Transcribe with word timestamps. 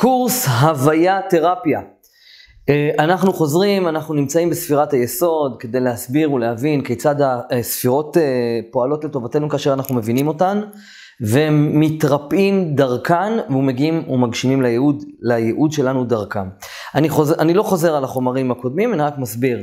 קורס 0.00 0.48
הוויה 0.48 1.20
תרפיה. 1.28 1.80
אה, 2.68 2.90
אנחנו 2.98 3.32
חוזרים, 3.32 3.88
אנחנו 3.88 4.14
נמצאים 4.14 4.50
בספירת 4.50 4.92
היסוד 4.92 5.56
כדי 5.60 5.80
להסביר 5.80 6.32
ולהבין 6.32 6.84
כיצד 6.84 7.14
הספירות 7.50 8.16
אה, 8.16 8.22
פועלות 8.70 9.04
לטובתנו 9.04 9.48
כאשר 9.48 9.72
אנחנו 9.72 9.94
מבינים 9.94 10.28
אותן, 10.28 10.60
ומתרפאים 11.20 12.74
דרכן 12.74 13.32
ומגיעים 13.50 14.08
ומגשימים 14.08 14.62
לייעוד, 14.62 15.04
לייעוד 15.20 15.72
שלנו 15.72 16.04
דרכם. 16.04 16.48
אני, 16.94 17.08
חוזר, 17.08 17.34
אני 17.38 17.54
לא 17.54 17.62
חוזר 17.62 17.94
על 17.96 18.04
החומרים 18.04 18.50
הקודמים, 18.50 18.94
אני 18.94 19.02
רק 19.02 19.18
מסביר. 19.18 19.62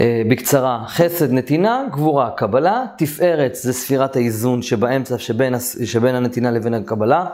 אה, 0.00 0.22
בקצרה, 0.30 0.84
חסד 0.86 1.32
נתינה, 1.32 1.84
גבורה 1.92 2.30
קבלה, 2.30 2.84
תפארת 2.98 3.54
זה 3.54 3.72
ספירת 3.72 4.16
האיזון 4.16 4.62
שבאמצע, 4.62 5.18
שבין, 5.18 5.54
שבין 5.84 6.14
הנתינה 6.14 6.50
לבין 6.50 6.74
הקבלה. 6.74 7.26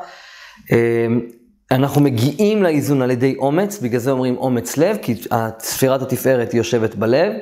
אנחנו 1.70 2.00
מגיעים 2.00 2.62
לאיזון 2.62 3.02
על 3.02 3.10
ידי 3.10 3.34
אומץ, 3.38 3.78
בגלל 3.78 4.00
זה 4.00 4.10
אומרים 4.10 4.36
אומץ 4.36 4.76
לב, 4.76 4.96
כי 5.02 5.14
ספירת 5.58 6.02
התפארת 6.02 6.52
היא 6.52 6.58
יושבת 6.58 6.94
בלב. 6.94 7.32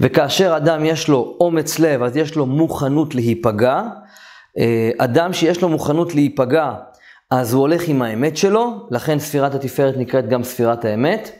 וכאשר 0.00 0.56
אדם 0.56 0.84
יש 0.84 1.08
לו 1.08 1.36
אומץ 1.40 1.78
לב, 1.78 2.02
אז 2.02 2.16
יש 2.16 2.36
לו 2.36 2.46
מוכנות 2.46 3.14
להיפגע. 3.14 3.82
אה, 4.58 4.90
אדם 4.98 5.32
שיש 5.32 5.62
לו 5.62 5.68
מוכנות 5.68 6.14
להיפגע, 6.14 6.72
אז 7.30 7.52
הוא 7.52 7.60
הולך 7.60 7.88
עם 7.88 8.02
האמת 8.02 8.36
שלו, 8.36 8.86
לכן 8.90 9.18
ספירת 9.18 9.54
התפארת 9.54 9.96
נקראת 9.96 10.28
גם 10.28 10.44
ספירת 10.44 10.84
האמת. 10.84 11.30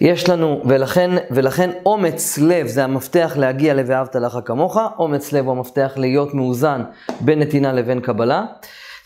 יש 0.00 0.28
לנו, 0.28 0.62
ולכן, 0.64 1.10
ולכן 1.30 1.70
אומץ 1.86 2.38
לב 2.38 2.66
זה 2.66 2.84
המפתח 2.84 3.32
להגיע 3.36 3.74
ל"ואהבת 3.74 4.16
לך 4.16 4.38
כמוך", 4.44 4.78
אומץ 4.98 5.32
לב 5.32 5.44
הוא 5.44 5.52
המפתח 5.52 5.92
להיות 5.96 6.34
מאוזן 6.34 6.82
בין 7.20 7.38
נתינה 7.38 7.72
לבין 7.72 8.00
קבלה. 8.00 8.44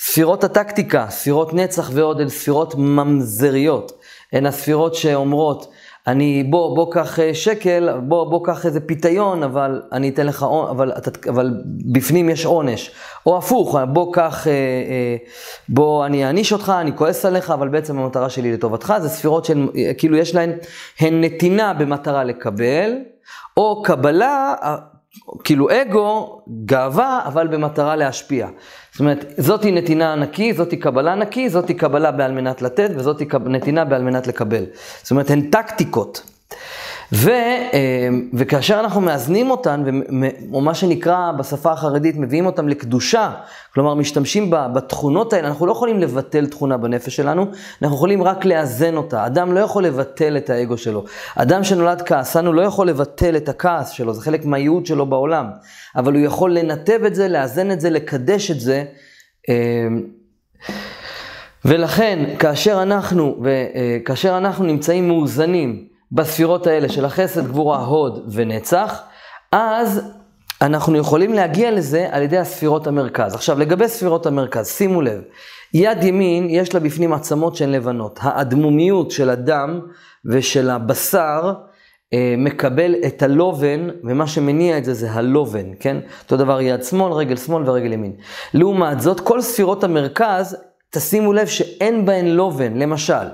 ספירות 0.04 0.44
הטקטיקה, 0.44 1.06
ספירות 1.10 1.54
נצח 1.54 1.90
ועוד, 1.92 2.20
הן 2.20 2.28
ספירות 2.28 2.74
ממזריות. 2.74 3.92
הן 4.32 4.46
הספירות 4.46 4.94
שאומרות, 4.94 5.72
אני, 6.06 6.42
בוא, 6.42 6.76
בוא 6.76 6.92
קח 6.92 7.20
אה, 7.20 7.34
שקל, 7.34 7.88
בוא, 8.00 8.30
בוא 8.30 8.46
קח 8.46 8.66
איזה 8.66 8.80
פיתיון, 8.80 9.42
אבל 9.42 9.82
אני 9.92 10.08
אתן 10.08 10.26
לך, 10.26 10.46
אבל, 10.70 10.92
אבל 11.28 11.54
בפנים 11.92 12.28
יש 12.28 12.44
עונש. 12.44 12.90
או 13.26 13.38
הפוך, 13.38 13.76
בוא 13.92 14.14
קח, 14.14 14.46
אה, 14.46 14.52
אה, 14.52 15.16
בוא, 15.68 16.06
אני 16.06 16.26
אעניש 16.26 16.52
אותך, 16.52 16.72
אני 16.80 16.96
כועס 16.96 17.24
עליך, 17.24 17.50
אבל 17.50 17.68
בעצם 17.68 17.98
המטרה 17.98 18.30
שלי 18.30 18.52
לטובתך. 18.52 18.94
זה 19.00 19.08
ספירות 19.08 19.44
שהן, 19.44 19.68
כאילו 19.98 20.16
יש 20.16 20.34
להן, 20.34 20.52
הן 21.00 21.24
נתינה 21.24 21.74
במטרה 21.74 22.24
לקבל, 22.24 22.90
או 23.56 23.82
קבלה, 23.82 24.54
כאילו 25.44 25.68
אגו, 25.70 26.40
גאווה, 26.64 27.20
אבל 27.24 27.46
במטרה 27.46 27.96
להשפיע. 27.96 28.48
זאת 28.92 29.00
אומרת, 29.00 29.24
זאתי 29.36 29.72
נתינה 29.72 30.14
נקי, 30.14 30.52
זאתי 30.52 30.76
קבלה 30.76 31.14
נקי, 31.14 31.48
זאתי 31.48 31.74
קבלה 31.74 32.10
בעל 32.10 32.32
מנת 32.32 32.62
לתת, 32.62 32.90
וזאתי 32.96 33.26
נתינה 33.46 33.84
בעל 33.84 34.02
מנת 34.02 34.26
לקבל. 34.26 34.64
זאת 35.02 35.10
אומרת, 35.10 35.30
הן 35.30 35.40
טקטיקות. 35.40 36.31
ו, 37.12 37.30
אה, 37.30 38.08
וכאשר 38.34 38.80
אנחנו 38.80 39.00
מאזנים 39.00 39.50
אותן, 39.50 39.84
או 40.52 40.60
מה 40.60 40.74
שנקרא 40.74 41.32
בשפה 41.32 41.72
החרדית, 41.72 42.16
מביאים 42.16 42.46
אותן 42.46 42.68
לקדושה, 42.68 43.30
כלומר 43.74 43.94
משתמשים 43.94 44.50
בתכונות 44.50 45.32
האלה, 45.32 45.48
אנחנו 45.48 45.66
לא 45.66 45.72
יכולים 45.72 46.00
לבטל 46.00 46.46
תכונה 46.46 46.76
בנפש 46.76 47.16
שלנו, 47.16 47.46
אנחנו 47.82 47.96
יכולים 47.96 48.22
רק 48.22 48.44
לאזן 48.44 48.96
אותה. 48.96 49.26
אדם 49.26 49.52
לא 49.52 49.60
יכול 49.60 49.84
לבטל 49.84 50.36
את 50.36 50.50
האגו 50.50 50.78
שלו. 50.78 51.04
אדם 51.36 51.64
שנולד 51.64 52.02
כעסנו 52.02 52.52
לא 52.52 52.62
יכול 52.62 52.88
לבטל 52.88 53.36
את 53.36 53.48
הכעס 53.48 53.90
שלו, 53.90 54.14
זה 54.14 54.20
חלק 54.20 54.44
מהייעוד 54.44 54.86
שלו 54.86 55.06
בעולם. 55.06 55.46
אבל 55.96 56.12
הוא 56.12 56.22
יכול 56.22 56.52
לנתב 56.52 57.00
את 57.06 57.14
זה, 57.14 57.28
לאזן 57.28 57.70
את 57.70 57.80
זה, 57.80 57.90
לקדש 57.90 58.50
את 58.50 58.60
זה. 58.60 58.84
אה, 59.48 59.54
ולכן, 61.64 62.34
כאשר 62.38 62.82
אנחנו, 62.82 63.44
אה, 63.46 64.38
אנחנו 64.38 64.64
נמצאים 64.64 65.08
מאוזנים, 65.08 65.91
בספירות 66.12 66.66
האלה 66.66 66.88
של 66.88 67.04
החסד, 67.04 67.46
גבורה, 67.46 67.78
הוד 67.78 68.28
ונצח, 68.32 69.02
אז 69.52 70.02
אנחנו 70.62 70.96
יכולים 70.96 71.32
להגיע 71.32 71.70
לזה 71.70 72.08
על 72.10 72.22
ידי 72.22 72.38
הספירות 72.38 72.86
המרכז. 72.86 73.34
עכשיו, 73.34 73.58
לגבי 73.58 73.88
ספירות 73.88 74.26
המרכז, 74.26 74.68
שימו 74.68 75.02
לב, 75.02 75.22
יד 75.74 76.04
ימין 76.04 76.50
יש 76.50 76.74
לה 76.74 76.80
בפנים 76.80 77.12
עצמות 77.12 77.56
שהן 77.56 77.70
לבנות. 77.70 78.18
האדמומיות 78.22 79.10
של 79.10 79.30
הדם 79.30 79.80
ושל 80.24 80.70
הבשר 80.70 81.52
אה, 82.14 82.34
מקבל 82.38 82.94
את 83.06 83.22
הלובן, 83.22 83.88
ומה 84.04 84.26
שמניע 84.26 84.78
את 84.78 84.84
זה 84.84 84.94
זה 84.94 85.10
הלובן, 85.10 85.66
כן? 85.80 85.96
אותו 86.24 86.36
דבר 86.36 86.60
יד 86.60 86.84
שמאל, 86.84 87.12
רגל 87.12 87.36
שמאל 87.36 87.70
ורגל 87.70 87.92
ימין. 87.92 88.12
לעומת 88.54 89.00
זאת, 89.00 89.20
כל 89.20 89.40
ספירות 89.40 89.84
המרכז, 89.84 90.56
תשימו 90.90 91.32
לב 91.32 91.46
שאין 91.46 92.06
בהן 92.06 92.26
לובן, 92.26 92.76
למשל. 92.78 93.26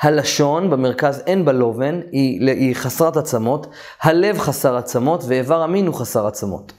הלשון, 0.00 0.70
במרכז 0.70 1.22
אין 1.26 1.44
בה 1.44 1.52
לובן, 1.52 2.00
היא, 2.12 2.50
היא 2.50 2.76
חסרת 2.76 3.16
עצמות, 3.16 3.66
הלב 4.02 4.38
חסר 4.38 4.76
עצמות 4.76 5.24
ואיבר 5.26 5.62
המין 5.62 5.86
הוא 5.86 5.94
חסר 5.94 6.26
עצמות. 6.26 6.72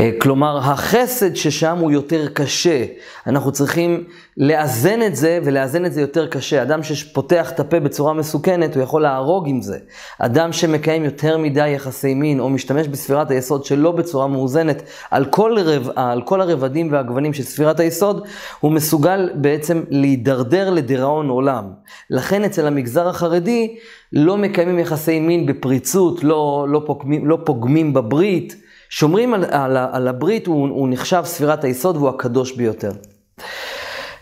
אה, 0.00 0.10
כלומר, 0.18 0.58
החסד 0.58 1.34
ששם 1.34 1.78
הוא 1.78 1.90
יותר 1.90 2.28
קשה. 2.28 2.84
אנחנו 3.26 3.52
צריכים 3.52 4.04
לאזן 4.36 5.02
את 5.02 5.16
זה, 5.16 5.38
ולאזן 5.44 5.84
את 5.84 5.92
זה 5.92 6.00
יותר 6.00 6.26
קשה. 6.26 6.62
אדם 6.62 6.82
שפותח 6.82 7.50
את 7.50 7.60
הפה 7.60 7.80
בצורה 7.80 8.12
מסוכנת, 8.12 8.74
הוא 8.74 8.82
יכול 8.82 9.02
להרוג 9.02 9.48
עם 9.48 9.62
זה. 9.62 9.78
אדם 10.18 10.52
שמקיים 10.52 11.04
יותר 11.04 11.38
מדי 11.38 11.68
יחסי 11.68 12.14
מין, 12.14 12.40
או 12.40 12.50
משתמש 12.50 12.88
בספירת 12.88 13.30
היסוד 13.30 13.64
שלא 13.64 13.92
בצורה 13.92 14.26
מאוזנת, 14.26 14.82
על 15.10 15.24
כל, 15.24 15.56
רב, 15.58 15.88
על 15.96 16.22
כל 16.22 16.40
הרבדים 16.40 16.92
והגוונים 16.92 17.32
של 17.32 17.42
ספירת 17.42 17.80
היסוד, 17.80 18.26
הוא 18.60 18.72
מסוגל 18.72 19.30
בעצם 19.34 19.82
להידרדר 19.90 20.70
לדיראון 20.70 21.28
עולם. 21.28 21.64
לכן 22.10 22.44
אצל 22.44 22.66
המגזר 22.66 23.08
החרדי, 23.08 23.76
לא 24.12 24.36
מקיימים 24.36 24.78
יחסי 24.78 25.20
מין 25.20 25.46
בפריצות, 25.46 26.24
לא, 26.24 26.66
לא, 26.68 26.82
פוגמים, 26.86 27.26
לא 27.26 27.38
פוגמים 27.44 27.94
בברית. 27.94 28.67
שומרים 28.88 29.34
על, 29.34 29.44
על, 29.50 29.76
על 29.76 30.08
הברית, 30.08 30.46
הוא, 30.46 30.68
הוא 30.68 30.88
נחשב 30.90 31.22
ספירת 31.24 31.64
היסוד 31.64 31.96
והוא 31.96 32.08
הקדוש 32.08 32.52
ביותר. 32.52 32.92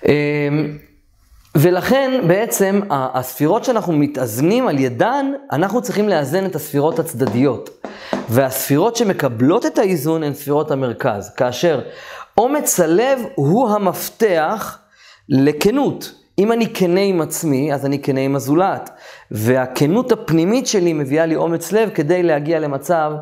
אמ, 0.07 0.79
ולכן 1.57 2.21
בעצם 2.29 2.81
הספירות 2.91 3.65
שאנחנו 3.65 3.93
מתאזנים 3.93 4.69
על 4.69 4.79
ידן, 4.79 5.27
אנחנו 5.53 5.83
צריכים 5.83 6.09
לאזן 6.09 6.47
את 6.47 6.55
הספירות 6.55 6.99
הצדדיות. 6.99 7.71
והספירות 8.29 8.97
שמקבלות 8.97 9.67
את 9.67 9.79
האיזון 9.79 10.23
הן 10.23 10.35
ספירות 10.35 10.71
המרכז, 10.71 11.35
כאשר 11.37 11.81
אומץ 12.39 12.81
הלב 12.81 13.21
הוא 13.35 13.71
המפתח 13.71 14.79
לכנות. 15.29 16.26
אם 16.39 16.53
אני 16.53 16.75
כנה 16.75 17.01
עם 17.01 17.21
עצמי, 17.21 17.75
אז 17.75 17.87
אני 17.87 18.03
כנה 18.03 18.21
עם 18.21 18.37
הזולת. 18.37 18.91
והכנות 19.31 20.13
הפנימית 20.13 20.67
שלי 20.67 20.93
מביאה 20.93 21.27
לי 21.27 21.37
אומץ 21.37 21.73
לב 21.73 21.91
כדי 21.91 22.23
להגיע 22.23 22.61
למצב 22.61 23.13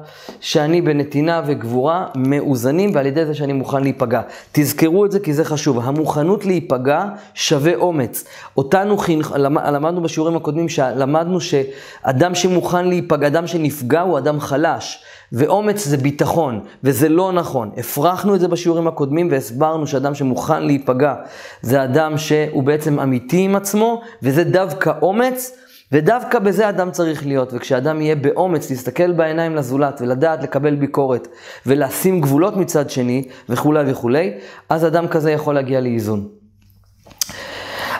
שאני 0.41 0.83
בנתינה 0.83 1.43
וגבורה 1.47 2.07
מאוזנים, 2.17 2.91
ועל 2.95 3.07
ידי 3.07 3.27
זה 3.27 3.35
שאני 3.35 3.53
מוכן 3.53 3.83
להיפגע. 3.83 4.21
תזכרו 4.53 5.05
את 5.05 5.13
זה 5.13 5.21
כי 5.21 5.35
זה 5.35 5.45
חשוב. 5.45 5.79
המוכנות 5.83 6.45
להיפגע 6.45 7.05
שווה 7.35 7.75
אומץ. 7.75 8.25
אותנו 8.57 8.99
חינך, 8.99 9.35
למדנו 9.73 10.03
בשיעורים 10.03 10.37
הקודמים, 10.37 10.67
למדנו 10.97 11.41
שאדם 11.41 12.35
שמוכן 12.35 12.89
להיפגע, 12.89 13.27
אדם 13.27 13.47
שנפגע 13.47 14.01
הוא 14.01 14.19
אדם 14.19 14.41
חלש. 14.41 15.05
ואומץ 15.35 15.85
זה 15.85 15.97
ביטחון, 15.97 16.61
וזה 16.85 17.09
לא 17.09 17.33
נכון. 17.33 17.71
הפרחנו 17.77 18.35
את 18.35 18.41
זה 18.41 18.49
בשיעורים 18.49 18.87
הקודמים 18.87 19.29
והסברנו 19.31 19.87
שאדם 19.87 20.15
שמוכן 20.15 20.63
להיפגע 20.63 21.15
זה 21.63 21.85
אדם 21.85 22.19
שהוא 22.19 22.63
בעצם 22.63 23.01
אמיתי 23.01 23.41
עם 23.41 23.57
עצמו, 23.57 24.01
וזה 24.23 24.45
דווקא 24.45 24.93
אומץ, 25.03 25.53
ודווקא 25.93 26.39
בזה 26.39 26.69
אדם 26.69 26.91
צריך 26.91 27.27
להיות. 27.27 27.53
וכשאדם 27.53 28.01
יהיה 28.01 28.17
באומץ 28.17 28.71
להסתכל 28.71 29.13
בעיניים 29.13 29.57
לזולת 29.57 30.01
ולדעת 30.01 30.43
לקבל 30.43 30.75
ביקורת 30.75 31.29
ולשים 31.67 32.21
גבולות 32.21 32.57
מצד 32.57 32.91
שני 32.91 33.29
וכולי 33.49 33.93
וכולי, 33.93 34.33
אז 34.69 34.87
אדם 34.87 35.09
כזה 35.09 35.31
יכול 35.31 35.55
להגיע 35.55 35.81
לאיזון. 35.81 36.29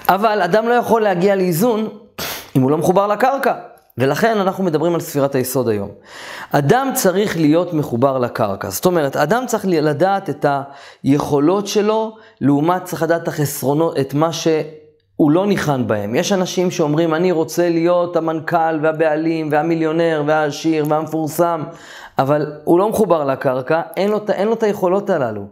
אבל 0.09 0.43
אדם 0.43 0.69
לא 0.69 0.75
יכול 0.75 1.03
להגיע 1.03 1.37
לאיזון 1.37 1.89
אם 2.57 2.63
הוא 2.63 2.71
לא 2.71 2.79
מחובר 2.79 3.07
לקרקע. 3.07 3.55
ולכן 3.99 4.39
אנחנו 4.39 4.65
מדברים 4.65 4.95
על 4.95 5.01
ספירת 5.01 5.35
היסוד 5.35 5.69
היום. 5.69 5.91
אדם 6.51 6.91
צריך 6.95 7.37
להיות 7.37 7.73
מחובר 7.73 8.19
לקרקע. 8.19 8.71
זאת 8.71 8.87
אומרת, 8.87 9.17
אדם 9.17 9.45
צריך 9.47 9.65
לדעת 9.69 10.31
את 10.31 10.47
היכולות 11.03 11.67
שלו, 11.67 12.17
לעומת 12.41 12.85
צריך 12.85 13.03
לדעת 13.03 13.23
את 13.23 13.29
החסרונות, 13.29 13.99
את 13.99 14.15
מה 14.15 14.33
שהוא 14.33 15.31
לא 15.31 15.47
ניחן 15.47 15.87
בהם. 15.87 16.15
יש 16.15 16.33
אנשים 16.33 16.71
שאומרים, 16.71 17.15
אני 17.15 17.33
רוצה 17.33 17.69
להיות 17.69 18.17
המנכ"ל 18.17 18.79
והבעלים 18.83 19.49
והמיליונר 19.53 20.23
והעשיר 20.27 20.85
והמפורסם, 20.89 21.63
אבל 22.19 22.53
הוא 22.65 22.79
לא 22.79 22.89
מחובר 22.89 23.25
לקרקע, 23.25 23.81
אין 23.97 24.11
לו, 24.11 24.21
אין 24.33 24.49
לו 24.49 24.55
את 24.55 24.63
היכולות 24.63 25.11
הללו. 25.11 25.47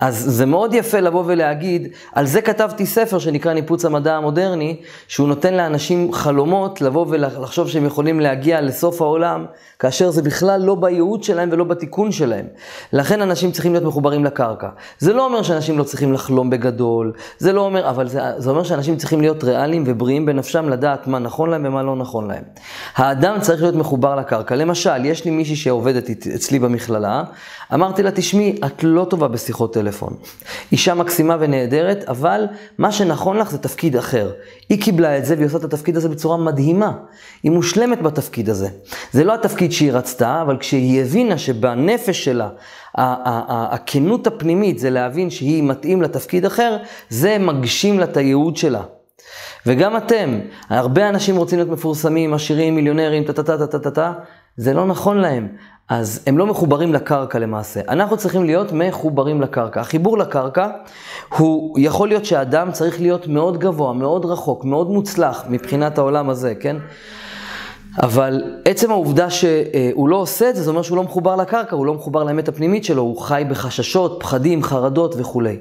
אז 0.00 0.24
זה 0.28 0.46
מאוד 0.46 0.74
יפה 0.74 1.00
לבוא 1.00 1.22
ולהגיד, 1.26 1.88
על 2.12 2.26
זה 2.26 2.42
כתבתי 2.42 2.86
ספר 2.86 3.18
שנקרא 3.18 3.52
ניפוץ 3.52 3.84
המדע 3.84 4.16
המודרני, 4.16 4.76
שהוא 5.08 5.28
נותן 5.28 5.54
לאנשים 5.54 6.12
חלומות 6.12 6.80
לבוא 6.80 7.06
ולחשוב 7.08 7.68
שהם 7.68 7.84
יכולים 7.84 8.20
להגיע 8.20 8.60
לסוף 8.60 9.02
העולם, 9.02 9.44
כאשר 9.78 10.10
זה 10.10 10.22
בכלל 10.22 10.62
לא 10.62 10.74
בייעוד 10.74 11.24
שלהם 11.24 11.48
ולא 11.52 11.64
בתיקון 11.64 12.12
שלהם. 12.12 12.46
לכן 12.92 13.22
אנשים 13.22 13.52
צריכים 13.52 13.72
להיות 13.72 13.84
מחוברים 13.84 14.24
לקרקע. 14.24 14.68
זה 14.98 15.12
לא 15.12 15.24
אומר 15.24 15.42
שאנשים 15.42 15.78
לא 15.78 15.84
צריכים 15.84 16.12
לחלום 16.12 16.50
בגדול, 16.50 17.12
זה 17.38 17.52
לא 17.52 17.60
אומר, 17.60 17.90
אבל 17.90 18.08
זה, 18.08 18.20
זה 18.36 18.50
אומר 18.50 18.62
שאנשים 18.62 18.96
צריכים 18.96 19.20
להיות 19.20 19.44
ריאליים 19.44 19.84
ובריאים 19.86 20.26
בנפשם 20.26 20.68
לדעת 20.68 21.06
מה 21.06 21.18
נכון 21.18 21.50
להם 21.50 21.64
ומה 21.66 21.82
לא 21.82 21.96
נכון 21.96 22.28
להם. 22.28 22.42
האדם 22.96 23.40
צריך 23.40 23.62
להיות 23.62 23.74
מחובר 23.74 24.14
לקרקע. 24.14 24.56
למשל, 24.56 25.04
יש 25.04 25.24
לי 25.24 25.30
מישהי 25.30 25.56
שעובדת 25.56 26.10
אצלי 26.34 26.58
במכללה, 26.58 27.22
אמרתי 27.74 28.02
לה, 28.02 28.10
תשמעי, 28.10 28.58
את 28.66 28.84
לא 28.84 29.06
טובה 29.10 29.28
בשיחות 29.28 29.74
טלפון. 29.74 29.83
אישה 30.72 30.94
מקסימה 30.94 31.36
ונהדרת, 31.40 32.04
אבל 32.08 32.46
מה 32.78 32.92
שנכון 32.92 33.36
לך 33.36 33.50
זה 33.50 33.58
תפקיד 33.58 33.96
אחר. 33.96 34.32
היא 34.68 34.82
קיבלה 34.82 35.18
את 35.18 35.24
זה 35.24 35.34
והיא 35.34 35.46
עושה 35.46 35.56
את 35.56 35.64
התפקיד 35.64 35.96
הזה 35.96 36.08
בצורה 36.08 36.36
מדהימה. 36.36 36.92
היא 37.42 37.52
מושלמת 37.52 38.02
בתפקיד 38.02 38.50
הזה. 38.50 38.68
זה 39.12 39.24
לא 39.24 39.34
התפקיד 39.34 39.72
שהיא 39.72 39.92
רצתה, 39.92 40.42
אבל 40.42 40.56
כשהיא 40.56 41.00
הבינה 41.00 41.38
שבנפש 41.38 42.24
שלה, 42.24 42.48
הכנות 42.94 44.26
הפנימית 44.26 44.78
זה 44.78 44.90
להבין 44.90 45.30
שהיא 45.30 45.62
מתאים 45.62 46.02
לתפקיד 46.02 46.44
אחר, 46.44 46.76
זה 47.08 47.38
מגשים 47.38 47.98
לה 47.98 48.04
את 48.04 48.16
הייעוד 48.16 48.56
שלה. 48.56 48.82
וגם 49.66 49.96
אתם, 49.96 50.40
הרבה 50.68 51.08
אנשים 51.08 51.36
רוצים 51.36 51.58
להיות 51.58 51.70
מפורסמים, 51.70 52.34
עשירים, 52.34 52.74
מיליונרים, 52.74 53.24
טה-טה-טה-טה-טה, 53.24 54.12
זה 54.56 54.74
לא 54.74 54.86
נכון 54.86 55.18
להם. 55.18 55.48
אז 55.88 56.20
הם 56.26 56.38
לא 56.38 56.46
מחוברים 56.46 56.92
לקרקע 56.92 57.38
למעשה. 57.38 57.80
אנחנו 57.88 58.16
צריכים 58.16 58.44
להיות 58.44 58.72
מחוברים 58.72 59.40
לקרקע. 59.40 59.80
החיבור 59.80 60.18
לקרקע, 60.18 60.68
הוא 61.38 61.78
יכול 61.80 62.08
להיות 62.08 62.24
שאדם 62.24 62.72
צריך 62.72 63.00
להיות 63.00 63.26
מאוד 63.26 63.58
גבוה, 63.58 63.92
מאוד 63.92 64.24
רחוק, 64.24 64.64
מאוד 64.64 64.90
מוצלח 64.90 65.44
מבחינת 65.48 65.98
העולם 65.98 66.30
הזה, 66.30 66.54
כן? 66.54 66.76
אבל 68.02 68.42
עצם 68.64 68.90
העובדה 68.90 69.30
שהוא 69.30 70.08
לא 70.08 70.16
עושה 70.16 70.50
את 70.50 70.56
זה, 70.56 70.62
זה 70.62 70.70
אומר 70.70 70.82
שהוא 70.82 70.96
לא 70.96 71.02
מחובר 71.02 71.36
לקרקע, 71.36 71.76
הוא 71.76 71.86
לא 71.86 71.94
מחובר 71.94 72.24
לאמת 72.24 72.48
הפנימית 72.48 72.84
שלו, 72.84 73.02
הוא 73.02 73.20
חי 73.20 73.44
בחששות, 73.50 74.16
פחדים, 74.20 74.62
חרדות 74.62 75.14
וכולי. 75.18 75.56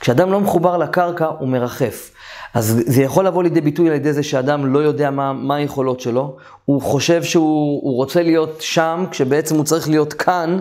כשאדם 0.00 0.32
לא 0.32 0.40
מחובר 0.40 0.76
לקרקע, 0.76 1.26
הוא 1.38 1.48
מרחף. 1.48 2.10
אז 2.54 2.82
זה 2.86 3.02
יכול 3.02 3.26
לבוא 3.26 3.42
לידי 3.42 3.60
ביטוי 3.60 3.88
על 3.88 3.94
ידי 3.94 4.12
זה 4.12 4.22
שאדם 4.22 4.66
לא 4.66 4.78
יודע 4.78 5.10
מה, 5.10 5.32
מה 5.32 5.56
היכולות 5.56 6.00
שלו, 6.00 6.36
הוא 6.64 6.82
חושב 6.82 7.22
שהוא 7.22 7.96
רוצה 7.96 8.22
להיות 8.22 8.60
שם, 8.60 9.04
כשבעצם 9.10 9.56
הוא 9.56 9.64
צריך 9.64 9.88
להיות 9.88 10.12
כאן, 10.12 10.60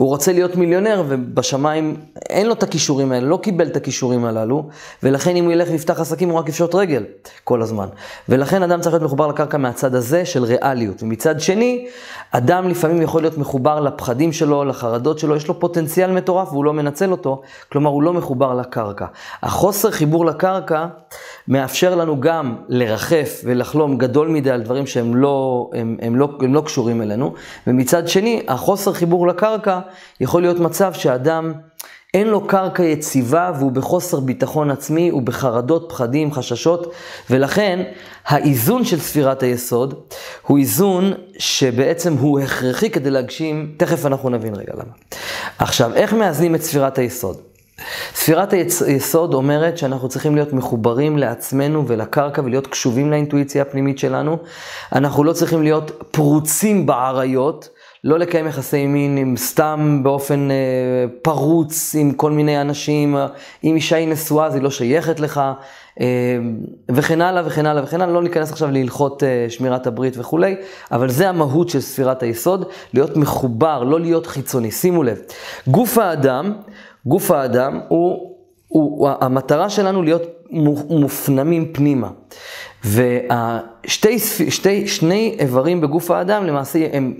הוא 0.00 0.08
רוצה 0.08 0.32
להיות 0.32 0.56
מיליונר, 0.56 1.02
ובשמיים 1.08 1.96
אין 2.30 2.46
לו 2.46 2.52
את 2.52 2.62
הכישורים 2.62 3.12
האלה, 3.12 3.26
לא 3.26 3.36
קיבל 3.36 3.66
את 3.66 3.76
הכישורים 3.76 4.24
הללו, 4.24 4.68
ולכן 5.02 5.36
אם 5.36 5.44
הוא 5.44 5.52
ילך 5.52 5.68
ויפתח 5.70 6.00
עסקים 6.00 6.28
הוא 6.28 6.38
רק 6.38 6.48
יפשוט 6.48 6.74
רגל 6.74 7.04
כל 7.44 7.62
הזמן. 7.62 7.86
ולכן 8.28 8.62
אדם 8.62 8.80
צריך 8.80 8.92
להיות 8.92 9.02
מחובר 9.02 9.26
לקרקע 9.26 9.58
מהצד 9.58 9.94
הזה 9.94 10.24
של 10.24 10.44
ריאליות. 10.44 11.02
ומצד 11.02 11.40
שני, 11.40 11.86
אדם 12.30 12.68
לפעמים 12.68 13.02
יכול 13.02 13.22
להיות 13.22 13.38
מחובר 13.38 13.80
לפחדים 13.80 14.32
שלו, 14.32 14.64
לחרדות 14.64 15.18
שלו, 15.18 15.36
יש 15.36 15.48
לו 15.48 15.60
פוטנציאל 15.60 16.12
מטורף 16.12 16.52
והוא 16.52 16.64
לא 16.64 16.72
מנצל 16.72 17.10
אותו, 17.10 17.42
כלומר 17.72 17.90
הוא 17.90 18.02
לא 18.02 18.12
מחובר 18.12 18.54
לקרקע. 18.54 19.06
החוסר 19.42 19.90
חיבור 19.90 20.26
לקרקע 20.26 20.86
מאפשר 21.48 21.94
לנו 21.94 22.20
גם 22.20 22.56
לרחף 22.68 23.40
ולחלום 23.44 23.98
גדול 23.98 24.28
מדי 24.28 24.50
על 24.50 24.62
דברים 24.62 24.86
שהם 24.86 25.16
לא, 25.16 25.70
הם, 25.74 25.96
הם 26.02 26.16
לא, 26.16 26.28
הם 26.40 26.54
לא 26.54 26.60
קשורים 26.60 27.02
אלינו, 27.02 27.34
ומצד 27.66 28.08
שני, 28.08 28.42
החוסר 28.48 28.92
חיבור 28.92 29.26
לקרקע 29.26 29.80
יכול 30.20 30.42
להיות 30.42 30.60
מצב 30.60 30.92
שאדם 30.92 31.52
אין 32.14 32.26
לו 32.26 32.46
קרקע 32.46 32.82
יציבה 32.82 33.52
והוא 33.58 33.72
בחוסר 33.72 34.20
ביטחון 34.20 34.70
עצמי, 34.70 35.08
הוא 35.08 35.22
בחרדות, 35.22 35.86
פחדים, 35.88 36.32
חששות, 36.32 36.92
ולכן 37.30 37.82
האיזון 38.26 38.84
של 38.84 39.00
ספירת 39.00 39.42
היסוד 39.42 39.94
הוא 40.46 40.58
איזון 40.58 41.12
שבעצם 41.38 42.12
הוא 42.12 42.40
הכרחי 42.40 42.90
כדי 42.90 43.10
להגשים, 43.10 43.74
תכף 43.76 44.06
אנחנו 44.06 44.30
נבין 44.30 44.54
רגע 44.54 44.72
למה. 44.74 44.92
עכשיו, 45.58 45.94
איך 45.94 46.12
מאזנים 46.12 46.54
את 46.54 46.62
ספירת 46.62 46.98
היסוד? 46.98 47.36
ספירת 48.14 48.52
היסוד 48.52 49.34
אומרת 49.34 49.78
שאנחנו 49.78 50.08
צריכים 50.08 50.34
להיות 50.34 50.52
מחוברים 50.52 51.18
לעצמנו 51.18 51.88
ולקרקע 51.88 52.42
ולהיות 52.42 52.66
קשובים 52.66 53.10
לאינטואיציה 53.10 53.62
הפנימית 53.62 53.98
שלנו. 53.98 54.38
אנחנו 54.92 55.24
לא 55.24 55.32
צריכים 55.32 55.62
להיות 55.62 56.08
פרוצים 56.10 56.86
בעריות. 56.86 57.68
לא 58.04 58.18
לקיים 58.18 58.46
יחסי 58.46 58.86
מין 58.86 59.16
עם 59.16 59.36
סתם 59.36 60.00
באופן 60.02 60.50
אה, 60.50 60.56
פרוץ 61.22 61.94
עם 61.98 62.12
כל 62.12 62.30
מיני 62.30 62.60
אנשים, 62.60 63.16
אם 63.64 63.74
אישה 63.74 63.96
היא 63.96 64.08
נשואה 64.08 64.46
אז 64.46 64.54
היא 64.54 64.62
לא 64.62 64.70
שייכת 64.70 65.20
לך, 65.20 65.40
אה, 66.00 66.06
וכן 66.88 67.20
הלאה 67.20 67.42
וכן 67.46 67.66
הלאה 67.66 67.82
וכן 67.84 68.00
הלאה, 68.00 68.14
לא 68.14 68.22
ניכנס 68.22 68.52
עכשיו 68.52 68.70
להלכות 68.70 69.22
אה, 69.22 69.46
שמירת 69.48 69.86
הברית 69.86 70.14
וכולי, 70.18 70.56
אבל 70.92 71.10
זה 71.10 71.28
המהות 71.28 71.68
של 71.68 71.80
ספירת 71.80 72.22
היסוד, 72.22 72.68
להיות 72.94 73.16
מחובר, 73.16 73.84
לא 73.84 74.00
להיות 74.00 74.26
חיצוני. 74.26 74.70
שימו 74.70 75.02
לב, 75.02 75.18
גוף 75.68 75.98
האדם, 75.98 76.52
גוף 77.06 77.30
האדם 77.30 77.80
הוא, 77.88 78.10
הוא, 78.68 79.08
הוא 79.08 79.08
המטרה 79.20 79.70
שלנו 79.70 80.02
להיות 80.02 80.22
מופנמים 80.90 81.72
פנימה. 81.72 82.08
ושתי 82.84 84.18
שתי, 84.50 84.88
שני 84.88 85.36
איברים 85.38 85.80
בגוף 85.80 86.10
האדם 86.10 86.46
למעשה 86.46 86.86
הם 86.92 87.14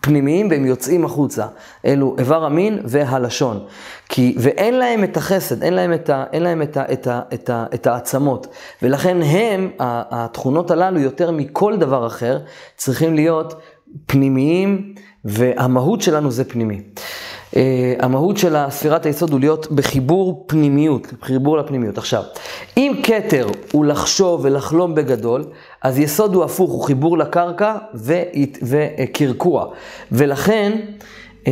פנימיים 0.00 0.48
והם 0.50 0.66
יוצאים 0.66 1.04
החוצה. 1.04 1.46
אלו 1.86 2.16
איבר 2.18 2.44
המין 2.44 2.78
והלשון. 2.84 3.64
כי, 4.08 4.34
ואין 4.38 4.74
להם 4.74 5.04
את 5.04 5.16
החסד, 5.16 5.62
אין 5.62 5.74
להם 5.74 5.92
את, 5.92 6.10
ה, 6.10 6.24
אין 6.32 6.42
להם 6.42 6.62
את, 6.62 6.76
ה, 6.76 6.92
את, 6.92 7.06
ה, 7.06 7.20
את, 7.34 7.50
ה, 7.50 7.64
את 7.74 7.86
העצמות. 7.86 8.46
ולכן 8.82 9.22
הם, 9.22 9.70
התכונות 9.80 10.70
הללו 10.70 11.00
יותר 11.00 11.30
מכל 11.30 11.76
דבר 11.76 12.06
אחר, 12.06 12.38
צריכים 12.76 13.14
להיות 13.14 13.54
פנימיים, 14.06 14.94
והמהות 15.24 16.02
שלנו 16.02 16.30
זה 16.30 16.44
פנימי. 16.44 16.82
Uh, 17.52 17.54
המהות 17.98 18.36
של 18.36 18.56
ספירת 18.70 19.06
היסוד 19.06 19.30
הוא 19.32 19.40
להיות 19.40 19.72
בחיבור 19.72 20.44
פנימיות, 20.46 21.06
חיבור 21.22 21.56
לפנימיות. 21.58 21.98
עכשיו, 21.98 22.22
אם 22.76 23.00
כתר 23.02 23.46
הוא 23.72 23.84
לחשוב 23.84 24.40
ולחלום 24.44 24.94
בגדול, 24.94 25.44
אז 25.82 25.98
יסוד 25.98 26.34
הוא 26.34 26.44
הפוך, 26.44 26.70
הוא 26.70 26.84
חיבור 26.84 27.18
לקרקע 27.18 27.76
וקרקוע. 28.62 29.66
ולכן, 30.12 30.80
uh, 31.44 31.48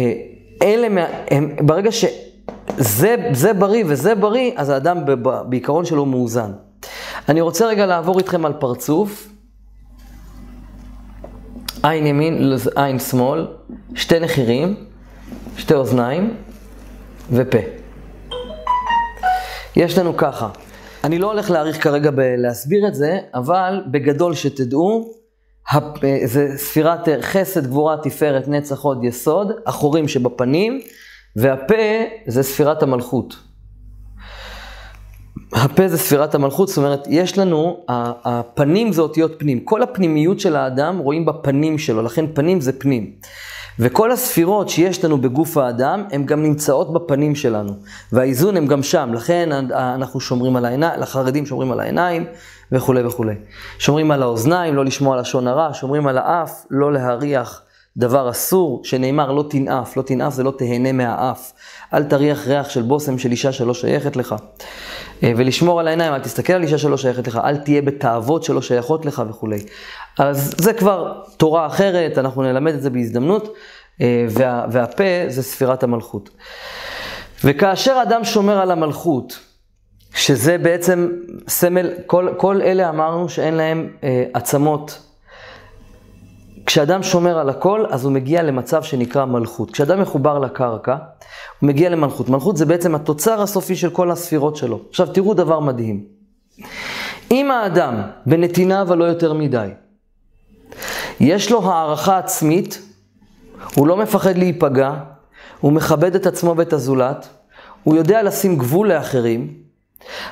אלה, 0.62 1.06
הם, 1.31 1.56
ברגע 1.61 1.91
שזה 1.93 3.52
בריא 3.58 3.85
וזה 3.87 4.14
בריא, 4.14 4.52
אז 4.56 4.69
האדם 4.69 4.99
בעיקרון 5.49 5.85
שלו 5.85 6.06
מאוזן. 6.06 6.52
אני 7.29 7.41
רוצה 7.41 7.67
רגע 7.67 7.87
לעבור 7.87 8.19
איתכם 8.19 8.44
על 8.44 8.52
פרצוף. 8.52 9.29
עין 11.82 12.06
ימין, 12.06 12.52
עין 12.76 12.99
שמאל, 12.99 13.47
שתי 13.94 14.20
נחירים. 14.20 14.90
שתי 15.61 15.75
אוזניים 15.75 16.37
ופה. 17.33 17.59
יש 19.77 19.99
לנו 19.99 20.17
ככה, 20.17 20.49
אני 21.05 21.19
לא 21.19 21.33
הולך 21.33 21.51
להאריך 21.51 21.83
כרגע 21.83 22.11
בלהסביר 22.11 22.89
את 22.89 22.95
זה, 22.95 23.19
אבל 23.35 23.83
בגדול 23.91 24.35
שתדעו, 24.35 25.12
זה 26.25 26.49
ספירת 26.57 27.09
חסד, 27.21 27.67
גבורה, 27.67 27.97
תפארת, 28.02 28.49
נצח, 28.49 28.81
הוד, 28.81 29.05
יסוד, 29.05 29.52
החורים 29.67 30.09
שבפנים, 30.09 30.81
והפה 31.37 31.75
זה 32.26 32.43
ספירת 32.43 32.83
המלכות. 32.83 33.37
הפה 35.52 35.88
זה 35.88 35.99
ספירת 35.99 36.35
המלכות, 36.35 36.69
זאת 36.69 36.76
אומרת, 36.76 37.07
יש 37.09 37.38
לנו, 37.38 37.85
הפנים 37.88 38.93
זה 38.93 39.02
אותיות 39.02 39.33
פנים. 39.38 39.61
כל 39.61 39.83
הפנימיות 39.83 40.40
של 40.40 40.57
האדם 40.57 40.99
רואים 40.99 41.26
בפנים 41.26 41.79
שלו, 41.79 42.02
לכן 42.02 42.25
פנים 42.35 42.61
זה 42.61 42.81
פנים. 42.81 43.12
וכל 43.79 44.12
הספירות 44.12 44.69
שיש 44.69 45.05
לנו 45.05 45.21
בגוף 45.21 45.57
האדם, 45.57 46.05
הן 46.12 46.27
גם 46.27 46.43
נמצאות 46.43 46.93
בפנים 46.93 47.35
שלנו. 47.35 47.73
והאיזון 48.12 48.57
הם 48.57 48.67
גם 48.67 48.83
שם, 48.83 49.11
לכן 49.15 49.49
אנחנו 49.73 50.21
שומרים 50.21 50.57
על 50.57 50.65
העיניים, 50.65 51.00
לחרדים 51.00 51.47
שומרים 51.47 51.73
על 51.73 51.81
העיניים 51.81 52.27
וכולי 52.73 53.07
וכולי. 53.07 53.35
שומרים 53.79 54.11
על 54.11 54.23
האוזניים, 54.23 54.77
לא 54.77 54.85
לשמוע 54.85 55.21
לשון 55.21 55.49
הרע, 55.49 55.71
שומרים 55.73 56.07
על 56.07 56.19
האף, 56.19 56.67
לא 56.71 56.93
להריח 56.93 57.62
דבר 57.97 58.31
אסור, 58.31 58.81
שנאמר 58.85 59.33
לא 59.33 59.45
תנאף, 59.50 59.97
לא 59.97 60.03
תנאף 60.03 60.35
זה 60.35 60.43
לא 60.43 60.53
תהנה 60.59 60.93
מהאף. 60.93 61.53
אל 61.95 62.05
תריח 62.05 62.47
ריח 62.47 62.69
של 62.69 62.83
בושם 62.83 63.19
של 63.19 63.31
אישה 63.31 63.53
שלא 63.53 63.75
שייכת 63.75 64.17
לך. 64.17 64.35
אה, 65.23 65.33
ולשמור 65.37 65.81
על 65.81 65.89
העיניים, 65.89 66.12
אל 66.12 66.21
תסתכל 66.21 66.53
על 66.53 66.62
אישה 66.62 66.79
שלא 66.79 66.97
שייכת 66.97 67.29
לך, 67.29 67.41
אל 67.45 67.57
תהיה 67.57 67.83
בתאוות 67.83 68.43
שלא 68.43 68.62
שייכות 68.62 69.07
לך 69.07 69.23
וכולי. 69.29 69.59
אז 70.19 70.55
זה 70.59 70.73
כבר 70.73 71.23
תורה 71.37 71.67
אחרת, 71.67 72.19
אנחנו 72.19 72.43
נלמד 72.43 72.75
את 72.75 72.83
זה 72.83 72.90
בהזדמנות, 72.90 73.55
אה, 74.00 74.26
וה, 74.31 74.64
והפה 74.71 75.05
זה 75.29 75.43
ספירת 75.43 75.83
המלכות. 75.83 76.31
וכאשר 77.45 77.99
אדם 78.02 78.25
שומר 78.25 78.59
על 78.59 78.71
המלכות, 78.71 79.38
שזה 80.14 80.59
בעצם 80.59 81.09
סמל, 81.49 81.90
כל, 82.07 82.29
כל 82.37 82.62
אלה 82.62 82.88
אמרנו 82.88 83.29
שאין 83.29 83.55
להם 83.55 83.88
אה, 84.05 84.25
עצמות. 84.35 85.02
כשאדם 86.67 87.02
שומר 87.02 87.38
על 87.38 87.49
הכל, 87.49 87.85
אז 87.90 88.05
הוא 88.05 88.12
מגיע 88.12 88.43
למצב 88.43 88.83
שנקרא 88.83 89.25
מלכות. 89.25 89.71
כשאדם 89.71 90.00
מחובר 90.00 90.38
לקרקע, 90.38 90.97
הוא 91.61 91.69
מגיע 91.69 91.90
למלכות. 91.90 92.29
מלכות 92.29 92.57
זה 92.57 92.67
בעצם 92.67 92.95
התוצר 92.95 93.43
הסופי 93.43 93.76
של 93.76 93.90
כל 93.90 94.11
הספירות 94.11 94.57
שלו. 94.57 94.81
עכשיו 94.88 95.07
תראו 95.07 95.35
דבר 95.35 95.61
מדהים. 95.61 96.05
אם 97.31 97.50
האדם 97.50 98.02
בנתינה 98.26 98.83
אבל 98.83 98.99
לא 98.99 99.05
יותר 99.05 99.33
מדי, 99.33 99.69
יש 101.21 101.50
לו 101.50 101.65
הערכה 101.65 102.19
עצמית, 102.19 102.83
הוא 103.75 103.87
לא 103.87 103.97
מפחד 103.97 104.39
להיפגע, 104.39 104.95
הוא 105.61 105.73
מכבד 105.73 106.15
את 106.15 106.27
עצמו 106.27 106.55
ואת 106.57 106.73
הזולת, 106.73 107.29
הוא 107.85 107.97
יודע 107.97 108.23
לשים 108.23 108.57
גבול 108.57 108.93
לאחרים, 108.93 109.55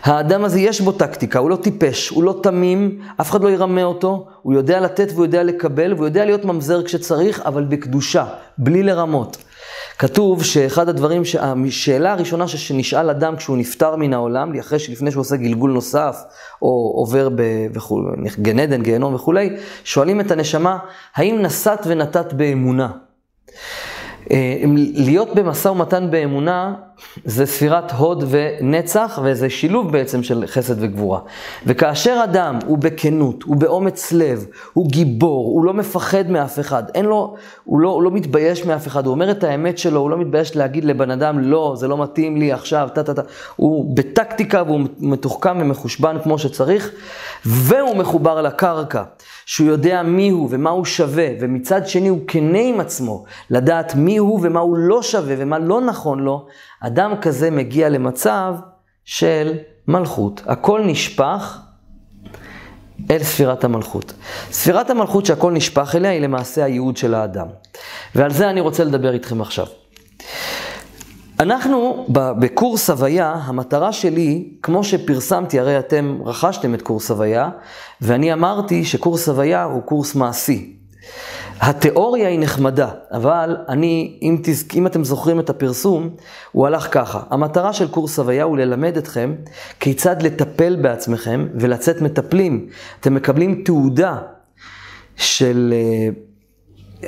האדם 0.03 0.45
הזה 0.45 0.61
יש 0.61 0.81
בו 0.81 0.93
טקטיקה, 0.93 1.39
הוא 1.39 1.51
לא 1.51 1.57
טיפש, 1.57 2.09
הוא 2.09 2.25
לא 2.25 2.41
תמים, 2.43 3.01
אף 3.21 3.31
אחד 3.31 3.43
לא 3.43 3.49
ירמה 3.49 3.83
אותו, 3.83 4.27
הוא 4.43 4.55
יודע 4.55 4.81
לתת 4.81 5.09
והוא 5.13 5.25
יודע 5.25 5.43
לקבל, 5.43 5.95
והוא 5.95 6.07
יודע 6.07 6.25
להיות 6.25 6.45
ממזר 6.45 6.85
כשצריך, 6.85 7.43
אבל 7.47 7.65
בקדושה, 7.65 8.27
בלי 8.59 8.83
לרמות. 8.83 9.37
כתוב 9.99 10.45
שאחד 10.45 10.89
הדברים, 10.89 11.23
השאלה 11.69 12.13
הראשונה 12.13 12.49
שנשאל 12.49 13.11
אדם 13.11 13.37
כשהוא 13.37 13.57
נפטר 13.57 13.97
מן 13.97 14.13
העולם, 14.13 14.59
אחרי 14.59 14.79
שלפני 14.79 15.11
שהוא 15.11 15.21
עושה 15.21 15.37
גלגול 15.37 15.71
נוסף, 15.71 16.17
או 16.63 16.93
עובר 16.97 17.29
בגן 17.29 18.59
עדן, 18.59 18.83
גיהנום 18.83 19.15
וכולי, 19.15 19.57
שואלים 19.85 20.21
את 20.21 20.31
הנשמה, 20.31 20.79
האם 21.15 21.43
נשאת 21.43 21.79
ונתת 21.87 22.33
באמונה? 22.33 22.89
אה, 24.31 24.63
להיות 24.95 25.35
במשא 25.35 25.69
ומתן 25.69 26.11
באמונה 26.11 26.75
זה 27.25 27.47
ספירת 27.47 27.93
הוד 27.93 28.25
ונצח, 28.29 29.19
וזה 29.25 29.51
שילוב 29.51 29.93
בעצם 29.93 30.23
של 30.23 30.45
חסד 30.47 30.83
וגבורה. 30.83 31.21
וכאשר 31.67 32.21
אדם 32.25 32.59
הוא 32.67 32.79
בכנות, 32.79 33.43
הוא 33.43 33.57
באומץ 33.57 34.13
לב, 34.13 34.47
הוא 34.73 34.87
גיבור, 34.89 35.47
הוא 35.47 35.65
לא 35.65 35.75
מפחד 35.75 36.31
מאף 36.31 36.59
אחד, 36.59 36.83
אין 36.95 37.05
לו, 37.05 37.35
הוא 37.65 37.81
לא, 37.81 37.89
הוא 37.89 38.03
לא 38.03 38.11
מתבייש 38.11 38.65
מאף 38.65 38.87
אחד, 38.87 39.07
הוא 39.07 39.13
אומר 39.13 39.31
את 39.31 39.45
האמת 39.45 39.79
שלו, 39.79 40.01
הוא 40.01 40.11
לא 40.11 40.19
מתבייש 40.19 40.57
להגיד 40.57 40.85
לבן 40.85 41.11
אדם, 41.11 41.39
לא, 41.39 41.75
זה 41.77 41.89
לא 41.89 42.03
מתאים 42.03 42.37
לי 42.37 42.53
עכשיו, 42.53 42.89
טה 42.95 43.03
טה 43.03 43.15
טה. 43.15 43.23
הוא 43.57 43.97
בטקטיקה 43.97 44.63
והוא 44.67 44.81
מתוחכם 44.99 45.59
ומחושבן 45.61 46.17
כמו 46.23 46.39
שצריך, 46.39 46.91
והוא 47.45 47.97
מחובר 47.97 48.43
לקרקע. 48.43 49.03
שהוא 49.49 49.69
יודע 49.69 50.03
מי 50.03 50.29
הוא 50.29 50.49
ומה 50.51 50.71
הוא 50.71 50.85
שווה, 50.85 51.29
ומצד 51.41 51.87
שני 51.87 52.09
הוא 52.09 52.19
כנה 52.27 52.59
עם 52.59 52.81
עצמו, 52.81 53.25
לדעת 53.51 53.95
מי 53.95 54.17
הוא 54.17 54.41
ומה 54.43 54.61
הוא 54.61 54.77
לא 54.77 55.03
שווה 55.03 55.35
ומה 55.39 55.59
לא 55.59 55.81
נכון 55.81 56.21
לו, 56.21 56.47
אדם 56.81 57.15
כזה 57.21 57.51
מגיע 57.51 57.89
למצב 57.89 58.55
של 59.05 59.53
מלכות. 59.89 60.43
הכל 60.47 60.83
נשפך 60.87 61.59
אל 63.11 63.19
ספירת 63.23 63.65
המלכות. 63.65 64.13
ספירת 64.51 64.91
המלכות 64.91 65.27
שהכל 65.27 65.53
נשפך 65.53 65.95
אליה 65.95 66.11
היא 66.11 66.21
למעשה 66.21 66.65
הייעוד 66.65 66.97
של 66.97 67.15
האדם. 67.15 67.47
ועל 68.15 68.33
זה 68.33 68.51
אני 68.51 68.61
רוצה 68.61 68.85
לדבר 68.85 69.13
איתכם 69.13 69.41
עכשיו. 69.41 69.67
אנחנו 71.41 72.07
בקורס 72.39 72.91
הוויה, 72.91 73.33
המטרה 73.33 73.93
שלי, 73.93 74.49
כמו 74.63 74.85
שפרסמתי, 74.85 75.61
הרי 75.61 75.79
אתם 75.79 76.19
רכשתם 76.25 76.75
את 76.75 76.83
קורס 76.83 77.11
הוויה, 77.11 77.51
ואני 78.01 78.33
אמרתי 78.33 78.85
שקורס 78.85 79.29
הוויה 79.29 79.65
הוא 79.65 79.83
קורס 79.83 80.15
מעשי. 80.15 80.77
התיאוריה 81.61 82.29
היא 82.29 82.41
נחמדה, 82.41 82.89
אבל 83.13 83.57
אני, 83.69 84.19
אם, 84.23 84.39
תז... 84.43 84.65
אם 84.75 84.87
אתם 84.87 85.05
זוכרים 85.05 85.41
את 85.41 85.51
הפרסום, 85.51 86.11
הוא 86.53 86.67
הלך 86.67 86.89
ככה. 86.91 87.21
המטרה 87.31 87.73
של 87.73 87.89
קורס 87.89 88.19
הוויה 88.19 88.45
הוא 88.45 88.57
ללמד 88.57 88.97
אתכם 88.97 89.35
כיצד 89.81 90.23
לטפל 90.23 90.77
בעצמכם 90.77 91.47
ולצאת 91.55 92.01
מטפלים. 92.01 92.67
אתם 93.01 93.15
מקבלים 93.15 93.63
תעודה 93.65 94.19
של, 95.17 95.75
אה, 95.77 96.09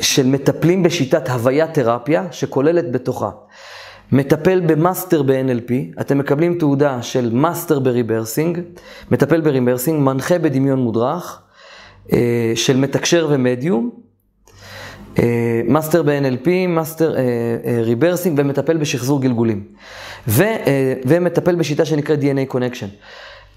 של 0.00 0.26
מטפלים 0.26 0.82
בשיטת 0.82 1.28
הוויה 1.28 1.66
תרפיה, 1.66 2.26
שכוללת 2.30 2.92
בתוכה 2.92 3.30
מטפל 4.12 4.60
במאסטר 4.60 5.22
ב-NLP, 5.22 6.00
אתם 6.00 6.18
מקבלים 6.18 6.58
תעודה 6.58 7.02
של 7.02 7.30
מאסטר 7.32 7.78
ב 7.78 7.85
rebirthing, 7.85 8.60
מטפל 9.10 9.40
ב 9.40 9.45
rebirthing, 9.45 10.02
מנחה 10.02 10.38
בדמיון 10.38 10.78
מודרך, 10.78 11.42
אה, 12.12 12.52
של 12.54 12.76
מתקשר 12.76 13.28
ומדיום, 13.30 13.90
אה, 15.18 15.60
מאסטר 15.68 16.02
ב-NLP, 16.02 16.48
מאסטר 16.68 17.14
rebirthing 17.82 18.38
ומטפל 18.42 18.76
בשחזור 18.76 19.20
גלגולים. 19.20 19.64
ו, 20.28 20.42
אה, 20.42 20.94
ומטפל 21.04 21.54
בשיטה 21.54 21.84
שנקראת 21.84 22.18
DNA 22.18 22.54
Connection. 22.54 22.88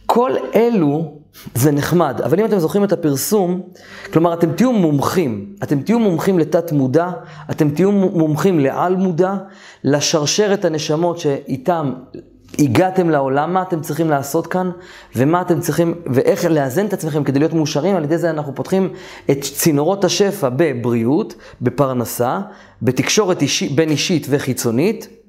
כל 0.05 0.31
אלו 0.55 1.17
זה 1.56 1.72
נחמד, 1.72 2.22
אבל 2.22 2.40
אם 2.40 2.46
אתם 2.46 2.60
זוכרים 2.60 2.84
את 2.84 2.92
הפרסום, 2.92 3.62
כלומר 4.13 4.34
אתם 4.34 4.52
תהיו 4.52 4.74
מומחים, 4.74 5.56
אתם 5.63 5.82
תהיו 5.82 6.00
מומחים 6.00 6.40
לתת 6.40 6.72
מודע, 6.72 7.12
אתם 7.52 7.70
תהיו 7.70 7.92
מומחים 7.92 8.60
לעל 8.60 8.96
מודע, 8.96 9.36
לשרשרת 9.84 10.66
הנשמות 10.66 11.20
שאיתם 11.20 11.94
הגעתם 12.60 13.10
לעולם, 13.10 13.54
מה 13.54 13.62
אתם 13.62 13.82
צריכים 13.82 14.10
לעשות 14.10 14.48
כאן, 14.48 14.72
ומה 15.16 15.42
אתם 15.42 15.60
צריכים, 15.60 15.94
ואיך 16.06 16.46
לאזן 16.46 16.86
את 16.86 16.94
עצמכם 16.94 17.24
כדי 17.24 17.40
להיות 17.40 17.54
מאושרים, 17.54 17.96
על 17.96 18.04
ידי 18.04 18.18
זה 18.18 18.30
אנחנו 18.30 18.56
פותחים 18.56 18.94
את 19.32 19.42
צינורות 19.42 20.04
השפע 20.04 20.50
בבריאות, 20.56 21.36
בפרנסה, 21.62 22.40
בתקשורת 22.82 23.42
אישי, 23.42 23.70
בין 23.70 23.90
אישית 23.90 24.28
וחיצונית. 24.30 25.23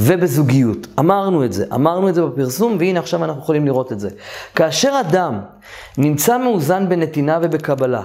ובזוגיות. 0.00 0.86
אמרנו 0.98 1.44
את 1.44 1.52
זה, 1.52 1.64
אמרנו 1.74 2.08
את 2.08 2.14
זה 2.14 2.22
בפרסום, 2.22 2.76
והנה 2.78 3.00
עכשיו 3.00 3.24
אנחנו 3.24 3.42
יכולים 3.42 3.66
לראות 3.66 3.92
את 3.92 4.00
זה. 4.00 4.08
כאשר 4.54 5.00
אדם 5.00 5.40
נמצא 5.98 6.38
מאוזן 6.38 6.88
בנתינה 6.88 7.38
ובקבלה, 7.42 8.02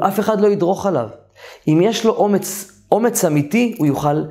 אף 0.00 0.20
אחד 0.20 0.40
לא 0.40 0.48
ידרוך 0.48 0.86
עליו. 0.86 1.08
אם 1.68 1.80
יש 1.82 2.04
לו 2.04 2.12
אומץ, 2.12 2.72
אומץ 2.92 3.24
אמיתי, 3.24 3.74
הוא 3.78 3.86
יוכל, 3.86 4.08
אה, 4.08 4.22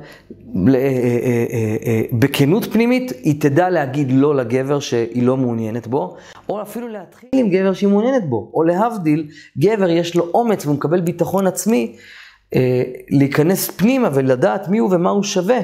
אה, 0.66 1.46
אה, 1.86 2.02
בכנות 2.12 2.64
פנימית, 2.72 3.12
היא 3.22 3.40
תדע 3.40 3.70
להגיד 3.70 4.08
לא 4.10 4.36
לגבר 4.36 4.80
שהיא 4.80 5.22
לא 5.22 5.36
מעוניינת 5.36 5.86
בו, 5.86 6.16
או 6.48 6.62
אפילו 6.62 6.88
להתחיל 6.88 7.28
עם 7.32 7.50
גבר 7.50 7.72
שהיא 7.72 7.88
מעוניינת 7.88 8.28
בו, 8.28 8.50
או 8.54 8.62
להבדיל, 8.62 9.26
גבר 9.58 9.90
יש 9.90 10.16
לו 10.16 10.30
אומץ 10.34 10.66
והוא 10.66 10.76
מקבל 10.76 11.00
ביטחון 11.00 11.46
עצמי, 11.46 11.96
להיכנס 13.10 13.70
פנימה 13.70 14.08
ולדעת 14.14 14.68
מי 14.68 14.78
הוא 14.78 14.90
ומה 14.92 15.10
הוא 15.10 15.22
שווה. 15.22 15.58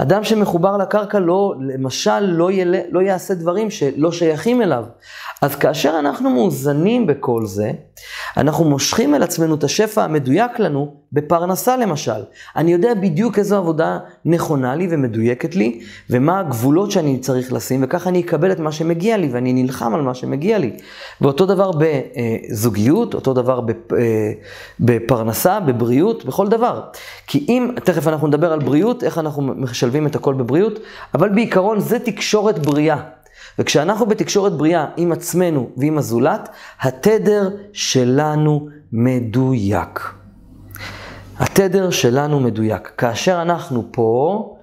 אדם 0.00 0.24
שמחובר 0.24 0.76
לקרקע 0.76 1.18
לא, 1.18 1.54
למשל, 1.60 2.20
לא, 2.20 2.52
ילה, 2.52 2.78
לא 2.90 3.00
יעשה 3.00 3.34
דברים 3.34 3.70
שלא 3.70 4.12
שייכים 4.12 4.62
אליו. 4.62 4.84
אז 5.42 5.56
כאשר 5.56 5.98
אנחנו 5.98 6.30
מאוזנים 6.30 7.06
בכל 7.06 7.46
זה, 7.46 7.72
אנחנו 8.36 8.64
מושכים 8.64 9.14
אל 9.14 9.22
עצמנו 9.22 9.54
את 9.54 9.64
השפע 9.64 10.04
המדויק 10.04 10.58
לנו 10.58 10.94
בפרנסה 11.12 11.76
למשל. 11.76 12.22
אני 12.56 12.72
יודע 12.72 12.94
בדיוק 12.94 13.38
איזו 13.38 13.56
עבודה 13.56 13.98
נכונה 14.24 14.74
לי 14.74 14.88
ומדויקת 14.90 15.56
לי, 15.56 15.80
ומה 16.10 16.40
הגבולות 16.40 16.90
שאני 16.90 17.18
צריך 17.18 17.52
לשים, 17.52 17.80
וככה 17.84 18.10
אני 18.10 18.20
אקבל 18.20 18.52
את 18.52 18.58
מה 18.58 18.72
שמגיע 18.72 19.16
לי, 19.16 19.28
ואני 19.32 19.52
נלחם 19.52 19.94
על 19.94 20.02
מה 20.02 20.14
שמגיע 20.14 20.58
לי. 20.58 20.70
ואותו 21.20 21.46
דבר 21.46 21.70
בזוגיות, 21.78 23.14
אותו 23.14 23.34
דבר 23.34 23.60
אה, 23.92 24.32
בפרנסה, 24.80 25.60
בבריאות, 25.60 26.24
בכל 26.24 26.48
דבר. 26.48 26.80
כי 27.26 27.46
אם, 27.48 27.70
תכף 27.84 28.08
אנחנו 28.08 28.26
נדבר 28.26 28.52
על 28.52 28.58
בריאות, 28.58 29.04
איך 29.04 29.18
אנחנו 29.18 29.42
משלבים 29.42 30.06
את 30.06 30.16
הכל 30.16 30.34
בבריאות, 30.34 30.78
אבל 31.14 31.28
בעיקרון 31.28 31.80
זה 31.80 31.98
תקשורת 31.98 32.58
בריאה. 32.66 33.17
וכשאנחנו 33.58 34.06
בתקשורת 34.06 34.52
בריאה 34.52 34.86
עם 34.96 35.12
עצמנו 35.12 35.70
ועם 35.76 35.98
הזולת, 35.98 36.48
התדר 36.80 37.50
שלנו 37.72 38.68
מדויק. 38.92 40.14
התדר 41.38 41.90
שלנו 41.90 42.40
מדויק. 42.40 42.92
כאשר 42.96 43.42
אנחנו 43.42 43.84
פה 43.90 44.57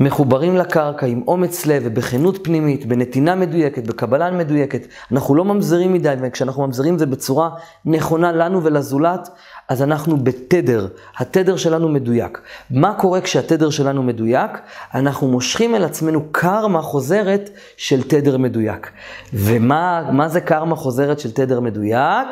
מחוברים 0.00 0.56
לקרקע 0.56 1.06
עם 1.06 1.22
אומץ 1.26 1.66
לב 1.66 1.82
ובכנות 1.86 2.38
פנימית, 2.44 2.86
בנתינה 2.86 3.34
מדויקת, 3.34 3.86
בקבלה 3.86 4.30
מדויקת, 4.30 4.86
אנחנו 5.12 5.34
לא 5.34 5.44
ממזרים 5.44 5.92
מדי, 5.92 6.14
וכשאנחנו 6.22 6.66
ממזרים 6.66 6.98
זה 6.98 7.06
בצורה 7.06 7.50
נכונה 7.84 8.32
לנו 8.32 8.64
ולזולת, 8.64 9.28
אז 9.68 9.82
אנחנו 9.82 10.16
בתדר, 10.16 10.88
התדר 11.18 11.56
שלנו 11.56 11.88
מדויק. 11.88 12.40
מה 12.70 12.94
קורה 12.94 13.20
כשהתדר 13.20 13.70
שלנו 13.70 14.02
מדויק? 14.02 14.50
אנחנו 14.94 15.28
מושכים 15.28 15.74
אל 15.74 15.84
עצמנו 15.84 16.22
קרמה 16.32 16.82
חוזרת 16.82 17.50
של 17.76 18.02
תדר 18.02 18.36
מדויק. 18.36 18.90
ומה 19.34 20.28
זה 20.28 20.40
קרמה 20.40 20.76
חוזרת 20.76 21.20
של 21.20 21.30
תדר 21.30 21.60
מדויק? 21.60 22.26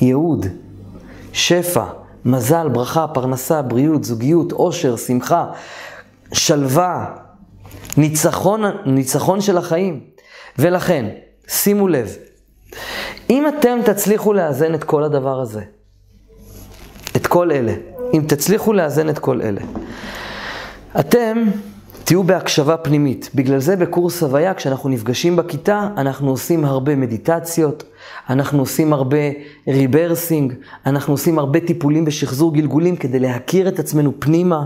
ייעוד, 0.00 0.46
שפע, 1.32 1.84
מזל, 2.24 2.68
ברכה, 2.68 3.06
פרנסה, 3.06 3.62
בריאות, 3.62 4.04
זוגיות, 4.04 4.52
עושר, 4.52 4.96
שמחה, 4.96 5.46
שלווה, 6.32 7.16
ניצחון, 7.96 8.62
ניצחון 8.86 9.40
של 9.40 9.58
החיים. 9.58 10.00
ולכן, 10.58 11.06
שימו 11.48 11.88
לב, 11.88 12.16
אם 13.30 13.48
אתם 13.48 13.78
תצליחו 13.84 14.32
לאזן 14.32 14.74
את 14.74 14.84
כל 14.84 15.04
הדבר 15.04 15.40
הזה, 15.40 15.62
את 17.16 17.26
כל 17.26 17.52
אלה, 17.52 17.72
אם 18.14 18.22
תצליחו 18.28 18.72
לאזן 18.72 19.08
את 19.08 19.18
כל 19.18 19.42
אלה, 19.42 19.60
אתם 21.00 21.44
תהיו 22.04 22.22
בהקשבה 22.22 22.76
פנימית. 22.76 23.30
בגלל 23.34 23.58
זה 23.58 23.76
בקורס 23.76 24.22
הוויה, 24.22 24.54
כשאנחנו 24.54 24.88
נפגשים 24.88 25.36
בכיתה, 25.36 25.88
אנחנו 25.96 26.30
עושים 26.30 26.64
הרבה 26.64 26.96
מדיטציות, 26.96 27.84
אנחנו 28.28 28.58
עושים 28.58 28.92
הרבה 28.92 29.18
ריברסינג, 29.68 30.52
אנחנו 30.86 31.14
עושים 31.14 31.38
הרבה 31.38 31.60
טיפולים 31.60 32.04
בשחזור 32.04 32.54
גלגולים 32.54 32.96
כדי 32.96 33.18
להכיר 33.18 33.68
את 33.68 33.78
עצמנו 33.78 34.12
פנימה. 34.18 34.64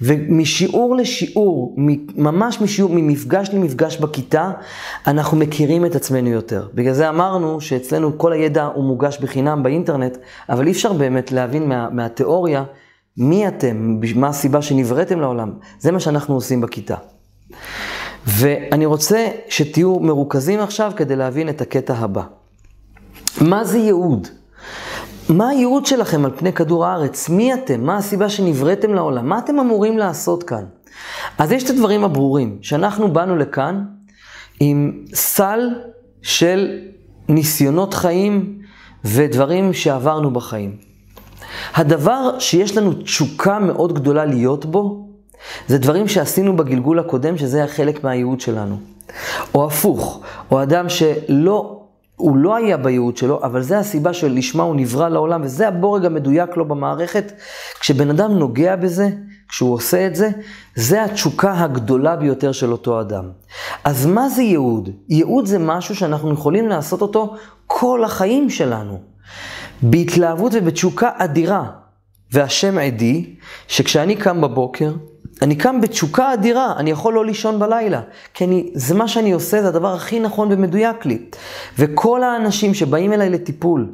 ומשיעור 0.00 0.96
לשיעור, 0.96 1.76
ממש 2.16 2.60
משיעור, 2.60 2.90
ממפגש 2.94 3.50
למפגש 3.52 3.96
בכיתה, 3.96 4.50
אנחנו 5.06 5.36
מכירים 5.36 5.86
את 5.86 5.94
עצמנו 5.94 6.28
יותר. 6.28 6.68
בגלל 6.74 6.92
זה 6.92 7.08
אמרנו 7.08 7.60
שאצלנו 7.60 8.18
כל 8.18 8.32
הידע 8.32 8.64
הוא 8.64 8.84
מוגש 8.84 9.18
בחינם 9.18 9.62
באינטרנט, 9.62 10.16
אבל 10.48 10.66
אי 10.66 10.72
אפשר 10.72 10.92
באמת 10.92 11.32
להבין 11.32 11.68
מה, 11.68 11.88
מהתיאוריה 11.90 12.64
מי 13.16 13.48
אתם, 13.48 14.00
מה 14.14 14.28
הסיבה 14.28 14.62
שנבראתם 14.62 15.20
לעולם. 15.20 15.52
זה 15.78 15.92
מה 15.92 16.00
שאנחנו 16.00 16.34
עושים 16.34 16.60
בכיתה. 16.60 16.96
ואני 18.26 18.86
רוצה 18.86 19.28
שתהיו 19.48 20.00
מרוכזים 20.00 20.60
עכשיו 20.60 20.92
כדי 20.96 21.16
להבין 21.16 21.48
את 21.48 21.60
הקטע 21.60 21.94
הבא. 21.94 22.22
מה 23.40 23.64
זה 23.64 23.78
ייעוד? 23.78 24.28
מה 25.28 25.48
הייעוד 25.48 25.86
שלכם 25.86 26.24
על 26.24 26.30
פני 26.36 26.52
כדור 26.52 26.86
הארץ? 26.86 27.28
מי 27.28 27.54
אתם? 27.54 27.80
מה 27.80 27.96
הסיבה 27.96 28.28
שנבראתם 28.28 28.94
לעולם? 28.94 29.28
מה 29.28 29.38
אתם 29.38 29.58
אמורים 29.58 29.98
לעשות 29.98 30.42
כאן? 30.42 30.64
אז 31.38 31.52
יש 31.52 31.64
את 31.64 31.70
הדברים 31.70 32.04
הברורים, 32.04 32.58
שאנחנו 32.62 33.12
באנו 33.12 33.36
לכאן 33.36 33.84
עם 34.60 35.04
סל 35.14 35.68
של 36.22 36.78
ניסיונות 37.28 37.94
חיים 37.94 38.58
ודברים 39.04 39.72
שעברנו 39.72 40.30
בחיים. 40.30 40.76
הדבר 41.74 42.38
שיש 42.38 42.76
לנו 42.76 42.92
תשוקה 42.92 43.58
מאוד 43.58 43.92
גדולה 43.92 44.24
להיות 44.24 44.64
בו, 44.64 45.08
זה 45.68 45.78
דברים 45.78 46.08
שעשינו 46.08 46.56
בגלגול 46.56 46.98
הקודם, 46.98 47.38
שזה 47.38 47.58
היה 47.58 47.68
חלק 47.68 48.04
מהייעוד 48.04 48.40
שלנו. 48.40 48.78
או 49.54 49.66
הפוך, 49.66 50.20
או 50.50 50.62
אדם 50.62 50.88
שלא, 50.88 51.75
הוא 52.16 52.36
לא 52.36 52.56
היה 52.56 52.76
בייעוד 52.76 53.16
שלו, 53.16 53.40
אבל 53.42 53.62
זה 53.62 53.78
הסיבה 53.78 54.12
שלשמה 54.12 54.62
הוא 54.62 54.76
נברא 54.76 55.08
לעולם, 55.08 55.42
וזה 55.44 55.68
הבורג 55.68 56.04
המדויק 56.04 56.56
לו 56.56 56.68
במערכת. 56.68 57.32
כשבן 57.80 58.10
אדם 58.10 58.32
נוגע 58.32 58.76
בזה, 58.76 59.08
כשהוא 59.48 59.74
עושה 59.74 60.06
את 60.06 60.16
זה, 60.16 60.30
זה 60.74 61.04
התשוקה 61.04 61.60
הגדולה 61.60 62.16
ביותר 62.16 62.52
של 62.52 62.72
אותו 62.72 63.00
אדם. 63.00 63.30
אז 63.84 64.06
מה 64.06 64.28
זה 64.28 64.42
ייעוד? 64.42 64.88
ייעוד 65.08 65.46
זה 65.46 65.58
משהו 65.58 65.96
שאנחנו 65.96 66.32
יכולים 66.32 66.68
לעשות 66.68 67.02
אותו 67.02 67.34
כל 67.66 68.04
החיים 68.04 68.50
שלנו. 68.50 69.00
בהתלהבות 69.82 70.52
ובתשוקה 70.54 71.10
אדירה. 71.16 71.70
והשם 72.32 72.78
עדי, 72.78 73.34
שכשאני 73.68 74.16
קם 74.16 74.40
בבוקר, 74.40 74.92
אני 75.42 75.54
קם 75.54 75.80
בתשוקה 75.80 76.34
אדירה, 76.34 76.74
אני 76.76 76.90
יכול 76.90 77.14
לא 77.14 77.26
לישון 77.26 77.58
בלילה, 77.58 78.00
כי 78.34 78.44
אני, 78.44 78.70
זה 78.74 78.94
מה 78.94 79.08
שאני 79.08 79.32
עושה, 79.32 79.62
זה 79.62 79.68
הדבר 79.68 79.94
הכי 79.94 80.20
נכון 80.20 80.48
ומדויק 80.50 81.06
לי. 81.06 81.18
וכל 81.78 82.22
האנשים 82.22 82.74
שבאים 82.74 83.12
אליי 83.12 83.30
לטיפול, 83.30 83.90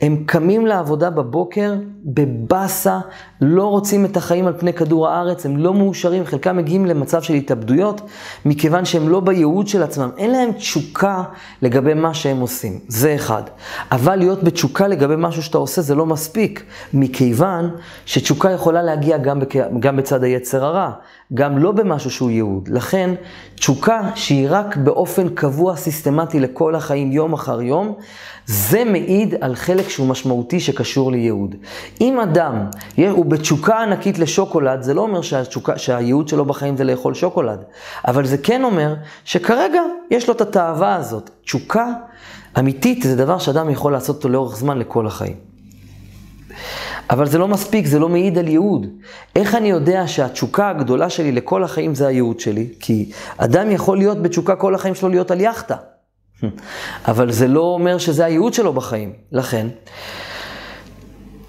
הם 0.00 0.22
קמים 0.26 0.66
לעבודה 0.66 1.10
בבוקר 1.10 1.74
בבאסה, 2.04 2.98
לא 3.40 3.64
רוצים 3.64 4.04
את 4.04 4.16
החיים 4.16 4.46
על 4.46 4.54
פני 4.58 4.72
כדור 4.72 5.08
הארץ, 5.08 5.46
הם 5.46 5.56
לא 5.56 5.74
מאושרים, 5.74 6.24
חלקם 6.24 6.56
מגיעים 6.56 6.86
למצב 6.86 7.22
של 7.22 7.34
התאבדויות, 7.34 8.00
מכיוון 8.44 8.84
שהם 8.84 9.08
לא 9.08 9.20
בייעוד 9.20 9.68
של 9.68 9.82
עצמם, 9.82 10.10
אין 10.16 10.30
להם 10.30 10.52
תשוקה 10.52 11.22
לגבי 11.62 11.94
מה 11.94 12.14
שהם 12.14 12.40
עושים, 12.40 12.78
זה 12.88 13.14
אחד. 13.14 13.42
אבל 13.92 14.16
להיות 14.16 14.44
בתשוקה 14.44 14.88
לגבי 14.88 15.14
משהו 15.18 15.42
שאתה 15.42 15.58
עושה 15.58 15.82
זה 15.82 15.94
לא 15.94 16.06
מספיק, 16.06 16.64
מכיוון 16.94 17.70
שתשוקה 18.06 18.50
יכולה 18.50 18.82
להגיע 18.82 19.18
גם, 19.18 19.40
בק... 19.40 19.54
גם 19.80 19.96
בצד 19.96 20.22
היצר 20.22 20.64
הרע. 20.64 20.85
גם 21.34 21.58
לא 21.58 21.72
במשהו 21.72 22.10
שהוא 22.10 22.30
ייעוד. 22.30 22.68
לכן, 22.68 23.14
תשוקה 23.54 24.00
שהיא 24.14 24.46
רק 24.50 24.76
באופן 24.76 25.28
קבוע, 25.28 25.76
סיסטמטי 25.76 26.40
לכל 26.40 26.74
החיים, 26.74 27.12
יום 27.12 27.32
אחר 27.32 27.62
יום, 27.62 27.94
זה 28.46 28.84
מעיד 28.84 29.34
על 29.40 29.54
חלק 29.54 29.88
שהוא 29.88 30.08
משמעותי 30.08 30.60
שקשור 30.60 31.12
לייעוד. 31.12 31.54
אם 32.00 32.20
אדם 32.20 32.66
הוא 32.96 33.26
בתשוקה 33.26 33.82
ענקית 33.82 34.18
לשוקולד, 34.18 34.82
זה 34.82 34.94
לא 34.94 35.00
אומר 35.00 35.22
שהתשוקה, 35.22 35.78
שהייעוד 35.78 36.28
שלו 36.28 36.44
בחיים 36.44 36.76
זה 36.76 36.84
לאכול 36.84 37.14
שוקולד, 37.14 37.64
אבל 38.08 38.26
זה 38.26 38.38
כן 38.38 38.64
אומר 38.64 38.94
שכרגע 39.24 39.80
יש 40.10 40.28
לו 40.28 40.34
את 40.34 40.40
התאווה 40.40 40.94
הזאת. 40.94 41.30
תשוקה 41.44 41.92
אמיתית 42.58 43.02
זה 43.02 43.16
דבר 43.16 43.38
שאדם 43.38 43.70
יכול 43.70 43.92
לעשות 43.92 44.16
אותו 44.16 44.28
לאורך 44.28 44.56
זמן 44.56 44.78
לכל 44.78 45.06
החיים. 45.06 45.55
אבל 47.10 47.26
זה 47.26 47.38
לא 47.38 47.48
מספיק, 47.48 47.86
זה 47.86 47.98
לא 47.98 48.08
מעיד 48.08 48.38
על 48.38 48.48
ייעוד. 48.48 48.86
איך 49.36 49.54
אני 49.54 49.70
יודע 49.70 50.06
שהתשוקה 50.06 50.70
הגדולה 50.70 51.10
שלי 51.10 51.32
לכל 51.32 51.64
החיים 51.64 51.94
זה 51.94 52.06
הייעוד 52.06 52.40
שלי? 52.40 52.68
כי 52.80 53.10
אדם 53.36 53.70
יכול 53.70 53.98
להיות 53.98 54.22
בתשוקה 54.22 54.56
כל 54.56 54.74
החיים 54.74 54.94
שלו 54.94 55.08
להיות 55.08 55.30
על 55.30 55.40
יאכטה. 55.40 55.76
אבל 57.08 57.32
זה 57.32 57.48
לא 57.48 57.60
אומר 57.60 57.98
שזה 57.98 58.24
הייעוד 58.24 58.54
שלו 58.54 58.72
בחיים. 58.72 59.12
לכן, 59.32 59.66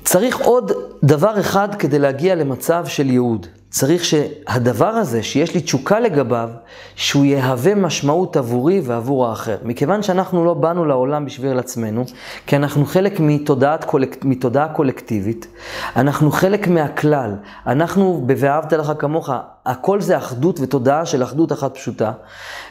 צריך 0.03 0.39
עוד 0.39 0.71
דבר 1.03 1.39
אחד 1.39 1.75
כדי 1.75 1.99
להגיע 1.99 2.35
למצב 2.35 2.85
של 2.85 3.09
ייעוד. 3.09 3.47
צריך 3.69 4.05
שהדבר 4.05 4.87
הזה, 4.87 5.23
שיש 5.23 5.53
לי 5.53 5.61
תשוקה 5.61 5.99
לגביו, 5.99 6.49
שהוא 6.95 7.25
יהווה 7.25 7.75
משמעות 7.75 8.37
עבורי 8.37 8.81
ועבור 8.83 9.27
האחר. 9.27 9.57
מכיוון 9.63 10.03
שאנחנו 10.03 10.45
לא 10.45 10.53
באנו 10.53 10.85
לעולם 10.85 11.25
בשביל 11.25 11.59
עצמנו, 11.59 12.05
כי 12.47 12.55
אנחנו 12.55 12.85
חלק 12.85 13.19
מתודעת. 13.19 13.85
מתודעה 14.23 14.67
קולקטיבית, 14.67 15.47
אנחנו 15.95 16.31
חלק 16.31 16.67
מהכלל, 16.67 17.35
אנחנו 17.67 18.23
ב"ואהבת 18.25 18.73
לך 18.73 18.91
כמוך", 18.99 19.29
הכל 19.65 20.01
זה 20.01 20.17
אחדות 20.17 20.59
ותודעה 20.59 21.05
של 21.05 21.23
אחדות 21.23 21.51
אחת 21.51 21.75
פשוטה. 21.75 22.11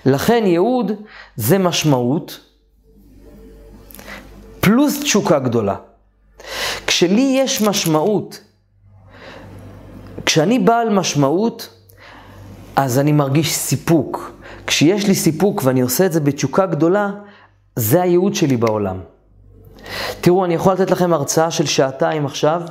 לכן 0.06 0.42
ייעוד 0.46 0.92
זה 1.36 1.58
משמעות 1.58 2.40
פלוס 4.60 5.00
תשוקה 5.00 5.38
גדולה. 5.38 5.74
כשלי 6.86 7.36
יש 7.38 7.62
משמעות 7.62 8.40
כשאני 10.26 10.58
בעל 10.58 10.88
משמעות, 10.88 11.68
אז 12.76 12.98
אני 12.98 13.12
מרגיש 13.12 13.54
סיפוק. 13.54 14.32
כשיש 14.66 15.06
לי 15.06 15.14
סיפוק 15.14 15.62
ואני 15.64 15.80
עושה 15.80 16.06
את 16.06 16.12
זה 16.12 16.20
בתשוקה 16.20 16.66
גדולה, 16.66 17.10
זה 17.76 18.02
הייעוד 18.02 18.34
שלי 18.34 18.56
בעולם. 18.56 19.00
תראו, 20.20 20.44
אני 20.44 20.54
יכול 20.54 20.72
לתת 20.72 20.90
לכם 20.90 21.12
הרצאה 21.12 21.50
של 21.50 21.66
שעתיים 21.66 22.26
עכשיו, 22.26 22.62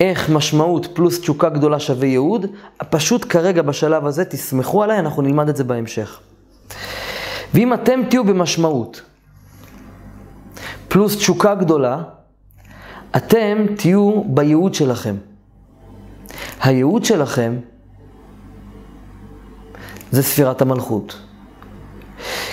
איך 0.00 0.30
משמעות 0.30 0.86
פלוס 0.94 1.20
תשוקה 1.20 1.48
גדולה 1.48 1.80
שווה 1.80 2.06
ייעוד. 2.06 2.46
פשוט 2.90 3.26
כרגע 3.28 3.62
בשלב 3.62 4.06
הזה, 4.06 4.24
תסמכו 4.24 4.82
עליי, 4.82 4.98
אנחנו 4.98 5.22
נלמד 5.22 5.48
את 5.48 5.56
זה 5.56 5.64
בהמשך. 5.64 6.20
ואם 7.54 7.74
אתם 7.74 8.00
תהיו 8.10 8.24
במשמעות 8.24 9.02
פלוס 10.88 11.16
תשוקה 11.16 11.54
גדולה, 11.54 12.02
אתם 13.16 13.66
תהיו 13.76 14.22
בייעוד 14.26 14.74
שלכם. 14.74 15.14
הייעוד 16.64 17.04
שלכם 17.04 17.56
זה 20.10 20.22
ספירת 20.22 20.62
המלכות. 20.62 21.18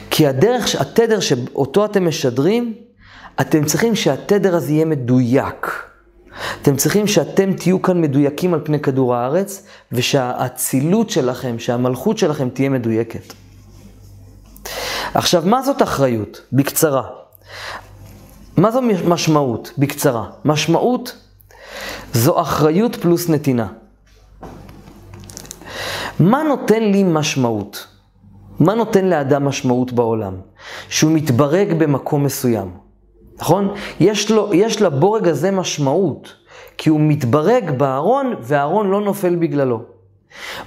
כי 0.10 0.28
הדרך, 0.28 0.76
התדר 0.80 1.20
שאותו 1.20 1.86
אתם 1.86 2.08
משדרים, 2.08 2.74
אתם 3.42 3.66
צריכים 3.66 3.96
שהתדר 3.96 4.56
הזה 4.56 4.72
יהיה 4.72 4.86
מדויק. 4.86 5.84
אתם 6.62 6.76
צריכים 6.76 7.08
שאתם 7.08 7.54
תהיו 7.54 7.82
כאן 7.82 8.02
מדויקים 8.02 8.54
על 8.54 8.60
פני 8.64 8.80
כדור 8.80 9.16
הארץ, 9.16 9.66
ושהאצילות 9.92 11.10
שלכם, 11.10 11.60
שהמלכות 11.60 12.18
שלכם 12.18 12.50
תהיה 12.50 12.70
מדויקת. 12.70 13.34
עכשיו, 15.14 15.44
מה 15.46 15.62
זאת 15.62 15.82
אחריות? 15.82 16.42
בקצרה. 16.54 17.04
מה 18.58 18.72
זו 18.72 18.82
משמעות? 19.06 19.72
בקצרה. 19.78 20.30
משמעות 20.46 21.18
זו 22.14 22.42
אחריות 22.42 22.96
פלוס 22.96 23.30
נתינה. 23.30 23.68
מה 26.22 26.44
נותן 26.44 26.84
לי 26.84 27.04
משמעות? 27.04 27.88
מה 28.60 28.74
נותן 28.74 29.06
לאדם 29.06 29.46
משמעות 29.46 29.92
בעולם? 29.92 30.36
שהוא 30.90 31.12
מתברג 31.12 31.74
במקום 31.74 32.24
מסוים, 32.24 32.72
נכון? 33.40 33.74
יש, 34.00 34.32
לו, 34.32 34.54
יש 34.54 34.82
לבורג 34.82 35.28
הזה 35.28 35.52
משמעות, 35.52 36.34
כי 36.78 36.90
הוא 36.90 37.00
מתברג 37.02 37.72
בארון 37.72 38.34
והארון 38.42 38.90
לא 38.90 39.02
נופל 39.02 39.36
בגללו. 39.36 39.82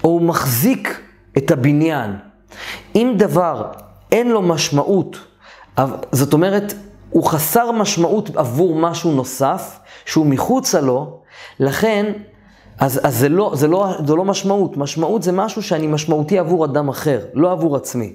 או 0.04 0.10
הוא 0.10 0.22
מחזיק 0.22 1.00
את 1.38 1.50
הבניין. 1.50 2.16
אם 2.94 3.14
דבר 3.16 3.72
אין 4.12 4.30
לו 4.30 4.42
משמעות, 4.42 5.18
זאת 6.12 6.32
אומרת, 6.32 6.74
הוא 7.10 7.24
חסר 7.24 7.72
משמעות 7.72 8.36
עבור 8.36 8.74
משהו 8.74 9.12
נוסף, 9.12 9.78
שהוא 10.04 10.26
מחוצה 10.26 10.80
לו, 10.80 11.20
לכן 11.60 12.12
אז, 12.78 13.00
אז 13.02 13.18
זה, 13.18 13.28
לא, 13.28 13.52
זה, 13.54 13.68
לא, 13.68 13.94
זה 14.06 14.14
לא 14.14 14.24
משמעות, 14.24 14.76
משמעות 14.76 15.22
זה 15.22 15.32
משהו 15.32 15.62
שאני 15.62 15.86
משמעותי 15.86 16.38
עבור 16.38 16.64
אדם 16.64 16.88
אחר, 16.88 17.20
לא 17.34 17.52
עבור 17.52 17.76
עצמי. 17.76 18.12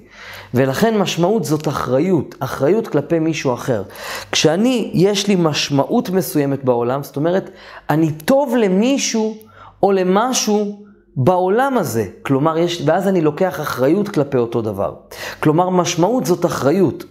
ולכן 0.54 0.98
משמעות 0.98 1.44
זאת 1.44 1.68
אחריות, 1.68 2.36
אחריות 2.40 2.88
כלפי 2.88 3.20
מישהו 3.20 3.54
אחר. 3.54 3.84
כשאני, 4.32 4.92
יש 4.94 5.28
לי 5.28 5.36
משמעות 5.40 6.10
מסוימת 6.10 6.64
בעולם, 6.64 7.04
זאת 7.04 7.16
אומרת, 7.16 7.50
אני 7.90 8.12
טוב 8.12 8.56
למישהו 8.56 9.38
או 9.84 9.92
למשהו 9.92 10.86
בעולם 11.16 11.78
הזה. 11.78 12.06
כלומר, 12.22 12.58
יש, 12.58 12.84
ואז 12.86 13.08
אני 13.08 13.22
לוקח 13.22 13.60
אחריות 13.60 14.10
כלפי 14.10 14.38
אותו 14.38 14.62
דבר. 14.62 14.94
כלומר, 15.40 15.70
משמעות 15.70 16.26
זאת 16.26 16.46
אחריות. 16.46 17.04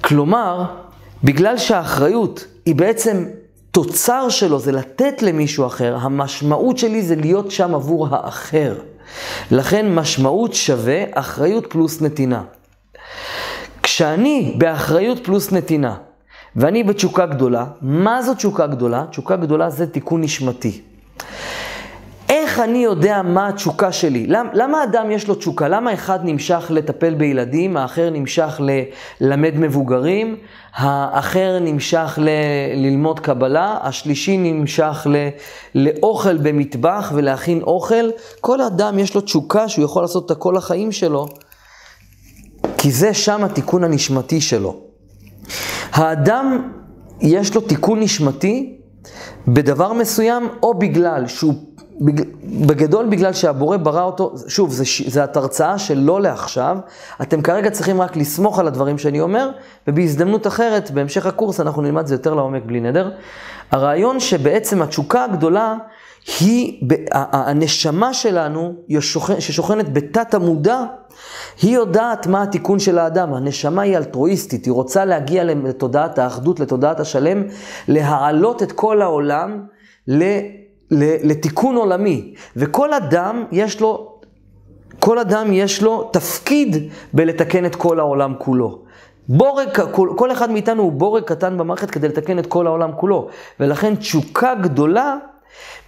כלומר, 0.00 0.64
בגלל 1.24 1.58
שהאחריות 1.58 2.44
היא 2.66 2.74
בעצם 2.74 3.24
התוצר 3.76 4.28
שלו 4.28 4.58
זה 4.58 4.72
לתת 4.72 5.22
למישהו 5.22 5.66
אחר, 5.66 5.96
המשמעות 6.00 6.78
שלי 6.78 7.02
זה 7.02 7.16
להיות 7.16 7.50
שם 7.50 7.74
עבור 7.74 8.08
האחר. 8.10 8.78
לכן 9.50 9.94
משמעות 9.94 10.54
שווה 10.54 11.04
אחריות 11.12 11.66
פלוס 11.66 12.02
נתינה. 12.02 12.42
כשאני 13.82 14.54
באחריות 14.58 15.24
פלוס 15.24 15.52
נתינה, 15.52 15.96
ואני 16.56 16.84
בתשוקה 16.84 17.26
גדולה, 17.26 17.64
מה 17.82 18.22
זו 18.22 18.34
תשוקה 18.34 18.66
גדולה? 18.66 19.04
תשוקה 19.10 19.36
גדולה 19.36 19.70
זה 19.70 19.86
תיקון 19.86 20.20
נשמתי. 20.20 20.82
איך 22.56 22.64
אני 22.64 22.78
יודע 22.78 23.22
מה 23.22 23.48
התשוקה 23.48 23.92
שלי? 23.92 24.26
למ, 24.26 24.46
למה 24.52 24.84
אדם 24.84 25.10
יש 25.10 25.28
לו 25.28 25.34
תשוקה? 25.34 25.68
למה 25.68 25.94
אחד 25.94 26.18
נמשך 26.24 26.66
לטפל 26.70 27.14
בילדים, 27.14 27.76
האחר 27.76 28.10
נמשך 28.10 28.60
ללמד 29.20 29.52
מבוגרים, 29.56 30.36
האחר 30.74 31.58
נמשך 31.60 32.18
ל, 32.22 32.28
ללמוד 32.76 33.20
קבלה, 33.20 33.78
השלישי 33.82 34.36
נמשך 34.36 35.06
ל, 35.10 35.16
לאוכל 35.74 36.36
במטבח 36.36 37.12
ולהכין 37.14 37.62
אוכל? 37.62 38.10
כל 38.40 38.60
אדם 38.60 38.98
יש 38.98 39.14
לו 39.14 39.20
תשוקה 39.20 39.68
שהוא 39.68 39.84
יכול 39.84 40.02
לעשות 40.02 40.32
את 40.32 40.36
כל 40.38 40.56
החיים 40.56 40.92
שלו, 40.92 41.26
כי 42.78 42.90
זה 42.90 43.14
שם 43.14 43.44
התיקון 43.44 43.84
הנשמתי 43.84 44.40
שלו. 44.40 44.80
האדם 45.92 46.72
יש 47.20 47.54
לו 47.54 47.60
תיקון 47.60 48.00
נשמתי 48.00 48.78
בדבר 49.48 49.92
מסוים, 49.92 50.48
או 50.62 50.78
בגלל 50.78 51.26
שהוא 51.26 51.54
בגדול 52.66 53.06
בגלל 53.06 53.32
שהבורא 53.32 53.76
ברא 53.76 54.02
אותו, 54.02 54.34
שוב, 54.48 54.72
זו 55.06 55.20
התרצאה 55.20 55.74
לא 55.96 56.20
לעכשיו, 56.20 56.78
אתם 57.22 57.42
כרגע 57.42 57.70
צריכים 57.70 58.00
רק 58.00 58.16
לסמוך 58.16 58.58
על 58.58 58.66
הדברים 58.66 58.98
שאני 58.98 59.20
אומר, 59.20 59.50
ובהזדמנות 59.88 60.46
אחרת, 60.46 60.90
בהמשך 60.90 61.26
הקורס, 61.26 61.60
אנחנו 61.60 61.82
נלמד 61.82 62.00
את 62.00 62.06
זה 62.06 62.14
יותר 62.14 62.34
לעומק 62.34 62.62
בלי 62.66 62.80
נדר. 62.80 63.10
הרעיון 63.70 64.20
שבעצם 64.20 64.82
התשוקה 64.82 65.24
הגדולה 65.24 65.74
היא, 66.40 66.82
הנשמה 67.12 68.14
שלנו, 68.14 68.74
ששוכנת 69.38 69.92
בתת 69.92 70.34
המודע, 70.34 70.84
היא 71.62 71.74
יודעת 71.74 72.26
מה 72.26 72.42
התיקון 72.42 72.78
של 72.78 72.98
האדם. 72.98 73.34
הנשמה 73.34 73.82
היא 73.82 73.96
אלטרואיסטית, 73.96 74.64
היא 74.64 74.72
רוצה 74.72 75.04
להגיע 75.04 75.44
לתודעת 75.44 76.18
האחדות, 76.18 76.60
לתודעת 76.60 77.00
השלם, 77.00 77.42
להעלות 77.88 78.62
את 78.62 78.72
כל 78.72 79.02
העולם 79.02 79.64
ל... 80.08 80.24
לתיקון 80.90 81.76
עולמי, 81.76 82.34
וכל 82.56 82.92
אדם 82.92 83.44
יש 83.52 83.80
לו, 83.80 84.12
כל 85.00 85.18
אדם 85.18 85.52
יש 85.52 85.82
לו 85.82 86.10
תפקיד 86.12 86.76
בלתקן 87.12 87.66
את 87.66 87.76
כל 87.76 88.00
העולם 88.00 88.34
כולו. 88.38 88.78
בורג, 89.28 89.68
כל, 89.92 90.08
כל 90.16 90.32
אחד 90.32 90.50
מאיתנו 90.50 90.82
הוא 90.82 90.92
בורג 90.92 91.22
קטן 91.22 91.58
במערכת 91.58 91.90
כדי 91.90 92.08
לתקן 92.08 92.38
את 92.38 92.46
כל 92.46 92.66
העולם 92.66 92.90
כולו, 92.96 93.28
ולכן 93.60 93.96
תשוקה 93.96 94.54
גדולה 94.54 95.16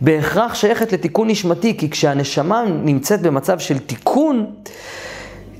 בהכרח 0.00 0.54
שייכת 0.54 0.92
לתיקון 0.92 1.28
נשמתי, 1.28 1.76
כי 1.78 1.90
כשהנשמה 1.90 2.64
נמצאת 2.84 3.22
במצב 3.22 3.58
של 3.58 3.78
תיקון, 3.78 4.54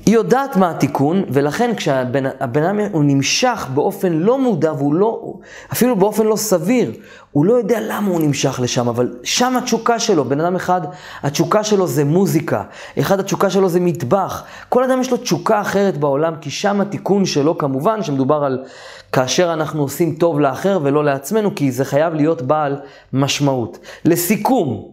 היא 0.09 0.15
יודעת 0.15 0.55
מה 0.57 0.69
התיקון, 0.69 1.23
ולכן 1.29 1.75
כשהבן 1.75 2.25
אדם 2.25 2.79
הוא 2.91 3.03
נמשך 3.03 3.67
באופן 3.73 4.13
לא 4.13 4.39
מודע, 4.39 4.73
והוא 4.73 4.93
לא, 4.93 5.33
אפילו 5.73 5.95
באופן 5.95 6.25
לא 6.25 6.35
סביר, 6.35 6.91
הוא 7.31 7.45
לא 7.45 7.53
יודע 7.53 7.79
למה 7.81 8.07
הוא 8.09 8.21
נמשך 8.21 8.59
לשם, 8.63 8.87
אבל 8.87 9.17
שם 9.23 9.57
התשוקה 9.57 9.99
שלו, 9.99 10.25
בן 10.25 10.39
אדם 10.39 10.55
אחד, 10.55 10.81
התשוקה 11.23 11.63
שלו 11.63 11.87
זה 11.87 12.05
מוזיקה, 12.05 12.63
אחד 12.99 13.19
התשוקה 13.19 13.49
שלו 13.49 13.69
זה 13.69 13.79
מטבח, 13.79 14.43
כל 14.69 14.83
אדם 14.83 15.01
יש 15.01 15.11
לו 15.11 15.17
תשוקה 15.17 15.61
אחרת 15.61 15.97
בעולם, 15.97 16.35
כי 16.41 16.49
שם 16.49 16.81
התיקון 16.81 17.25
שלו, 17.25 17.57
כמובן 17.57 18.03
שמדובר 18.03 18.43
על 18.43 18.63
כאשר 19.11 19.53
אנחנו 19.53 19.81
עושים 19.81 20.15
טוב 20.15 20.39
לאחר 20.39 20.79
ולא 20.83 21.03
לעצמנו, 21.03 21.55
כי 21.55 21.71
זה 21.71 21.85
חייב 21.85 22.13
להיות 22.13 22.41
בעל 22.41 22.79
משמעות. 23.13 23.79
לסיכום, 24.05 24.91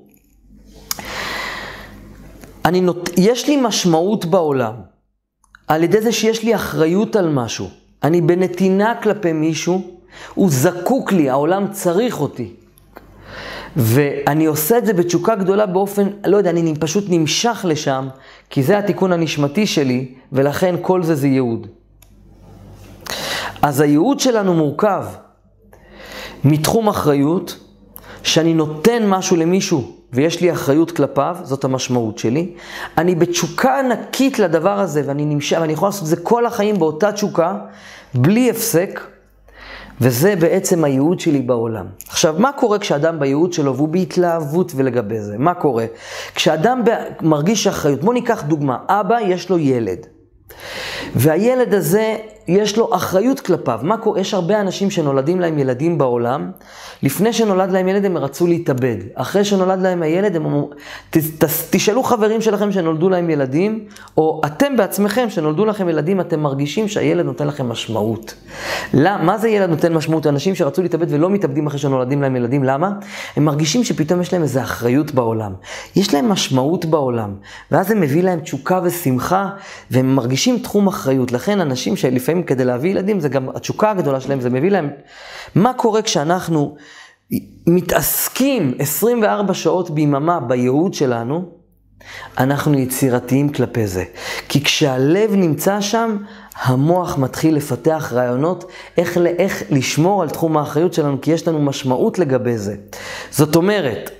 אני 2.65 2.81
נות... 2.81 3.11
יש 3.17 3.49
לי 3.49 3.57
משמעות 3.57 4.25
בעולם. 4.25 4.96
על 5.69 5.85
ידי 5.85 6.01
זה 6.01 6.13
שיש 6.13 6.43
לי 6.43 6.55
אחריות 6.55 7.17
על 7.17 7.29
משהו. 7.29 7.69
אני 8.03 8.21
בנתינה 8.21 8.95
כלפי 9.03 9.33
מישהו, 9.33 9.83
הוא 10.35 10.51
זקוק 10.51 11.13
לי, 11.13 11.31
העולם 11.31 11.67
צריך 11.71 12.21
אותי. 12.21 12.53
ואני 13.77 14.47
עושה 14.47 14.79
את 14.79 14.87
זה 14.87 14.93
בתשוקה 14.93 15.35
גדולה 15.35 15.67
באופן, 15.67 16.09
לא 16.27 16.37
יודע, 16.37 16.51
אני 16.51 16.75
פשוט 16.81 17.05
נמשך 17.09 17.65
לשם, 17.69 18.09
כי 18.51 18.63
זה 18.63 18.79
התיקון 18.79 19.13
הנשמתי 19.13 19.67
שלי, 19.67 20.09
ולכן 20.33 20.75
כל 20.83 21.03
זה 21.03 21.15
זה 21.15 21.27
ייעוד. 21.27 21.67
אז 23.63 23.81
הייעוד 23.81 24.21
שלנו 24.21 24.55
מורכב 24.55 25.05
מתחום 26.45 26.89
אחריות, 26.89 27.59
שאני 28.23 28.55
נותן 28.55 29.09
משהו 29.09 29.37
למישהו 29.37 29.96
ויש 30.13 30.41
לי 30.41 30.53
אחריות 30.53 30.91
כלפיו, 30.91 31.37
זאת 31.43 31.65
המשמעות 31.65 32.19
שלי. 32.19 32.53
אני 32.99 33.15
בתשוקה 33.15 33.79
ענקית 33.79 34.39
לדבר 34.39 34.81
הזה, 34.81 35.03
ואני 35.07 35.25
נמשך, 35.25 35.59
ואני 35.61 35.73
יכול 35.73 35.89
לעשות 35.89 36.03
את 36.03 36.07
זה 36.07 36.17
כל 36.17 36.47
החיים 36.47 36.79
באותה 36.79 37.13
תשוקה, 37.13 37.55
בלי 38.15 38.51
הפסק, 38.51 39.01
וזה 40.01 40.37
בעצם 40.37 40.85
הייעוד 40.85 41.21
שלי 41.21 41.43
בעולם. 41.43 41.87
עכשיו, 42.09 42.35
מה 42.39 42.53
קורה 42.53 42.79
כשאדם 42.79 43.19
בייעוד 43.19 43.53
שלו 43.53 43.77
והוא 43.77 43.89
בהתלהבות 43.89 44.73
ולגבי 44.77 45.21
זה? 45.21 45.39
מה 45.39 45.55
קורה? 45.55 45.85
כשאדם 46.35 46.83
מרגיש 47.23 47.67
אחריות, 47.67 48.01
בואו 48.01 48.13
ניקח 48.13 48.43
דוגמה, 48.43 48.79
אבא 48.89 49.21
יש 49.21 49.51
לו 49.51 49.59
ילד, 49.59 50.07
והילד 51.15 51.75
הזה 51.75 52.17
יש 52.49 52.79
לו 52.79 52.89
אחריות 52.93 53.41
כלפיו. 53.41 53.81
מה 53.83 53.97
קורה? 53.97 54.21
יש 54.21 54.35
הרבה 54.35 54.61
אנשים 54.61 54.91
שנולדים 54.91 55.41
להם 55.41 55.59
ילדים 55.59 55.99
בעולם, 55.99 56.51
לפני 57.03 57.33
שנולד 57.33 57.71
להם 57.71 57.89
ילד 57.89 58.05
הם 58.05 58.19
רצו 58.19 58.47
להתאבד. 58.47 58.97
אחרי 59.15 59.45
שנולד 59.45 59.83
להם 59.83 60.03
הילד 60.03 60.37
הם 60.37 60.47
אמרו, 60.47 60.71
ת, 61.11 61.17
ת, 61.17 61.45
תשאלו 61.71 62.03
חברים 62.03 62.41
שלכם 62.41 62.73
שנולדו 62.73 63.09
להם 63.09 63.31
ילדים, 63.31 63.85
או 64.17 64.41
אתם 64.47 64.77
בעצמכם 64.77 65.31
שנולדו 65.31 65.65
לכם 65.65 65.89
ילדים, 65.89 66.21
אתם 66.21 66.41
מרגישים 66.41 66.89
שהילד 66.89 67.27
נותן 67.27 67.47
לכם 67.47 67.69
משמעות. 67.69 68.35
למה? 68.95 69.23
מה 69.23 69.39
זה 69.39 69.49
ילד 69.49 69.71
נותן 69.71 69.95
משמעות? 69.95 70.27
אנשים 70.27 70.55
שרצו 70.55 70.83
להתאבד 70.83 71.07
ולא 71.09 71.31
מתאבדים 71.31 71.67
אחרי 71.67 71.79
שנולדים 71.79 72.23
להם 72.23 72.37
ילדים, 72.37 72.65
למה? 72.65 72.93
הם 73.37 73.45
מרגישים 73.45 73.85
שפתאום 73.85 74.21
יש 74.21 74.33
להם 74.33 74.43
איזו 74.43 74.61
אחריות 74.61 75.11
בעולם. 75.11 75.53
יש 75.97 76.15
להם 76.15 76.29
משמעות 76.29 76.85
בעולם, 76.85 77.35
ואז 77.71 77.89
זה 77.89 77.95
מביא 77.95 78.23
להם 78.23 78.41
תשוקה 78.41 78.81
ושמחה, 78.85 79.49
והם 79.91 80.15
מרגישים 80.15 80.59
תחום 80.59 80.87
אחריות. 80.87 81.33
לכן 81.33 81.61
אנשים 81.61 81.97
שלפעמים 81.97 82.36
כדי 82.43 82.65
להביא 82.65 82.91
ילדים, 82.91 83.21
זה 83.21 83.29
גם 83.29 83.49
התשוקה 83.49 83.91
הגדולה 83.91 84.21
שלהם, 84.21 84.41
זה 84.41 84.51
מביא 84.51 84.71
להם... 84.71 84.91
מה 85.55 85.73
קורה 85.73 86.03
כשאנחנו 86.03 86.77
מתעסקים 87.67 88.75
24 88.79 89.55
שעות 89.55 89.91
ביממה 89.91 90.41
בייעוד 90.41 90.95
שלנו, 90.95 91.45
אנחנו 92.39 92.79
יצירתיים 92.79 93.49
כלפי 93.49 93.87
זה. 93.87 94.05
כי 94.49 94.65
כשהלב 94.65 95.35
נמצא 95.35 95.81
שם, 95.81 96.17
המוח 96.63 97.19
מתחיל 97.19 97.57
לפתח 97.57 98.13
רעיונות 98.13 98.71
איך, 98.99 99.19
איך 99.39 99.63
לשמור 99.71 100.23
על 100.23 100.31
תחום 100.31 100.57
האחריות 100.57 100.95
שלנו, 100.95 101.21
כי 101.21 101.33
יש 101.33 101.49
לנו 101.49 101.59
משמעות 101.63 102.19
לגבי 102.19 102.59
זה. 102.59 102.77
זאת 103.31 103.57
אומרת, 103.57 104.11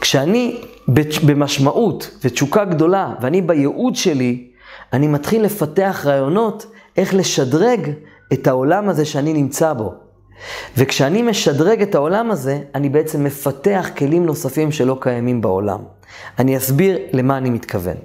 כשאני 0.00 0.60
במשמעות 1.26 2.10
ותשוקה 2.24 2.64
גדולה, 2.64 3.14
ואני 3.20 3.42
בייעוד 3.42 3.96
שלי, 3.96 4.48
אני 4.92 5.06
מתחיל 5.06 5.42
לפתח 5.42 6.02
רעיונות 6.06 6.66
איך 6.96 7.14
לשדרג 7.14 7.90
את 8.32 8.46
העולם 8.46 8.88
הזה 8.88 9.04
שאני 9.04 9.32
נמצא 9.32 9.72
בו. 9.72 9.94
וכשאני 10.76 11.22
משדרג 11.22 11.82
את 11.82 11.94
העולם 11.94 12.30
הזה, 12.30 12.58
אני 12.74 12.88
בעצם 12.88 13.24
מפתח 13.24 13.90
כלים 13.96 14.26
נוספים 14.26 14.72
שלא 14.72 14.98
קיימים 15.00 15.40
בעולם. 15.40 15.80
אני 16.38 16.56
אסביר 16.56 16.98
למה 17.12 17.38
אני 17.38 17.50
מתכוון. 17.50 17.96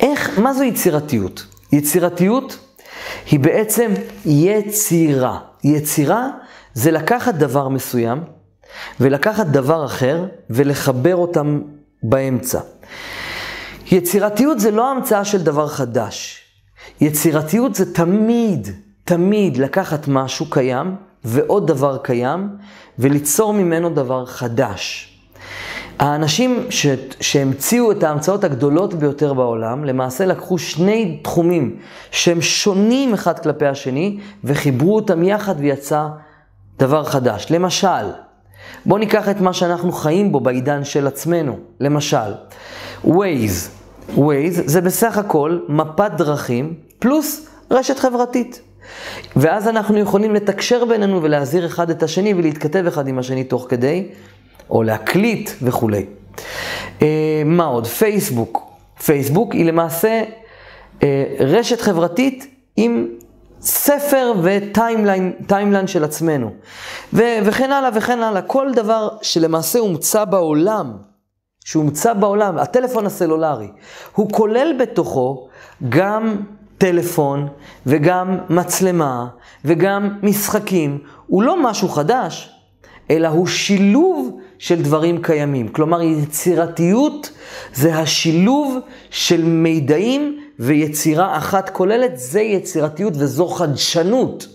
איך, 0.00 0.38
מה 0.38 0.54
זו 0.54 0.64
יצירתיות? 0.64 1.46
יצירתיות 1.72 2.58
היא 3.30 3.40
בעצם 3.40 3.92
יצירה. 4.26 5.38
יצירה 5.64 6.28
זה 6.74 6.90
לקחת 6.90 7.34
דבר 7.34 7.68
מסוים 7.68 8.20
ולקחת 9.00 9.46
דבר 9.46 9.84
אחר 9.84 10.24
ולחבר 10.50 11.16
אותם 11.16 11.60
באמצע. 12.02 12.60
יצירתיות 13.92 14.60
זה 14.60 14.70
לא 14.70 14.90
המצאה 14.90 15.24
של 15.24 15.42
דבר 15.42 15.68
חדש. 15.68 16.47
יצירתיות 17.00 17.74
זה 17.74 17.94
תמיד, 17.94 18.68
תמיד 19.04 19.56
לקחת 19.56 20.08
משהו 20.08 20.50
קיים 20.50 20.96
ועוד 21.24 21.66
דבר 21.66 21.98
קיים, 21.98 22.48
וליצור 22.98 23.52
ממנו 23.52 23.90
דבר 23.90 24.26
חדש. 24.26 25.14
האנשים 25.98 26.66
ש... 26.70 26.86
שהמציאו 27.20 27.92
את 27.92 28.02
ההמצאות 28.02 28.44
הגדולות 28.44 28.94
ביותר 28.94 29.34
בעולם, 29.34 29.84
למעשה 29.84 30.26
לקחו 30.26 30.58
שני 30.58 31.18
תחומים 31.22 31.76
שהם 32.10 32.40
שונים 32.40 33.14
אחד 33.14 33.38
כלפי 33.38 33.66
השני, 33.66 34.18
וחיברו 34.44 34.94
אותם 34.96 35.22
יחד 35.22 35.54
ויצא 35.58 36.06
דבר 36.78 37.04
חדש. 37.04 37.46
למשל, 37.50 38.06
בואו 38.86 38.98
ניקח 38.98 39.28
את 39.28 39.40
מה 39.40 39.52
שאנחנו 39.52 39.92
חיים 39.92 40.32
בו 40.32 40.40
בעידן 40.40 40.84
של 40.84 41.06
עצמנו. 41.06 41.58
למשל, 41.80 42.32
Waze. 43.04 43.77
Waze 44.16 44.62
זה 44.64 44.80
בסך 44.80 45.18
הכל 45.18 45.58
מפת 45.68 46.10
דרכים 46.16 46.74
פלוס 46.98 47.46
רשת 47.70 47.98
חברתית. 47.98 48.60
ואז 49.36 49.68
אנחנו 49.68 49.98
יכולים 49.98 50.34
לתקשר 50.34 50.84
בינינו 50.84 51.22
ולהזהיר 51.22 51.66
אחד 51.66 51.90
את 51.90 52.02
השני 52.02 52.34
ולהתכתב 52.34 52.84
אחד 52.88 53.08
עם 53.08 53.18
השני 53.18 53.44
תוך 53.44 53.66
כדי, 53.68 54.08
או 54.70 54.82
להקליט 54.82 55.50
וכולי. 55.62 56.06
אה, 57.02 57.42
מה 57.44 57.64
עוד? 57.64 57.86
פייסבוק. 57.86 58.72
פייסבוק 59.04 59.52
היא 59.52 59.64
למעשה 59.64 60.22
אה, 61.02 61.24
רשת 61.40 61.80
חברתית 61.80 62.46
עם 62.76 63.06
ספר 63.60 64.32
וטיימליין 64.42 65.86
של 65.86 66.04
עצמנו. 66.04 66.50
ו- 67.12 67.38
וכן 67.44 67.72
הלאה 67.72 67.90
וכן 67.94 68.20
הלאה. 68.22 68.42
כל 68.42 68.72
דבר 68.72 69.08
שלמעשה 69.22 69.78
הומצא 69.78 70.24
בעולם, 70.24 70.92
שהומצא 71.70 72.12
בעולם, 72.12 72.58
הטלפון 72.58 73.06
הסלולרי, 73.06 73.68
הוא 74.14 74.30
כולל 74.32 74.72
בתוכו 74.80 75.48
גם 75.88 76.36
טלפון 76.78 77.48
וגם 77.86 78.38
מצלמה 78.50 79.26
וגם 79.64 80.18
משחקים. 80.22 80.98
הוא 81.26 81.42
לא 81.42 81.62
משהו 81.62 81.88
חדש, 81.88 82.50
אלא 83.10 83.28
הוא 83.28 83.46
שילוב 83.46 84.38
של 84.58 84.82
דברים 84.82 85.22
קיימים. 85.22 85.68
כלומר, 85.68 86.02
יצירתיות 86.02 87.30
זה 87.74 87.96
השילוב 87.96 88.78
של 89.10 89.44
מידעים 89.44 90.40
ויצירה 90.58 91.38
אחת 91.38 91.70
כוללת, 91.70 92.12
זה 92.14 92.40
יצירתיות 92.40 93.12
וזו 93.16 93.48
חדשנות. 93.48 94.46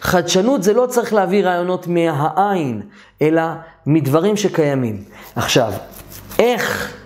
חדשנות 0.00 0.62
זה 0.62 0.72
לא 0.72 0.86
צריך 0.86 1.14
להביא 1.14 1.44
רעיונות 1.44 1.86
מהעין, 1.86 2.82
אלא 3.22 3.42
מדברים 3.86 4.36
שקיימים. 4.36 5.04
עכשיו, 5.36 5.72
איך, 6.38 6.96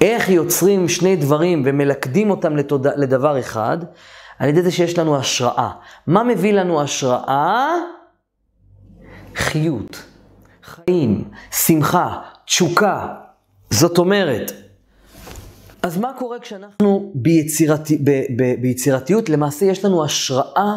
איך 0.00 0.28
יוצרים 0.28 0.88
שני 0.88 1.16
דברים 1.16 1.62
ומלכדים 1.66 2.30
אותם 2.30 2.56
לתוד... 2.56 2.86
לדבר 2.86 3.38
אחד? 3.38 3.78
על 4.38 4.48
ידי 4.48 4.62
זה 4.62 4.70
שיש 4.70 4.98
לנו 4.98 5.16
השראה. 5.16 5.70
מה 6.06 6.22
מביא 6.22 6.52
לנו 6.52 6.82
השראה? 6.82 7.68
חיות, 9.34 10.02
חיים, 10.64 11.24
שמחה, 11.50 12.20
תשוקה. 12.46 13.14
זאת 13.70 13.98
אומרת, 13.98 14.52
אז 15.82 15.98
מה 15.98 16.12
קורה 16.18 16.38
כשאנחנו 16.38 17.12
ביצירת, 17.14 17.90
ב, 18.04 18.10
ב, 18.10 18.62
ביצירתיות? 18.62 19.28
למעשה 19.28 19.66
יש 19.66 19.84
לנו 19.84 20.04
השראה 20.04 20.74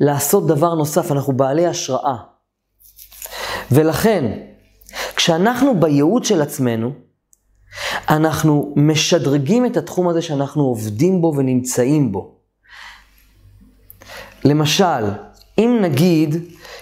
לעשות 0.00 0.46
דבר 0.46 0.74
נוסף, 0.74 1.12
אנחנו 1.12 1.32
בעלי 1.32 1.66
השראה. 1.66 2.16
ולכן, 3.70 4.38
כשאנחנו 5.16 5.80
בייעוד 5.80 6.24
של 6.24 6.42
עצמנו, 6.42 6.92
אנחנו 8.08 8.72
משדרגים 8.76 9.66
את 9.66 9.76
התחום 9.76 10.08
הזה 10.08 10.22
שאנחנו 10.22 10.62
עובדים 10.62 11.20
בו 11.20 11.34
ונמצאים 11.36 12.12
בו. 12.12 12.34
למשל, 14.44 15.04
אם 15.58 15.78
נגיד, 15.82 16.34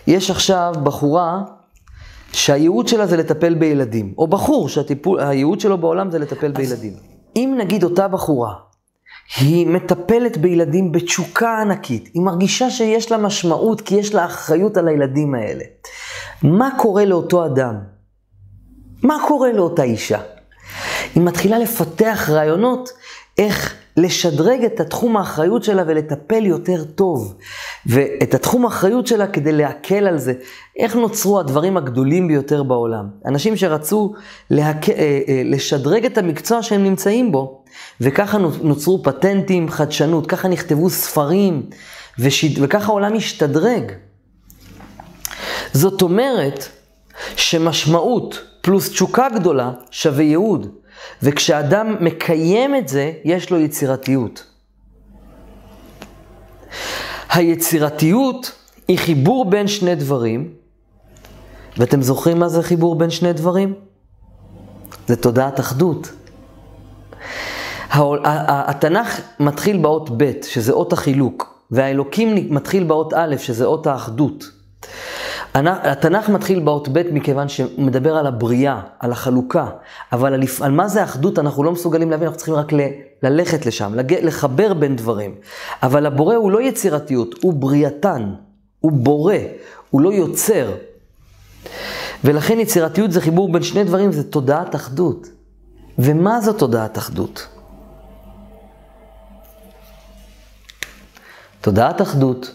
יש 0.07 0.31
עכשיו 0.31 0.75
בחורה 0.83 1.43
שהייעוד 2.33 2.89
שלה 2.89 3.07
זה 3.07 3.17
לטפל 3.17 3.55
בילדים, 3.55 4.15
או 4.19 4.27
בחור 4.27 4.69
שהייעוד 4.69 5.61
שלו 5.61 5.79
בעולם 5.79 6.11
זה 6.11 6.19
לטפל 6.19 6.53
בילדים. 6.53 6.93
אם 7.37 7.55
נגיד 7.59 7.85
אותה 7.85 8.09
בחורה, 8.09 8.55
היא 9.41 9.67
מטפלת 9.67 10.37
בילדים 10.37 10.93
בתשוקה 10.93 11.61
ענקית, 11.61 12.09
היא 12.15 12.23
מרגישה 12.23 12.71
שיש 12.71 13.13
לה 13.13 13.19
משמעות 13.19 13.81
כי 13.81 13.95
יש 13.95 14.15
לה 14.15 14.25
אחריות 14.25 14.77
על 14.77 14.89
הילדים 14.89 15.35
האלה. 15.35 15.65
מה 16.43 16.71
קורה 16.79 17.05
לאותו 17.05 17.47
אדם? 17.47 17.92
מה 19.03 19.17
קורה 19.29 19.53
לאותה 19.53 19.83
אישה? 19.83 20.19
היא 21.15 21.23
מתחילה 21.23 21.59
לפתח 21.59 22.31
רעיונות 22.33 22.93
איך 23.39 23.75
לשדרג 23.97 24.65
את 24.65 24.81
התחום 24.81 25.17
האחריות 25.17 25.65
שלה 25.65 25.83
ולטפל 25.87 26.47
יותר 26.47 26.85
טוב. 26.85 27.35
ואת 27.87 28.35
התחום 28.35 28.65
האחריות 28.65 29.07
שלה 29.07 29.27
כדי 29.27 29.53
להקל 29.53 30.07
על 30.07 30.19
זה. 30.19 30.33
איך 30.79 30.97
נוצרו 30.97 31.41
הדברים 31.41 31.77
הגדולים 31.77 32.29
ביותר 32.29 32.63
בעולם? 32.63 33.09
אנשים 33.27 33.57
שרצו 33.57 34.15
להק... 34.51 34.89
אה, 34.89 34.95
אה, 35.29 35.43
לשדרג 35.45 36.05
את 36.05 36.19
המקצוע 36.19 36.63
שהם 36.63 36.85
נמצאים 36.85 37.33
בו, 37.33 37.63
וככה 38.01 38.39
נוצרו 38.63 39.03
פטנטים, 39.03 39.69
חדשנות, 39.71 40.27
ככה 40.27 40.49
נכתבו 40.49 40.91
ספרים, 40.91 41.63
ושד... 42.19 42.63
וככה 42.63 42.87
העולם 42.87 43.15
השתדרג. 43.15 43.93
זאת 45.73 46.03
אומרת 46.03 46.69
שמשמעות 47.37 48.52
פלוס 48.63 48.91
תשוקה 48.91 49.29
גדולה 49.29 49.73
שווה 49.91 50.23
ייעוד. 50.23 50.67
וכשאדם 51.23 51.97
מקיים 52.01 52.75
את 52.75 52.89
זה, 52.89 53.13
יש 53.25 53.51
לו 53.51 53.59
יצירתיות. 53.61 54.47
היצירתיות 57.31 58.53
היא 58.89 58.99
חיבור 58.99 59.51
בין 59.51 59.69
שני 59.69 59.95
דברים, 59.95 60.55
ואתם 61.77 62.03
זוכרים 62.03 62.39
מה 62.39 62.49
זה 62.49 62.63
חיבור 62.63 62.95
בין 62.95 63.11
שני 63.11 63.33
דברים? 63.33 63.75
זה 65.09 65.17
תודעת 65.17 65.61
אחדות. 65.61 66.13
התנ"ך 67.91 69.21
מתחיל 69.41 69.79
באות 69.79 70.11
ב', 70.17 70.33
שזה 70.43 70.73
אות 70.73 70.93
החילוק, 70.93 71.65
והאלוקים 71.71 72.55
מתחיל 72.55 72.85
באות 72.85 73.15
א', 73.15 73.37
שזה 73.39 73.65
אות 73.65 73.87
האחדות. 73.87 74.51
התנ"ך 75.55 76.29
מתחיל 76.29 76.61
באות 76.61 76.89
ב' 76.89 77.03
מכיוון 77.13 77.49
שהוא 77.49 77.71
מדבר 77.79 78.17
על 78.17 78.27
הבריאה, 78.27 78.81
על 78.99 79.13
החלוקה, 79.13 79.67
אבל 80.13 80.35
על, 80.35 80.43
על 80.61 80.73
מה 80.73 80.89
זה 80.89 81.05
אחדות 81.05 81.39
אנחנו 81.39 81.65
לא 81.65 81.73
מסוגלים 81.73 82.11
להבין, 82.11 82.27
אנחנו 82.27 82.37
צריכים 82.37 82.55
רק 82.55 82.73
ל, 82.73 82.81
ללכת 83.23 83.67
לשם, 83.67 83.95
לג, 83.95 84.15
לחבר 84.15 84.75
בין 84.75 84.97
דברים. 84.97 85.35
אבל 85.83 86.07
הבורא 86.07 86.35
הוא 86.35 86.51
לא 86.51 86.63
יצירתיות, 86.63 87.35
הוא 87.43 87.55
בריאתן, 87.55 88.35
הוא 88.81 88.93
בורא, 88.93 89.35
הוא 89.91 90.01
לא 90.01 90.13
יוצר. 90.13 90.73
ולכן 92.25 92.61
יצירתיות 92.61 93.13
זה 93.13 93.21
חיבור 93.21 93.53
בין 93.53 93.63
שני 93.63 93.85
דברים, 93.85 94.13
זה 94.13 94.31
תודעת 94.31 94.75
אחדות. 94.75 95.29
ומה 95.99 96.41
זו 96.41 96.53
תודעת 96.53 96.99
אחדות? 96.99 97.49
תודעת 101.61 102.03
אחדות, 102.03 102.55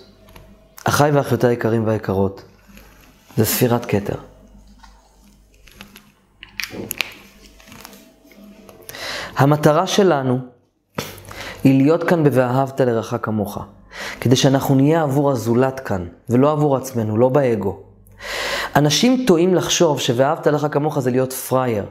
אחיי 0.84 1.12
ואחיותיי 1.12 1.50
היקרים 1.50 1.88
והיקרות, 1.88 2.44
זה 3.38 3.46
ספירת 3.46 3.86
כתר. 3.86 4.16
המטרה 9.36 9.88
שלנו 9.88 10.40
היא 11.64 11.84
להיות 11.84 12.04
כאן 12.04 12.24
ב"ואהבת 12.24 12.82
לרעך 12.82 13.14
כמוך", 13.22 13.58
כדי 14.22 14.36
שאנחנו 14.36 14.76
נהיה 14.76 15.02
עבור 15.02 15.32
הזולת 15.32 15.80
כאן, 15.80 16.08
ולא 16.30 16.52
עבור 16.52 16.78
עצמנו, 16.78 17.18
לא 17.18 17.30
באגו. 17.30 17.80
אנשים 18.76 19.24
טועים 19.28 19.56
לחשוב 19.56 20.00
ש"ואהבת 20.00 20.48
לך 20.48 20.68
כמוך" 20.72 21.00
זה 21.00 21.12
להיות 21.12 21.34
פראייר. 21.34 21.86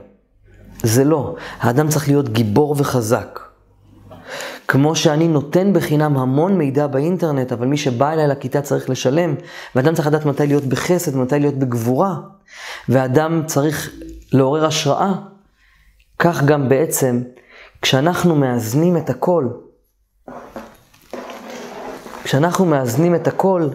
זה 0.83 1.05
לא. 1.05 1.35
האדם 1.61 1.89
צריך 1.89 2.09
להיות 2.09 2.29
גיבור 2.29 2.75
וחזק. 2.79 3.46
כמו 4.69 4.97
שאני 4.97 5.29
נותן 5.29 5.73
בחינם 5.73 6.17
המון 6.17 6.59
מידע 6.59 6.87
באינטרנט, 6.87 7.53
אבל 7.53 7.67
מי 7.67 7.77
שבא 7.77 8.13
אליי 8.13 8.29
לכיתה 8.29 8.63
צריך 8.63 8.91
לשלם, 8.91 9.35
ואדם 9.75 9.95
צריך 9.95 10.09
לדעת 10.09 10.25
מתי 10.25 10.47
להיות 10.47 10.65
בחסד 10.65 11.17
ומתי 11.17 11.39
להיות 11.39 11.55
בגבורה, 11.55 12.15
ואדם 12.89 13.43
צריך 13.47 13.91
לעורר 14.33 14.67
השראה, 14.67 15.13
כך 16.19 16.43
גם 16.45 16.69
בעצם, 16.69 17.23
כשאנחנו 17.83 18.37
מאזנים 18.37 18.97
את 18.97 19.11
הכל, 19.11 19.49
כשאנחנו 22.25 22.65
מאזנים 22.65 23.15
את 23.15 23.29
הכל, 23.29 23.69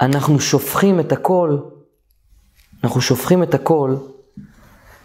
אנחנו 0.00 0.40
שופכים 0.40 1.00
את 1.00 1.12
הכל, 1.12 1.58
אנחנו 2.84 3.00
שופכים 3.00 3.42
את 3.42 3.54
הכל 3.54 3.96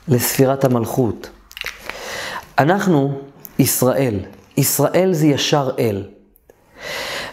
לספירת 0.08 0.64
המלכות. 0.64 1.30
אנחנו 2.60 3.22
ישראל. 3.60 4.20
ישראל 4.60 5.14
זה 5.14 5.28
ישר 5.28 5.70
אל. 5.80 6.04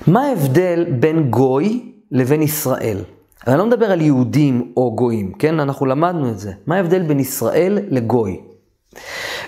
מה 0.07 0.27
ההבדל 0.27 0.85
בין 1.01 1.31
גוי 1.31 1.93
לבין 2.11 2.43
ישראל? 2.43 2.99
אני 3.47 3.59
לא 3.59 3.67
מדבר 3.67 3.93
על 3.93 4.01
יהודים 4.01 4.73
או 4.77 4.97
גויים, 4.97 5.33
כן? 5.33 5.61
אנחנו 5.61 5.87
למדנו 5.87 6.31
את 6.31 6.39
זה. 6.39 6.53
מה 6.67 6.77
ההבדל 6.77 7.03
בין 7.03 7.21
ישראל 7.21 7.79
לגוי? 7.89 8.41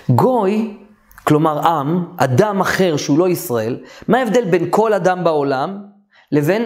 גוי, 0.09 0.77
כלומר 1.23 1.67
עם, 1.67 2.05
אדם 2.17 2.61
אחר 2.61 2.97
שהוא 2.97 3.19
לא 3.19 3.29
ישראל, 3.29 3.77
מה 4.07 4.19
ההבדל 4.19 4.45
בין 4.45 4.67
כל 4.69 4.93
אדם 4.93 5.23
בעולם 5.23 5.77
לבין 6.31 6.65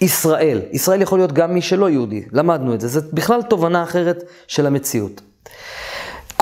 ישראל? 0.00 0.60
ישראל 0.72 1.02
יכול 1.02 1.18
להיות 1.18 1.32
גם 1.32 1.54
מי 1.54 1.62
שלא 1.62 1.90
יהודי, 1.90 2.24
למדנו 2.32 2.74
את 2.74 2.80
זה. 2.80 2.88
זה 2.88 3.00
בכלל 3.12 3.42
תובנה 3.42 3.82
אחרת 3.82 4.24
של 4.46 4.66
המציאות. 4.66 5.20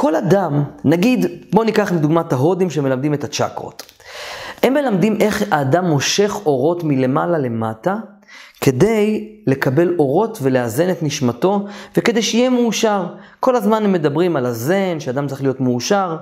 כל 0.03 0.17
אדם, 0.17 0.63
נגיד, 0.85 1.27
בואו 1.53 1.65
ניקח 1.65 1.93
לדוגמה 1.93 2.21
את 2.21 2.33
ההודים 2.33 2.71
שמלמדים 2.71 3.15
את 3.15 3.25
הצ'קרות. 3.25 3.83
הם 4.63 4.75
מלמדים 4.75 5.17
איך 5.21 5.45
האדם 5.51 5.85
מושך 5.85 6.37
אורות 6.47 6.85
מלמעלה 6.85 7.39
למטה, 7.39 7.97
כדי 8.61 9.29
לקבל 9.47 9.95
אורות 9.99 10.39
ולאזן 10.43 10.91
את 10.91 11.03
נשמתו, 11.03 11.67
וכדי 11.97 12.23
שיהיה 12.23 12.51
מאושר. 12.51 13.07
כל 13.41 13.57
הזמן 13.57 13.85
הם 13.85 13.93
מדברים 13.93 14.37
על 14.37 14.47
הזן, 14.47 15.01
שאדם 15.01 15.27
צריך 15.27 15.43
להיות 15.43 15.61
מאושר. 15.61 16.17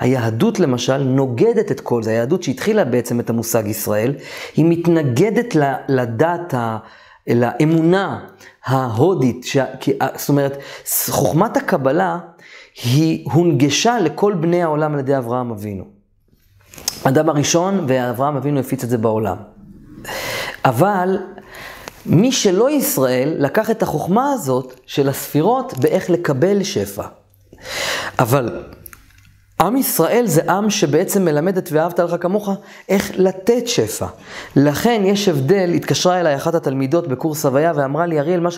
היהדות 0.00 0.60
למשל 0.60 0.98
נוגדת 0.98 1.70
את 1.70 1.80
כל 1.80 2.02
זה. 2.02 2.10
היהדות 2.10 2.42
שהתחילה 2.42 2.84
בעצם 2.84 3.20
את 3.20 3.30
המושג 3.30 3.66
ישראל, 3.66 4.14
היא 4.56 4.64
מתנגדת 4.68 5.56
לדת, 5.88 6.54
לאמונה 7.26 8.20
ההודית. 8.64 9.44
ש... 9.44 9.56
זאת 10.16 10.28
אומרת, 10.28 10.58
חוכמת 11.10 11.56
הקבלה 11.56 12.18
היא 12.84 13.24
הונגשה 13.32 14.00
לכל 14.00 14.34
בני 14.34 14.62
העולם 14.62 14.94
על 14.94 14.98
ידי 14.98 15.18
אברהם 15.18 15.50
אבינו. 15.50 15.84
אדם 17.04 17.28
הראשון 17.28 17.84
ואברהם 17.88 18.36
אבינו 18.36 18.60
הפיץ 18.60 18.84
את 18.84 18.90
זה 18.90 18.98
בעולם. 18.98 19.36
אבל 20.64 21.18
מי 22.06 22.32
שלא 22.32 22.70
ישראל 22.70 23.34
לקח 23.38 23.70
את 23.70 23.82
החוכמה 23.82 24.32
הזאת 24.32 24.80
של 24.86 25.08
הספירות 25.08 25.78
באיך 25.78 26.10
לקבל 26.10 26.62
שפע. 26.62 27.04
אבל 28.18 28.62
עם 29.62 29.76
ישראל 29.76 30.26
זה 30.26 30.52
עם 30.52 30.70
שבעצם 30.70 31.24
מלמד 31.24 31.56
את 31.56 31.68
ואהבת 31.72 31.98
לך 31.98 32.14
כמוך 32.20 32.50
איך 32.88 33.12
לתת 33.14 33.68
שפע. 33.68 34.06
לכן 34.56 35.02
יש 35.04 35.28
הבדל, 35.28 35.70
התקשרה 35.74 36.20
אליי 36.20 36.36
אחת 36.36 36.54
התלמידות 36.54 37.08
בקורס 37.08 37.46
הוויה 37.46 37.72
ואמרה 37.74 38.06
לי, 38.06 38.20
אריאל, 38.20 38.40
מה 38.40 38.48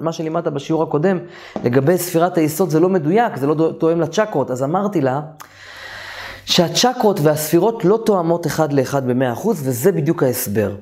מה 0.00 0.12
שלימדת 0.12 0.46
בשיעור 0.46 0.82
הקודם 0.82 1.18
לגבי 1.64 1.98
ספירת 1.98 2.38
היסוד 2.38 2.70
זה 2.70 2.80
לא 2.80 2.88
מדויק, 2.88 3.36
זה 3.36 3.46
לא 3.46 3.72
תואם 3.78 4.00
לצ'קרות. 4.00 4.50
אז 4.50 4.62
אמרתי 4.62 5.00
לה, 5.00 5.20
שהצ'קרות 6.44 7.20
והספירות 7.20 7.84
לא 7.84 7.98
תואמות 8.06 8.46
אחד 8.46 8.72
לאחד 8.72 9.06
במאה 9.06 9.32
אחוז, 9.32 9.68
וזה 9.68 9.92
בדיוק 9.92 10.22
ההסבר. 10.22 10.74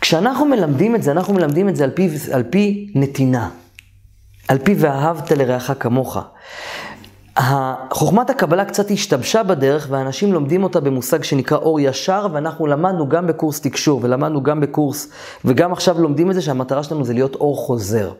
כשאנחנו 0.00 0.44
מלמדים 0.44 0.94
את 0.94 1.02
זה, 1.02 1.10
אנחנו 1.10 1.34
מלמדים 1.34 1.68
את 1.68 1.76
זה 1.76 1.84
על 1.84 1.90
פי, 1.90 2.08
על 2.32 2.42
פי 2.42 2.92
נתינה. 2.94 3.48
על 4.48 4.58
פי 4.58 4.74
ואהבת 4.78 5.30
לרעך 5.32 5.70
כמוך. 5.80 6.18
חוכמת 7.90 8.30
הקבלה 8.30 8.64
קצת 8.64 8.90
השתבשה 8.90 9.42
בדרך, 9.42 9.86
ואנשים 9.90 10.32
לומדים 10.32 10.64
אותה 10.64 10.80
במושג 10.80 11.22
שנקרא 11.22 11.58
אור 11.58 11.80
ישר, 11.80 12.26
ואנחנו 12.32 12.66
למדנו 12.66 13.08
גם 13.08 13.26
בקורס 13.26 13.60
תקשור, 13.60 14.00
ולמדנו 14.02 14.42
גם 14.42 14.60
בקורס, 14.60 15.08
וגם 15.44 15.72
עכשיו 15.72 16.00
לומדים 16.00 16.30
את 16.30 16.34
זה 16.34 16.42
שהמטרה 16.42 16.82
שלנו 16.82 17.04
זה 17.04 17.12
להיות 17.12 17.34
אור 17.34 17.56
חוזר. 17.56 18.12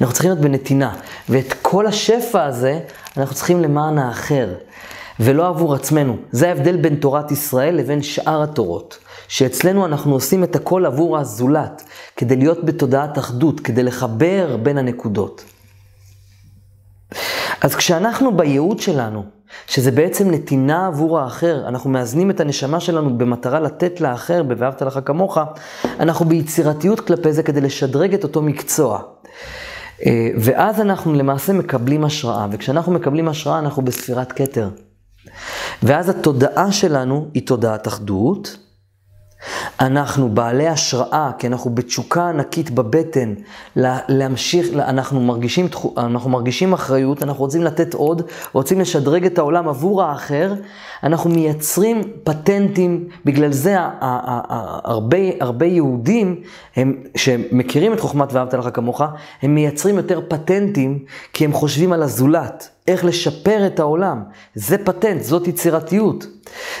אנחנו 0.00 0.14
צריכים 0.14 0.30
להיות 0.30 0.42
בנתינה, 0.42 0.94
ואת 1.28 1.54
כל 1.62 1.86
השפע 1.86 2.44
הזה 2.44 2.80
אנחנו 3.16 3.34
צריכים 3.34 3.62
למען 3.62 3.98
האחר, 3.98 4.48
ולא 5.20 5.48
עבור 5.48 5.74
עצמנו. 5.74 6.16
זה 6.32 6.48
ההבדל 6.48 6.76
בין 6.76 6.94
תורת 6.94 7.30
ישראל 7.30 7.74
לבין 7.74 8.02
שאר 8.02 8.42
התורות. 8.42 8.98
שאצלנו 9.28 9.86
אנחנו 9.86 10.12
עושים 10.12 10.44
את 10.44 10.56
הכל 10.56 10.86
עבור 10.86 11.18
הזולת, 11.18 11.82
כדי 12.16 12.36
להיות 12.36 12.64
בתודעת 12.64 13.18
אחדות, 13.18 13.60
כדי 13.60 13.82
לחבר 13.82 14.56
בין 14.62 14.78
הנקודות. 14.78 15.44
אז 17.60 17.74
כשאנחנו 17.74 18.36
בייעוד 18.36 18.80
שלנו, 18.80 19.24
שזה 19.66 19.90
בעצם 19.90 20.30
נתינה 20.30 20.86
עבור 20.86 21.18
האחר, 21.18 21.68
אנחנו 21.68 21.90
מאזנים 21.90 22.30
את 22.30 22.40
הנשמה 22.40 22.80
שלנו 22.80 23.18
במטרה 23.18 23.60
לתת 23.60 24.00
לאחר, 24.00 24.42
ב"ואהבת 24.42 24.82
לך 24.82 24.98
כמוך", 25.04 25.38
אנחנו 26.00 26.24
ביצירתיות 26.24 27.00
כלפי 27.00 27.32
זה 27.32 27.42
כדי 27.42 27.60
לשדרג 27.60 28.14
את 28.14 28.24
אותו 28.24 28.42
מקצוע. 28.42 29.02
אה, 30.06 30.28
ואז 30.36 30.80
אנחנו 30.80 31.14
למעשה 31.14 31.52
מקבלים 31.52 32.04
השראה, 32.04 32.46
וכשאנחנו 32.50 32.92
מקבלים 32.92 33.28
השראה 33.28 33.58
אנחנו 33.58 33.82
בספירת 33.82 34.32
כתר. 34.32 34.68
ואז 35.82 36.08
התודעה 36.08 36.72
שלנו 36.72 37.28
היא 37.34 37.46
תודעת 37.46 37.88
אחדות, 37.88 38.56
אנחנו 39.80 40.28
בעלי 40.28 40.68
השראה, 40.68 41.30
כי 41.38 41.46
אנחנו 41.46 41.70
בתשוקה 41.70 42.28
ענקית 42.28 42.70
בבטן, 42.70 43.34
להמשיך, 44.08 44.66
אנחנו 44.74 45.20
מרגישים, 45.20 45.68
אנחנו 45.96 46.30
מרגישים 46.30 46.72
אחריות, 46.72 47.22
אנחנו 47.22 47.44
רוצים 47.44 47.62
לתת 47.64 47.94
עוד, 47.94 48.22
רוצים 48.52 48.80
לשדרג 48.80 49.26
את 49.26 49.38
העולם 49.38 49.68
עבור 49.68 50.02
האחר, 50.02 50.54
אנחנו 51.02 51.30
מייצרים 51.30 52.02
פטנטים, 52.24 53.08
בגלל 53.24 53.52
זה 53.52 53.76
הרבה, 54.00 55.18
הרבה 55.40 55.66
יהודים, 55.66 56.40
הם, 56.76 57.02
שמכירים 57.16 57.92
את 57.92 58.00
חוכמת 58.00 58.32
ואהבת 58.32 58.54
לך 58.54 58.68
כמוך, 58.74 59.02
הם 59.42 59.54
מייצרים 59.54 59.96
יותר 59.96 60.20
פטנטים, 60.28 60.98
כי 61.32 61.44
הם 61.44 61.52
חושבים 61.52 61.92
על 61.92 62.02
הזולת. 62.02 62.68
איך 62.88 63.04
לשפר 63.04 63.66
את 63.66 63.80
העולם. 63.80 64.22
זה 64.54 64.78
פטנט, 64.78 65.22
זאת 65.22 65.48
יצירתיות. 65.48 66.26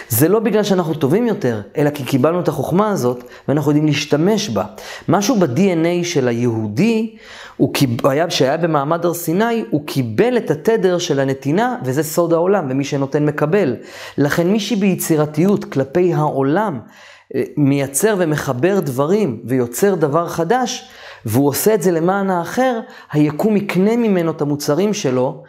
זה 0.08 0.28
לא 0.28 0.38
בגלל 0.38 0.62
שאנחנו 0.62 0.94
טובים 0.94 1.26
יותר, 1.26 1.60
אלא 1.76 1.90
כי 1.90 2.04
קיבלנו 2.04 2.40
את 2.40 2.48
החוכמה 2.48 2.90
הזאת 2.90 3.24
ואנחנו 3.48 3.70
יודעים 3.70 3.86
להשתמש 3.86 4.48
בה. 4.48 4.64
משהו 5.08 5.36
ב-DNA 5.36 6.04
של 6.04 6.28
היהודי, 6.28 7.16
הוא 7.56 7.74
קיב... 7.74 7.90
שהיה 8.28 8.56
במעמד 8.56 9.04
הר 9.04 9.14
סיני, 9.14 9.64
הוא 9.70 9.86
קיבל 9.86 10.36
את 10.36 10.50
התדר 10.50 10.98
של 10.98 11.20
הנתינה, 11.20 11.76
וזה 11.84 12.02
סוד 12.02 12.32
העולם, 12.32 12.66
ומי 12.70 12.84
שנותן 12.84 13.26
מקבל. 13.26 13.76
לכן 14.18 14.48
מי 14.48 14.60
שביצירתיות 14.60 15.64
כלפי 15.64 16.14
העולם, 16.14 16.80
אה, 17.34 17.42
מייצר 17.56 18.14
ומחבר 18.18 18.80
דברים 18.80 19.40
ויוצר 19.44 19.94
דבר 19.94 20.28
חדש, 20.28 20.90
והוא 21.24 21.48
עושה 21.48 21.74
את 21.74 21.82
זה 21.82 21.90
למען 21.90 22.30
האחר, 22.30 22.80
היקום 23.12 23.56
יקנה 23.56 23.96
ממנו 23.96 24.30
את 24.30 24.40
המוצרים 24.40 24.94
שלו, 24.94 25.42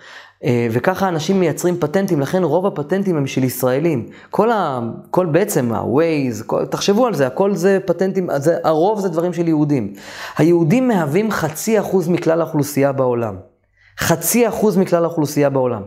וככה 0.72 1.08
אנשים 1.08 1.40
מייצרים 1.40 1.78
פטנטים, 1.80 2.20
לכן 2.20 2.44
רוב 2.44 2.66
הפטנטים 2.66 3.18
הם 3.18 3.28
של 3.28 3.44
ישראלים. 3.44 4.06
כל, 4.30 4.52
ה, 4.52 4.80
כל 5.10 5.26
בעצם 5.26 5.74
ה-Waze, 5.74 6.66
תחשבו 6.70 7.08
על 7.08 7.14
זה, 7.14 7.28
הכל 7.28 7.56
זה 7.56 7.80
פטנטים, 7.86 8.30
זה, 8.38 8.58
הרוב 8.64 9.00
זה 9.00 9.10
דברים 9.10 9.34
של 9.34 9.48
יהודים. 9.48 9.94
היהודים 10.38 10.88
מהווים 10.88 11.32
חצי 11.32 11.80
אחוז 11.80 12.08
מכלל 12.08 12.42
האוכלוסייה 12.42 12.92
בעולם. 12.92 13.36
חצי 14.00 14.48
אחוז 14.48 14.78
מכלל 14.78 15.04
האוכלוסייה 15.04 15.50
בעולם. 15.50 15.82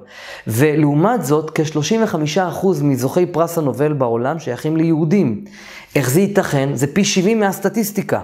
ולעומת 0.47 1.25
זאת, 1.25 1.51
כ-35 1.55 2.17
אחוז 2.49 2.83
מזוכי 2.83 3.27
פרס 3.27 3.59
הנובל 3.59 3.93
בעולם 3.93 4.39
שייכים 4.39 4.77
ליהודים. 4.77 5.45
איך 5.97 6.11
זה 6.11 6.21
ייתכן? 6.21 6.69
זה 6.75 6.95
פי 6.95 7.05
70 7.05 7.41
מהסטטיסטיקה. 7.41 8.21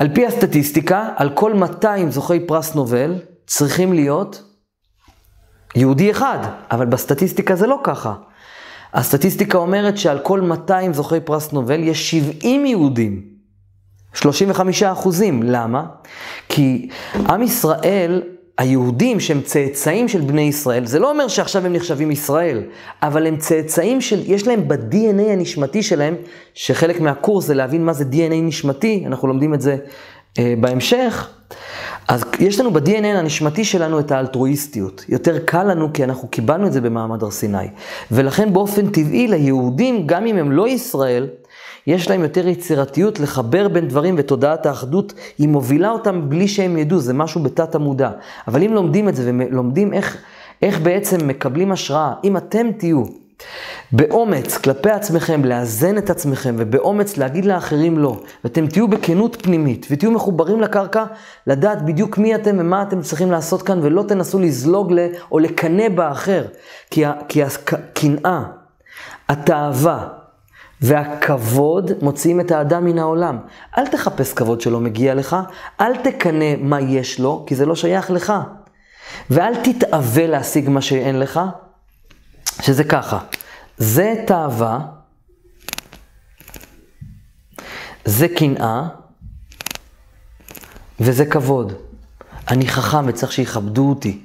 על 0.00 0.08
פי 0.14 0.26
הסטטיסטיקה, 0.26 1.08
על 1.16 1.30
כל 1.34 1.54
200 1.54 2.10
זוכי 2.10 2.40
פרס 2.40 2.74
נובל 2.74 3.14
צריכים 3.46 3.92
להיות 3.92 4.47
יהודי 5.76 6.10
אחד, 6.10 6.38
אבל 6.70 6.86
בסטטיסטיקה 6.86 7.56
זה 7.56 7.66
לא 7.66 7.80
ככה. 7.82 8.14
הסטטיסטיקה 8.94 9.58
אומרת 9.58 9.98
שעל 9.98 10.18
כל 10.18 10.40
200 10.40 10.94
זוכי 10.94 11.20
פרס 11.20 11.52
נובל 11.52 11.82
יש 11.82 12.10
70 12.10 12.66
יהודים. 12.66 13.22
35 14.14 14.82
אחוזים. 14.82 15.42
למה? 15.42 15.86
כי 16.48 16.88
עם 17.28 17.42
ישראל, 17.42 18.22
היהודים 18.58 19.20
שהם 19.20 19.40
צאצאים 19.40 20.08
של 20.08 20.20
בני 20.20 20.42
ישראל, 20.42 20.86
זה 20.86 20.98
לא 20.98 21.10
אומר 21.10 21.28
שעכשיו 21.28 21.66
הם 21.66 21.72
נחשבים 21.72 22.10
ישראל, 22.10 22.62
אבל 23.02 23.26
הם 23.26 23.36
צאצאים 23.36 24.00
של, 24.00 24.22
יש 24.26 24.46
להם 24.46 24.68
ב-DNA 24.68 25.32
הנשמתי 25.32 25.82
שלהם, 25.82 26.14
שחלק 26.54 27.00
מהקורס 27.00 27.44
זה 27.44 27.54
להבין 27.54 27.84
מה 27.84 27.92
זה 27.92 28.04
DNA 28.04 28.34
נשמתי, 28.42 29.04
אנחנו 29.06 29.28
לומדים 29.28 29.54
את 29.54 29.60
זה 29.60 29.76
אה, 30.38 30.54
בהמשך. 30.60 31.30
אז 32.08 32.24
יש 32.40 32.60
לנו 32.60 32.70
ב-DNA 32.70 33.06
הנשמתי 33.06 33.64
שלנו 33.64 34.00
את 34.00 34.10
האלטרואיסטיות. 34.10 35.04
יותר 35.08 35.38
קל 35.38 35.64
לנו 35.64 35.92
כי 35.92 36.04
אנחנו 36.04 36.28
קיבלנו 36.28 36.66
את 36.66 36.72
זה 36.72 36.80
במעמד 36.80 37.22
הר 37.22 37.30
סיני. 37.30 37.68
ולכן 38.10 38.52
באופן 38.52 38.90
טבעי 38.90 39.28
ליהודים, 39.28 40.06
גם 40.06 40.26
אם 40.26 40.36
הם 40.36 40.52
לא 40.52 40.68
ישראל, 40.68 41.28
יש 41.86 42.10
להם 42.10 42.22
יותר 42.22 42.48
יצירתיות 42.48 43.20
לחבר 43.20 43.68
בין 43.68 43.88
דברים 43.88 44.14
ותודעת 44.18 44.66
האחדות, 44.66 45.12
היא 45.38 45.48
מובילה 45.48 45.90
אותם 45.90 46.28
בלי 46.28 46.48
שהם 46.48 46.78
ידעו, 46.78 46.98
זה 46.98 47.14
משהו 47.14 47.42
בתת 47.42 47.74
המודע. 47.74 48.10
אבל 48.48 48.62
אם 48.62 48.74
לומדים 48.74 49.08
את 49.08 49.16
זה 49.16 49.32
ולומדים 49.34 49.92
איך, 49.92 50.16
איך 50.62 50.80
בעצם 50.80 51.28
מקבלים 51.28 51.72
השראה, 51.72 52.12
אם 52.24 52.36
אתם 52.36 52.66
תהיו 52.78 53.02
באומץ 53.92 54.58
כלפי 54.58 54.90
עצמכם, 54.90 55.44
לאזן 55.44 55.98
את 55.98 56.10
עצמכם, 56.10 56.54
ובאומץ 56.58 57.16
להגיד 57.16 57.44
לאחרים 57.44 57.98
לא, 57.98 58.20
ואתם 58.44 58.66
תהיו 58.66 58.88
בכנות 58.88 59.36
פנימית, 59.42 59.86
ותהיו 59.90 60.10
מחוברים 60.10 60.60
לקרקע, 60.60 61.04
לדעת 61.46 61.84
בדיוק 61.84 62.18
מי 62.18 62.34
אתם 62.34 62.56
ומה 62.58 62.82
אתם 62.82 63.02
צריכים 63.02 63.30
לעשות 63.30 63.62
כאן, 63.62 63.80
ולא 63.82 64.02
תנסו 64.08 64.38
לזלוג 64.38 64.92
ל... 64.92 64.98
או 65.32 65.38
לקנא 65.38 65.88
באחר. 65.88 66.44
כי, 66.90 67.04
כי 67.28 67.42
הקנאה, 67.42 68.42
התאווה 69.28 70.08
והכבוד 70.80 71.90
מוציאים 72.02 72.40
את 72.40 72.50
האדם 72.50 72.84
מן 72.84 72.98
העולם. 72.98 73.38
אל 73.78 73.86
תחפש 73.86 74.32
כבוד 74.32 74.60
שלא 74.60 74.80
מגיע 74.80 75.14
לך, 75.14 75.36
אל 75.80 75.96
תקנא 75.96 76.54
מה 76.60 76.80
יש 76.80 77.20
לו, 77.20 77.44
כי 77.46 77.54
זה 77.54 77.66
לא 77.66 77.74
שייך 77.74 78.10
לך. 78.10 78.32
ואל 79.30 79.54
תתאווה 79.56 80.26
להשיג 80.26 80.68
מה 80.68 80.80
שאין 80.80 81.18
לך, 81.18 81.40
שזה 82.62 82.84
ככה. 82.84 83.18
זה 83.78 84.14
תאווה, 84.26 84.78
זה 88.04 88.28
קנאה, 88.28 88.82
וזה 91.00 91.26
כבוד. 91.26 91.72
אני 92.50 92.68
חכם 92.68 93.04
וצריך 93.06 93.32
שיכבדו 93.32 93.88
אותי. 93.88 94.20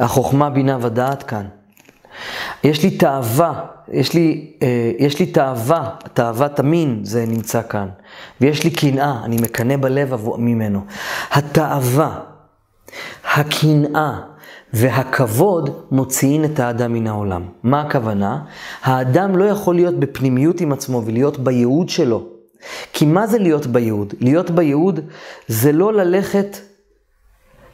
החוכמה, 0.00 0.50
בינה 0.50 0.78
ודעת 0.80 1.22
כאן. 1.22 1.46
יש 2.64 2.82
לי 2.82 2.98
תאווה, 2.98 3.64
יש 3.92 4.14
לי, 4.14 4.52
אה, 4.62 4.92
יש 4.98 5.18
לי 5.18 5.26
תאווה, 5.26 5.90
תאוות 6.14 6.58
המין, 6.58 7.00
זה 7.04 7.26
נמצא 7.26 7.62
כאן. 7.68 7.88
ויש 8.40 8.64
לי 8.64 8.70
קנאה, 8.70 9.24
אני 9.24 9.36
מקנא 9.36 9.76
בלב 9.76 10.14
ממנו. 10.38 10.84
התאווה, 11.30 12.20
הקנאה 13.34 14.20
והכבוד 14.72 15.70
מוציאין 15.90 16.44
את 16.44 16.60
האדם 16.60 16.92
מן 16.92 17.06
העולם. 17.06 17.42
מה 17.62 17.80
הכוונה? 17.80 18.44
האדם 18.82 19.36
לא 19.36 19.44
יכול 19.44 19.74
להיות 19.74 19.94
בפנימיות 19.94 20.60
עם 20.60 20.72
עצמו 20.72 21.02
ולהיות 21.06 21.38
בייעוד 21.38 21.88
שלו. 21.88 22.26
כי 22.92 23.06
מה 23.06 23.26
זה 23.26 23.38
להיות 23.38 23.66
בייעוד? 23.66 24.14
להיות 24.20 24.50
בייעוד 24.50 25.00
זה 25.48 25.72
לא 25.72 25.92
ללכת, 25.92 26.56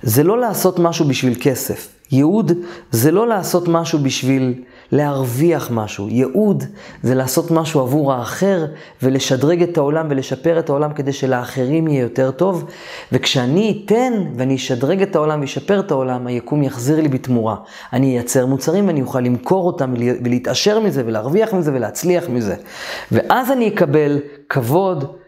זה 0.03 0.23
לא 0.23 0.41
לעשות 0.41 0.79
משהו 0.79 1.09
בשביל 1.09 1.35
כסף. 1.41 1.89
ייעוד 2.13 2.53
זה 2.91 3.11
לא 3.11 3.29
לעשות 3.29 3.69
משהו 3.69 3.99
בשביל 3.99 4.55
להרוויח 4.93 5.71
משהו. 5.71 6.09
ייעוד 6.09 6.65
זה 7.03 7.15
לעשות 7.15 7.51
משהו 7.51 7.81
עבור 7.81 8.13
האחר 8.13 8.67
ולשדרג 9.03 9.63
את 9.63 9.79
העולם 9.79 10.07
ולשפר 10.11 10.59
את 10.59 10.69
העולם 10.69 10.93
כדי 10.93 11.13
שלאחרים 11.13 11.89
יהיה 11.89 12.03
יותר 12.03 12.31
טוב. 12.31 12.65
וכשאני 13.13 13.83
אתן 13.85 14.13
ואני 14.37 14.55
אשדרג 14.55 15.03
את 15.03 15.17
העולם 15.17 15.41
ואשפר 15.41 15.81
את 15.81 15.91
העולם, 15.91 16.27
היקום 16.27 16.63
יחזיר 16.63 17.01
לי 17.01 17.09
בתמורה. 17.09 17.57
אני 17.93 18.07
אייצר 18.17 18.47
מוצרים 18.47 18.87
ואני 18.87 19.03
אוכל 19.03 19.21
למכור 19.21 19.67
אותם 19.67 19.95
ולהתעשר 20.25 20.81
מזה 20.81 21.03
ולהרוויח 21.07 21.55
מזה 21.55 21.73
ולהצליח 21.75 22.29
מזה. 22.29 22.55
ואז 23.13 23.51
אני 23.51 23.69
אקבל 23.69 24.19
כבוד. 24.49 25.22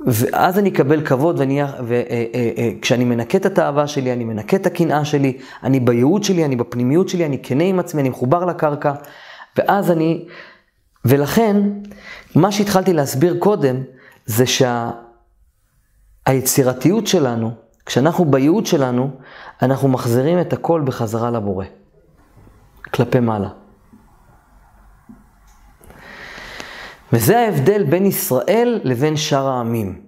ואז 0.00 0.58
אני 0.58 0.70
אקבל 0.70 1.06
כבוד, 1.06 1.40
וכשאני 1.86 3.04
מנקה 3.04 3.38
את 3.38 3.46
התאווה 3.46 3.86
שלי, 3.86 4.12
אני 4.12 4.24
מנקה 4.24 4.56
את 4.56 4.66
הקנאה 4.66 5.04
שלי, 5.04 5.38
אני 5.62 5.80
בייעוד 5.80 6.24
שלי, 6.24 6.44
אני 6.44 6.56
בפנימיות 6.56 7.08
שלי, 7.08 7.26
אני 7.26 7.38
כנה 7.42 7.64
עם 7.64 7.78
עצמי, 7.78 8.00
אני 8.00 8.08
מחובר 8.08 8.44
לקרקע, 8.44 8.92
ואז 9.58 9.90
אני... 9.90 10.24
ולכן, 11.04 11.56
מה 12.34 12.52
שהתחלתי 12.52 12.92
להסביר 12.92 13.36
קודם, 13.38 13.76
זה 14.26 14.44
שהיצירתיות 16.26 17.06
שה... 17.06 17.12
שלנו, 17.12 17.50
כשאנחנו 17.86 18.24
בייעוד 18.24 18.66
שלנו, 18.66 19.10
אנחנו 19.62 19.88
מחזירים 19.88 20.40
את 20.40 20.52
הכל 20.52 20.82
בחזרה 20.84 21.30
לבורא, 21.30 21.64
כלפי 22.94 23.20
מעלה. 23.20 23.63
וזה 27.12 27.38
ההבדל 27.38 27.84
בין 27.84 28.06
ישראל 28.06 28.80
לבין 28.84 29.16
שאר 29.16 29.48
העמים. 29.48 30.00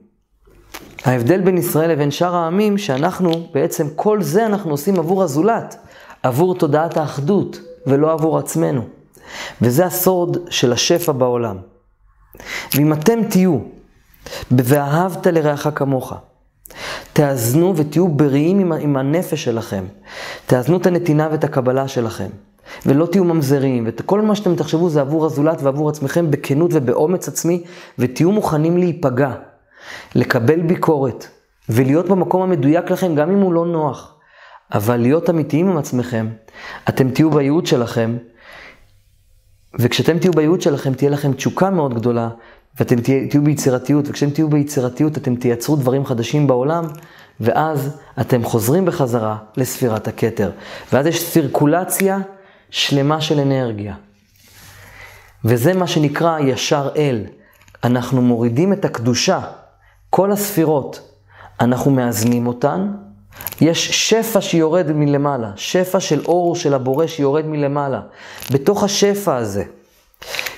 ההבדל 1.04 1.40
בין 1.40 1.58
ישראל 1.58 1.90
לבין 1.90 2.10
שאר 2.10 2.34
העמים, 2.34 2.78
שאנחנו, 2.78 3.30
בעצם 3.54 3.86
כל 3.96 4.22
זה 4.22 4.46
אנחנו 4.46 4.70
עושים 4.70 4.98
עבור 4.98 5.22
הזולת, 5.22 5.76
עבור 6.22 6.54
תודעת 6.54 6.96
האחדות, 6.96 7.60
ולא 7.86 8.12
עבור 8.12 8.38
עצמנו. 8.38 8.82
וזה 9.62 9.86
הסוד 9.86 10.38
של 10.50 10.72
השפע 10.72 11.12
בעולם. 11.12 11.56
ואם 12.74 12.92
אתם 12.92 13.24
תהיו 13.30 13.58
ב"ואהבת 14.50 15.26
לרעך 15.26 15.68
כמוך", 15.74 16.12
תאזנו 17.12 17.76
ותהיו 17.76 18.08
בריאים 18.08 18.72
עם, 18.72 18.96
הנפש 18.96 19.44
שלכם, 19.44 19.84
תאזנו 20.46 20.76
את 20.76 20.86
הנתינה 20.86 21.28
ואת 21.30 21.44
הקבלה 21.44 21.88
שלכם. 21.88 22.28
ולא 22.86 23.06
תהיו 23.06 23.24
ממזרים, 23.24 23.84
וכל 23.86 24.20
מה 24.20 24.34
שאתם 24.34 24.56
תחשבו 24.56 24.90
זה 24.90 25.00
עבור 25.00 25.26
הזולת 25.26 25.62
ועבור 25.62 25.88
עצמכם 25.88 26.30
בכנות 26.30 26.70
ובאומץ 26.74 27.28
עצמי, 27.28 27.64
ותהיו 27.98 28.32
מוכנים 28.32 28.76
להיפגע, 28.76 29.32
לקבל 30.14 30.60
ביקורת, 30.60 31.26
ולהיות 31.68 32.08
במקום 32.08 32.42
המדויק 32.42 32.90
לכם, 32.90 33.14
גם 33.14 33.30
אם 33.30 33.38
הוא 33.38 33.52
לא 33.52 33.66
נוח. 33.66 34.12
אבל 34.74 34.96
להיות 34.96 35.30
אמיתיים 35.30 35.68
עם 35.68 35.76
עצמכם, 35.76 36.28
אתם 36.88 37.10
תהיו 37.10 37.30
בייעוד 37.30 37.66
שלכם, 37.66 38.16
וכשאתם 39.78 40.18
תהיו 40.18 40.32
בייעוד 40.32 40.60
שלכם, 40.60 40.94
תהיה 40.94 41.10
לכם 41.10 41.32
תשוקה 41.32 41.70
מאוד 41.70 41.94
גדולה, 41.94 42.28
ואתם 42.80 43.00
תהיה, 43.00 43.28
תהיו 43.28 43.42
ביצירתיות, 43.42 44.08
וכשאתם 44.08 44.30
תהיו 44.30 44.48
ביצירתיות, 44.48 45.18
אתם 45.18 45.34
תייצרו 45.34 45.76
דברים 45.76 46.06
חדשים 46.06 46.46
בעולם, 46.46 46.84
ואז 47.40 47.96
אתם 48.20 48.44
חוזרים 48.44 48.84
בחזרה 48.84 49.36
לספירת 49.56 50.08
הכתר. 50.08 50.50
ואז 50.92 51.06
יש 51.06 51.22
סירקולציה 51.22 52.18
שלמה 52.70 53.20
של 53.20 53.40
אנרגיה. 53.40 53.94
וזה 55.44 55.74
מה 55.74 55.86
שנקרא 55.86 56.38
ישר 56.38 56.88
אל. 56.96 57.24
אנחנו 57.84 58.22
מורידים 58.22 58.72
את 58.72 58.84
הקדושה, 58.84 59.40
כל 60.10 60.32
הספירות, 60.32 61.00
אנחנו 61.60 61.90
מאזנים 61.90 62.46
אותן. 62.46 62.92
יש 63.60 64.10
שפע 64.10 64.40
שיורד 64.40 64.92
מלמעלה, 64.92 65.50
שפע 65.56 66.00
של 66.00 66.24
אור 66.24 66.56
של 66.56 66.74
הבורא 66.74 67.06
שיורד 67.06 67.46
מלמעלה. 67.46 68.00
בתוך 68.52 68.84
השפע 68.84 69.36
הזה 69.36 69.64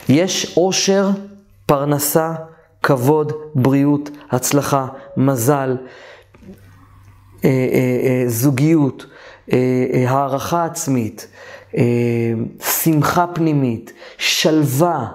יש 0.09 0.56
עושר, 0.56 1.11
פרנסה, 1.66 2.32
כבוד, 2.82 3.32
בריאות, 3.54 4.11
הצלחה, 4.30 4.86
מזל, 5.16 5.76
אה, 7.44 7.50
אה, 7.50 7.50
אה, 8.04 8.24
זוגיות, 8.28 9.06
הערכה 10.06 10.64
עצמית, 10.64 11.28
שמחה 12.60 13.26
פנימית, 13.34 13.92
שלווה. 14.18 15.08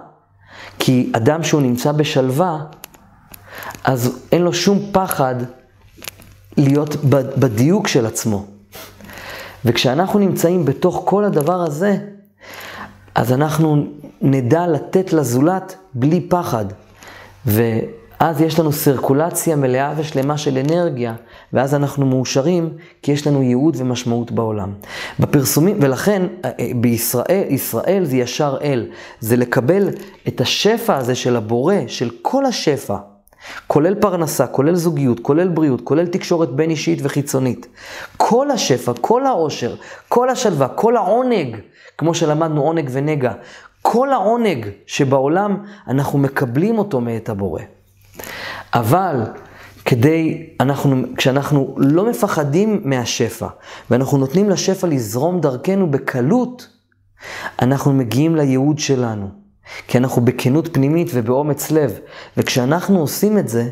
כי 0.79 1.11
אדם 1.15 1.43
שהוא 1.43 1.61
נמצא 1.61 1.91
בשלווה, 1.91 2.57
אז 3.83 4.27
אין 4.31 4.41
לו 4.41 4.53
שום 4.53 4.79
פחד 4.91 5.35
להיות 6.57 6.95
בדיוק 7.37 7.87
של 7.87 8.05
עצמו. 8.05 8.45
וכשאנחנו 9.65 10.19
נמצאים 10.19 10.65
בתוך 10.65 11.01
כל 11.05 11.23
הדבר 11.23 11.61
הזה, 11.61 11.97
אז 13.15 13.33
אנחנו 13.33 13.85
נדע 14.21 14.67
לתת 14.67 15.13
לזולת 15.13 15.75
בלי 15.93 16.21
פחד. 16.21 16.65
ואז 18.23 18.41
יש 18.41 18.59
לנו 18.59 18.71
סרקולציה 18.71 19.55
מלאה 19.55 19.93
ושלמה 19.97 20.37
של 20.37 20.57
אנרגיה, 20.57 21.13
ואז 21.53 21.75
אנחנו 21.75 22.05
מאושרים, 22.05 22.69
כי 23.01 23.11
יש 23.11 23.27
לנו 23.27 23.43
ייעוד 23.43 23.75
ומשמעות 23.79 24.31
בעולם. 24.31 24.73
בפרסומים, 25.19 25.77
ולכן 25.81 26.21
אה, 26.45 26.51
אה, 26.59 26.71
בישראל, 26.75 27.43
ישראל 27.49 28.05
זה 28.05 28.17
ישר 28.17 28.57
אל, 28.61 28.87
זה 29.19 29.37
לקבל 29.37 29.89
את 30.27 30.41
השפע 30.41 30.97
הזה 30.97 31.15
של 31.15 31.35
הבורא, 31.35 31.75
של 31.87 32.09
כל 32.21 32.45
השפע. 32.45 32.97
כולל 33.67 33.95
פרנסה, 33.95 34.47
כולל 34.47 34.75
זוגיות, 34.75 35.19
כולל 35.19 35.47
בריאות, 35.47 35.81
כולל 35.81 36.07
תקשורת 36.07 36.49
בין 36.49 36.69
אישית 36.69 36.99
וחיצונית. 37.03 37.67
כל 38.17 38.51
השפע, 38.51 38.91
כל 39.01 39.25
העושר, 39.25 39.75
כל 40.09 40.29
השלווה, 40.29 40.67
כל 40.67 40.97
העונג, 40.97 41.57
כמו 41.97 42.13
שלמדנו 42.13 42.61
עונג 42.61 42.89
ונגע, 42.91 43.33
כל 43.81 44.09
העונג 44.09 44.67
שבעולם, 44.87 45.57
אנחנו 45.87 46.19
מקבלים 46.19 46.77
אותו 46.77 47.01
מאת 47.01 47.29
הבורא. 47.29 47.61
אבל 48.73 49.23
כדי, 49.85 50.49
אנחנו, 50.59 50.95
כשאנחנו 51.17 51.75
לא 51.77 52.09
מפחדים 52.09 52.81
מהשפע, 52.85 53.47
ואנחנו 53.89 54.17
נותנים 54.17 54.49
לשפע 54.49 54.87
לזרום 54.87 55.41
דרכנו 55.41 55.91
בקלות, 55.91 56.67
אנחנו 57.61 57.93
מגיעים 57.93 58.35
לייעוד 58.35 58.79
שלנו. 58.79 59.43
כי 59.87 59.97
אנחנו 59.97 60.21
בכנות 60.21 60.73
פנימית 60.73 61.07
ובאומץ 61.13 61.71
לב. 61.71 61.99
וכשאנחנו 62.37 62.99
עושים 62.99 63.37
את 63.37 63.47
זה, 63.49 63.69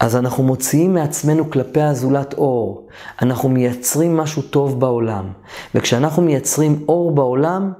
אז 0.00 0.16
אנחנו 0.16 0.42
מוציאים 0.42 0.94
מעצמנו 0.94 1.50
כלפי 1.50 1.80
הזולת 1.80 2.34
אור. 2.34 2.88
אנחנו 3.22 3.48
מייצרים 3.48 4.16
משהו 4.16 4.42
טוב 4.42 4.80
בעולם. 4.80 5.32
וכשאנחנו 5.74 6.22
מייצרים 6.22 6.84
אור 6.88 7.14
בעולם, 7.14 7.72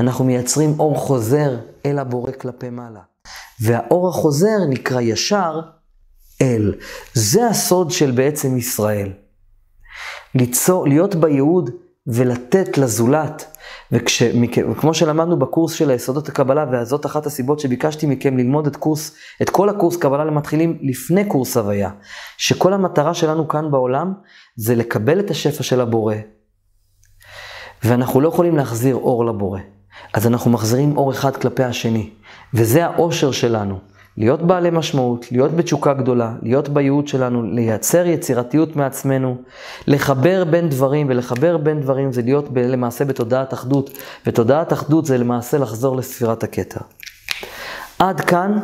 אנחנו 0.00 0.24
מייצרים 0.24 0.74
אור 0.78 0.96
חוזר 0.96 1.56
אל 1.86 1.98
הבורא 1.98 2.32
כלפי 2.32 2.70
מעלה. 2.70 3.00
והאור 3.60 4.08
החוזר 4.08 4.58
נקרא 4.68 5.00
ישר 5.00 5.60
אל. 6.42 6.74
זה 7.14 7.46
הסוד 7.46 7.90
של 7.90 8.10
בעצם 8.10 8.56
ישראל. 8.56 9.12
ליצור, 10.34 10.88
להיות 10.88 11.14
בייעוד 11.14 11.70
ולתת 12.06 12.78
לזולת. 12.78 13.56
וכמו 13.92 14.94
שלמדנו 14.94 15.38
בקורס 15.38 15.72
של 15.72 15.90
היסודות 15.90 16.28
הקבלה, 16.28 16.64
וזאת 16.72 17.06
אחת 17.06 17.26
הסיבות 17.26 17.60
שביקשתי 17.60 18.06
מכם 18.06 18.36
ללמוד 18.36 18.66
את 18.66 18.76
קורס, 18.76 19.16
את 19.42 19.50
כל 19.50 19.68
הקורס 19.68 19.96
קבלה 19.96 20.24
למתחילים 20.24 20.78
לפני 20.82 21.24
קורס 21.24 21.56
הוויה, 21.56 21.90
שכל 22.36 22.72
המטרה 22.72 23.14
שלנו 23.14 23.48
כאן 23.48 23.70
בעולם 23.70 24.12
זה 24.56 24.74
לקבל 24.74 25.20
את 25.20 25.30
השפע 25.30 25.62
של 25.62 25.80
הבורא, 25.80 26.14
ואנחנו 27.84 28.20
לא 28.20 28.28
יכולים 28.28 28.56
להחזיר 28.56 28.96
אור 28.96 29.24
לבורא. 29.24 29.60
אז 30.12 30.26
אנחנו 30.26 30.50
מחזירים 30.50 30.96
אור 30.96 31.12
אחד 31.12 31.36
כלפי 31.36 31.64
השני, 31.64 32.10
וזה 32.54 32.86
האושר 32.86 33.30
שלנו. 33.30 33.78
להיות 34.18 34.42
בעלי 34.42 34.70
משמעות, 34.70 35.32
להיות 35.32 35.52
בתשוקה 35.52 35.92
גדולה, 35.92 36.34
להיות 36.42 36.68
בייעוד 36.68 37.08
שלנו, 37.08 37.42
לייצר 37.42 38.06
יצירתיות 38.06 38.76
מעצמנו, 38.76 39.36
לחבר 39.86 40.44
בין 40.44 40.68
דברים, 40.68 41.06
ולחבר 41.10 41.56
בין 41.56 41.80
דברים 41.80 42.12
זה 42.12 42.22
להיות 42.22 42.52
ב- 42.52 42.58
למעשה 42.58 43.04
בתודעת 43.04 43.54
אחדות, 43.54 43.90
ותודעת 44.26 44.72
אחדות 44.72 45.06
זה 45.06 45.18
למעשה 45.18 45.58
לחזור 45.58 45.96
לספירת 45.96 46.42
הכתר. 46.42 46.80
עד 47.98 48.20
כאן 48.20 48.58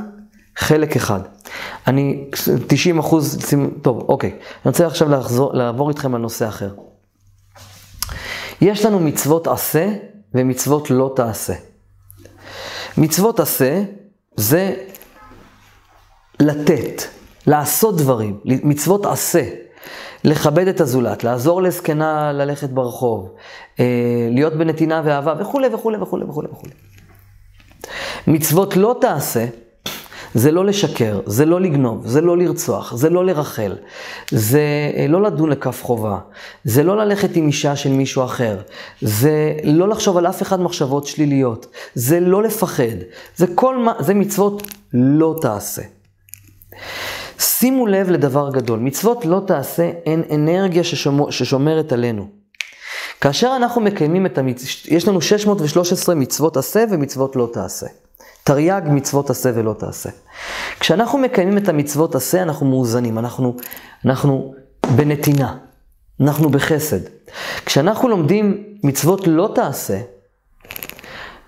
חלק 0.56 0.96
אחד. 0.96 1.20
אני 1.86 2.24
90 2.66 2.98
אחוז, 2.98 3.38
טוב, 3.82 4.04
אוקיי. 4.08 4.30
אני 4.30 4.38
רוצה 4.64 4.86
עכשיו 4.86 5.08
לחזור, 5.08 5.54
לעבור 5.54 5.88
איתכם 5.88 6.14
על 6.14 6.20
נושא 6.20 6.48
אחר. 6.48 6.70
יש 8.60 8.84
לנו 8.84 9.00
מצוות 9.00 9.46
עשה 9.46 9.92
ומצוות 10.34 10.90
לא 10.90 11.12
תעשה. 11.16 11.54
מצוות 12.98 13.40
עשה 13.40 13.82
זה 14.36 14.74
לתת, 16.40 17.02
לעשות 17.46 17.96
דברים, 17.96 18.40
מצוות 18.44 19.06
עשה. 19.06 19.42
לכבד 20.24 20.68
את 20.68 20.80
הזולת, 20.80 21.24
לעזור 21.24 21.62
לזקנה 21.62 22.32
ללכת 22.32 22.68
ברחוב, 22.70 23.34
אה, 23.80 24.28
להיות 24.30 24.52
בנתינה 24.52 25.02
ואהבה 25.04 25.34
וכולי 25.38 25.68
וכולי 25.74 25.98
וכולי 25.98 26.24
וכולי 26.24 26.48
וכולי. 26.48 26.72
מצוות 28.26 28.76
לא 28.76 28.96
תעשה, 29.00 29.46
זה 30.34 30.52
לא 30.52 30.64
לשקר, 30.64 31.20
זה 31.26 31.44
לא 31.44 31.60
לגנוב, 31.60 32.06
זה 32.06 32.20
לא 32.20 32.38
לרצוח, 32.38 32.96
זה 32.96 33.10
לא 33.10 33.24
לרחל, 33.24 33.76
זה 34.30 34.60
אה, 34.96 35.06
לא 35.08 35.22
לדון 35.22 35.50
לכף 35.50 35.82
חובה, 35.82 36.18
זה 36.64 36.82
לא 36.82 36.96
ללכת 36.96 37.36
עם 37.36 37.46
אישה 37.46 37.76
של 37.76 37.90
מישהו 37.90 38.24
אחר, 38.24 38.58
זה 39.02 39.52
לא 39.64 39.88
לחשוב 39.88 40.16
על 40.16 40.26
אף 40.26 40.42
אחד 40.42 40.60
מחשבות 40.60 41.06
שליליות, 41.06 41.66
זה 41.94 42.20
לא 42.20 42.42
לפחד, 42.42 42.96
זה 43.36 43.46
כל 43.54 43.76
מה, 43.76 43.92
זה 44.00 44.14
מצוות 44.14 44.62
לא 44.92 45.38
תעשה. 45.40 45.82
שימו 47.38 47.86
לב 47.86 48.10
לדבר 48.10 48.50
גדול, 48.50 48.78
מצוות 48.78 49.24
לא 49.24 49.40
תעשה, 49.46 49.90
הן 50.06 50.22
אנרגיה 50.34 50.84
ששומר, 50.84 51.30
ששומרת 51.30 51.92
עלינו. 51.92 52.28
כאשר 53.20 53.52
אנחנו 53.56 53.80
מקיימים 53.80 54.26
את 54.26 54.38
המצוות, 54.38 54.86
יש 54.88 55.08
לנו 55.08 55.20
613 55.20 56.14
מצוות 56.14 56.56
עשה 56.56 56.84
ומצוות 56.90 57.36
לא 57.36 57.48
תעשה. 57.52 57.86
תרי"ג 58.44 58.82
מצוות 58.86 59.30
עשה 59.30 59.50
ולא 59.54 59.74
תעשה. 59.78 60.10
כשאנחנו 60.80 61.18
מקיימים 61.18 61.58
את 61.58 61.68
המצוות 61.68 62.14
עשה, 62.14 62.42
אנחנו 62.42 62.66
מאוזנים, 62.66 63.18
אנחנו, 63.18 63.56
אנחנו 64.06 64.54
בנתינה, 64.96 65.56
אנחנו 66.20 66.48
בחסד. 66.48 67.00
כשאנחנו 67.66 68.08
לומדים 68.08 68.64
מצוות 68.82 69.26
לא 69.26 69.52
תעשה, 69.54 69.98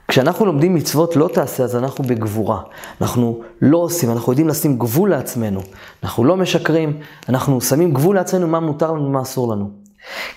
כשאנחנו 0.09 0.47
לומדים 0.47 0.75
מצוות 0.75 1.17
לא 1.17 1.29
תעשה, 1.35 1.65
אז 1.65 1.77
אנחנו 1.77 2.05
בגבורה. 2.05 2.61
אנחנו 3.01 3.41
לא 3.63 3.79
עושים, 3.79 4.11
אנחנו 4.11 4.33
יודעים 4.33 4.49
לשים 4.49 4.79
גבול 4.79 5.11
לעצמנו. 5.11 5.61
אנחנו 6.03 6.25
לא 6.25 6.37
משקרים, 6.37 7.01
אנחנו 7.29 7.61
שמים 7.61 7.95
גבול 7.95 8.17
לעצמנו 8.17 8.49
מה 8.49 8.61
מותר 8.61 8.93
לנו 8.93 9.07
ומה 9.07 9.23
אסור 9.23 9.53
לנו. 9.53 9.71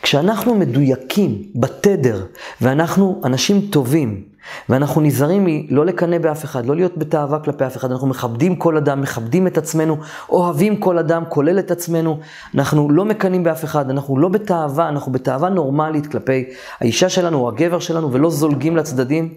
כשאנחנו 0.02 0.56
מדויקים 0.56 1.44
בתדר, 1.56 2.26
ואנחנו 2.62 3.22
אנשים 3.24 3.62
טובים, 3.70 4.24
ואנחנו 4.70 5.02
נזהרים 5.02 5.44
מלא 5.46 5.86
לקנא 5.86 6.18
באף 6.18 6.46
אחד, 6.46 6.66
לא 6.66 6.76
להיות 6.76 6.98
בתאווה 6.98 7.40
כלפי 7.40 7.66
אף 7.66 7.78
אחד, 7.78 7.92
אנחנו 7.92 8.08
מכבדים 8.08 8.56
כל 8.56 8.78
אדם, 8.78 9.02
מכבדים 9.02 9.48
את 9.48 9.58
עצמנו, 9.58 9.98
אוהבים 10.30 10.78
כל 10.78 10.98
אדם, 10.98 11.24
כולל 11.30 11.60
את 11.60 11.72
עצמנו, 11.72 12.20
אנחנו 12.56 12.92
לא 12.92 13.06
מקנאים 13.06 13.44
באף 13.44 13.64
אחד, 13.64 13.90
אנחנו 13.90 14.18
לא 14.18 14.30
בתאווה, 14.30 14.90
אנחנו 14.90 15.12
בתאווה 15.12 15.50
נורמלית 15.50 16.08
כלפי 16.08 16.46
האישה 16.80 17.10
שלנו 17.10 17.40
או 17.40 17.50
הגבר 17.50 17.80
שלנו, 17.80 18.14
ולא 18.14 18.30
זולגים 18.30 18.78
לצדדים. 18.78 19.34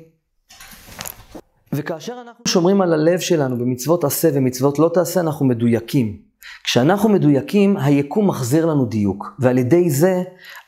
וכאשר 1.72 2.14
אנחנו 2.22 2.44
שומרים 2.48 2.80
על 2.80 2.92
הלב 2.92 3.18
שלנו 3.18 3.58
במצוות 3.58 4.04
עשה 4.04 4.28
ומצוות 4.34 4.78
לא 4.78 4.90
תעשה, 4.94 5.20
אנחנו 5.20 5.46
מדויקים. 5.46 6.29
כשאנחנו 6.64 7.08
מדויקים, 7.08 7.76
היקום 7.76 8.28
מחזיר 8.28 8.66
לנו 8.66 8.84
דיוק, 8.84 9.34
ועל 9.38 9.58
ידי 9.58 9.90
זה 9.90 10.22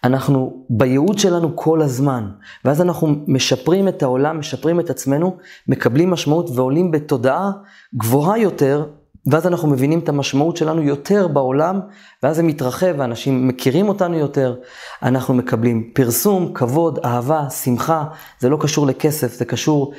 אנחנו 0.04 0.64
בייעוד 0.70 1.18
שלנו 1.18 1.56
כל 1.56 1.82
הזמן, 1.82 2.30
ואז 2.64 2.80
אנחנו 2.80 3.14
משפרים 3.28 3.88
את 3.88 4.02
העולם, 4.02 4.38
משפרים 4.38 4.80
את 4.80 4.90
עצמנו, 4.90 5.36
מקבלים 5.68 6.10
משמעות 6.10 6.50
ועולים 6.54 6.90
בתודעה 6.90 7.50
גבוהה 7.94 8.38
יותר, 8.38 8.86
ואז 9.26 9.46
אנחנו 9.46 9.68
מבינים 9.68 9.98
את 9.98 10.08
המשמעות 10.08 10.56
שלנו 10.56 10.82
יותר 10.82 11.28
בעולם, 11.28 11.80
ואז 12.22 12.36
זה 12.36 12.42
מתרחב, 12.42 12.94
ואנשים 12.98 13.48
מכירים 13.48 13.88
אותנו 13.88 14.18
יותר, 14.18 14.56
אנחנו 15.02 15.34
מקבלים 15.34 15.90
פרסום, 15.94 16.52
כבוד, 16.54 16.98
אהבה, 17.04 17.50
שמחה, 17.50 18.04
זה 18.38 18.48
לא 18.48 18.58
קשור 18.60 18.86
לכסף, 18.86 19.34
זה 19.34 19.44
קשור 19.44 19.92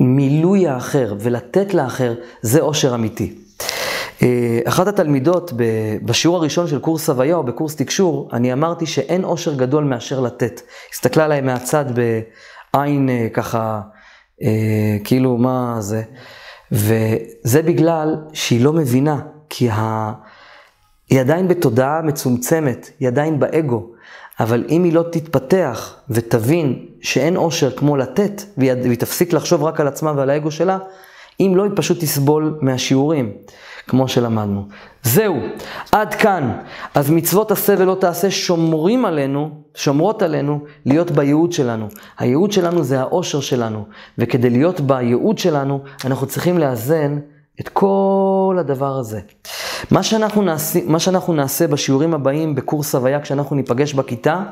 למילוי 0.00 0.68
האחר, 0.68 1.14
ולתת 1.20 1.74
לאחר, 1.74 2.14
זה 2.42 2.60
אושר 2.60 2.94
אמיתי. 2.94 3.43
אה, 4.22 4.60
אחת 4.64 4.86
התלמידות 4.86 5.52
בשיעור 6.02 6.36
הראשון 6.36 6.66
של 6.66 6.78
קורס 6.78 7.10
הוויה 7.10 7.36
או 7.36 7.42
בקורס 7.42 7.76
תקשור, 7.76 8.28
אני 8.32 8.52
אמרתי 8.52 8.86
שאין 8.86 9.24
אושר 9.24 9.54
גדול 9.54 9.84
מאשר 9.84 10.20
לתת. 10.20 10.60
הסתכלה 10.92 11.24
עליי 11.24 11.40
מהצד 11.40 11.84
בעין 11.94 13.08
אה, 13.08 13.28
ככה, 13.32 13.80
אה, 14.42 14.96
כאילו 15.04 15.36
מה 15.36 15.76
זה, 15.78 16.02
וזה 16.72 17.62
בגלל 17.62 18.16
שהיא 18.32 18.64
לא 18.64 18.72
מבינה, 18.72 19.20
כי 19.48 19.70
ה... 19.70 20.12
היא 21.10 21.20
עדיין 21.20 21.48
בתודעה 21.48 22.02
מצומצמת, 22.02 22.90
היא 23.00 23.08
עדיין 23.08 23.38
באגו, 23.38 23.86
אבל 24.40 24.64
אם 24.68 24.84
היא 24.84 24.92
לא 24.92 25.04
תתפתח 25.12 25.94
ותבין 26.10 26.86
שאין 27.00 27.36
אושר 27.36 27.70
כמו 27.70 27.96
לתת, 27.96 28.42
והיא 28.58 28.98
תפסיק 28.98 29.32
לחשוב 29.32 29.62
רק 29.62 29.80
על 29.80 29.88
עצמה 29.88 30.12
ועל 30.16 30.30
האגו 30.30 30.50
שלה, 30.50 30.78
אם 31.40 31.52
לא, 31.56 31.62
היא 31.62 31.72
פשוט 31.76 32.00
תסבול 32.00 32.58
מהשיעורים. 32.60 33.32
כמו 33.88 34.08
שלמדנו. 34.08 34.64
זהו, 35.02 35.36
עד 35.92 36.14
כאן. 36.14 36.52
אז 36.94 37.10
מצוות 37.10 37.50
עשה 37.50 37.74
ולא 37.78 37.96
תעשה 38.00 38.30
שומרים 38.30 39.04
עלינו, 39.04 39.50
שומרות 39.74 40.22
עלינו 40.22 40.60
להיות 40.86 41.10
בייעוד 41.10 41.52
שלנו. 41.52 41.88
הייעוד 42.18 42.52
שלנו 42.52 42.84
זה 42.84 43.00
האושר 43.00 43.40
שלנו, 43.40 43.84
וכדי 44.18 44.50
להיות 44.50 44.80
בייעוד 44.80 45.38
שלנו, 45.38 45.80
אנחנו 46.04 46.26
צריכים 46.26 46.58
לאזן 46.58 47.18
את 47.60 47.68
כל 47.68 48.56
הדבר 48.60 48.96
הזה. 48.96 49.20
מה 49.90 50.02
שאנחנו, 50.02 50.42
נעשה, 50.42 50.78
מה 50.86 50.98
שאנחנו 50.98 51.32
נעשה 51.32 51.66
בשיעורים 51.66 52.14
הבאים 52.14 52.54
בקורס 52.54 52.94
הוויה, 52.94 53.20
כשאנחנו 53.20 53.56
ניפגש 53.56 53.94
בכיתה, 53.94 54.42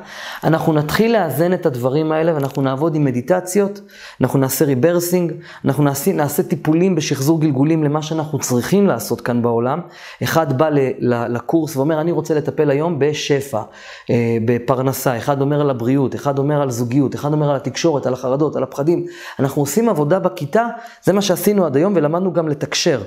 אנחנו 0.45 0.73
נתחיל 0.73 1.13
לאזן 1.13 1.53
את 1.53 1.67
הדברים 1.67 2.13
האלה 2.13 2.35
ואנחנו 2.35 2.63
נעבוד 2.63 2.95
עם 2.95 3.05
מדיטציות, 3.05 3.81
אנחנו 4.21 4.39
נעשה 4.39 4.65
rebirthing, 4.65 5.33
אנחנו 5.65 5.85
נעשה, 5.85 6.13
נעשה 6.13 6.43
טיפולים 6.43 6.95
בשחזור 6.95 7.41
גלגולים 7.41 7.85
למה 7.85 8.03
שאנחנו 8.03 8.39
צריכים 8.39 8.87
לעשות 8.87 9.21
כאן 9.21 9.43
בעולם. 9.43 9.81
אחד 10.23 10.59
בא 10.59 10.69
ל, 10.69 10.79
ל, 10.99 11.35
לקורס 11.35 11.77
ואומר, 11.77 12.01
אני 12.01 12.13
רוצה 12.13 12.35
לטפל 12.35 12.71
היום 12.71 12.99
בשפע, 12.99 13.63
אה, 14.11 14.39
בפרנסה, 14.45 15.19
אחד 15.19 15.41
אומר 15.41 15.61
על 15.61 15.71
הבריאות, 15.71 16.15
אחד 16.15 16.39
אומר 16.39 16.63
על 16.63 16.71
זוגיות, 16.71 17.15
אחד 17.15 17.33
אומר 17.33 17.51
על 17.51 17.57
התקשורת, 17.57 18.07
על 18.07 18.13
החרדות, 18.13 18.57
על 18.57 18.63
הפחדים. 18.63 19.07
אנחנו 19.39 19.63
עושים 19.63 19.89
עבודה 19.89 20.19
בכיתה, 20.19 20.67
זה 21.03 21.13
מה 21.13 21.23
שעשינו 21.23 21.67
עד 21.67 21.77
היום 21.77 21.93
ולמדנו 21.97 22.33
גם 22.33 22.49
לתקשר. 22.49 23.03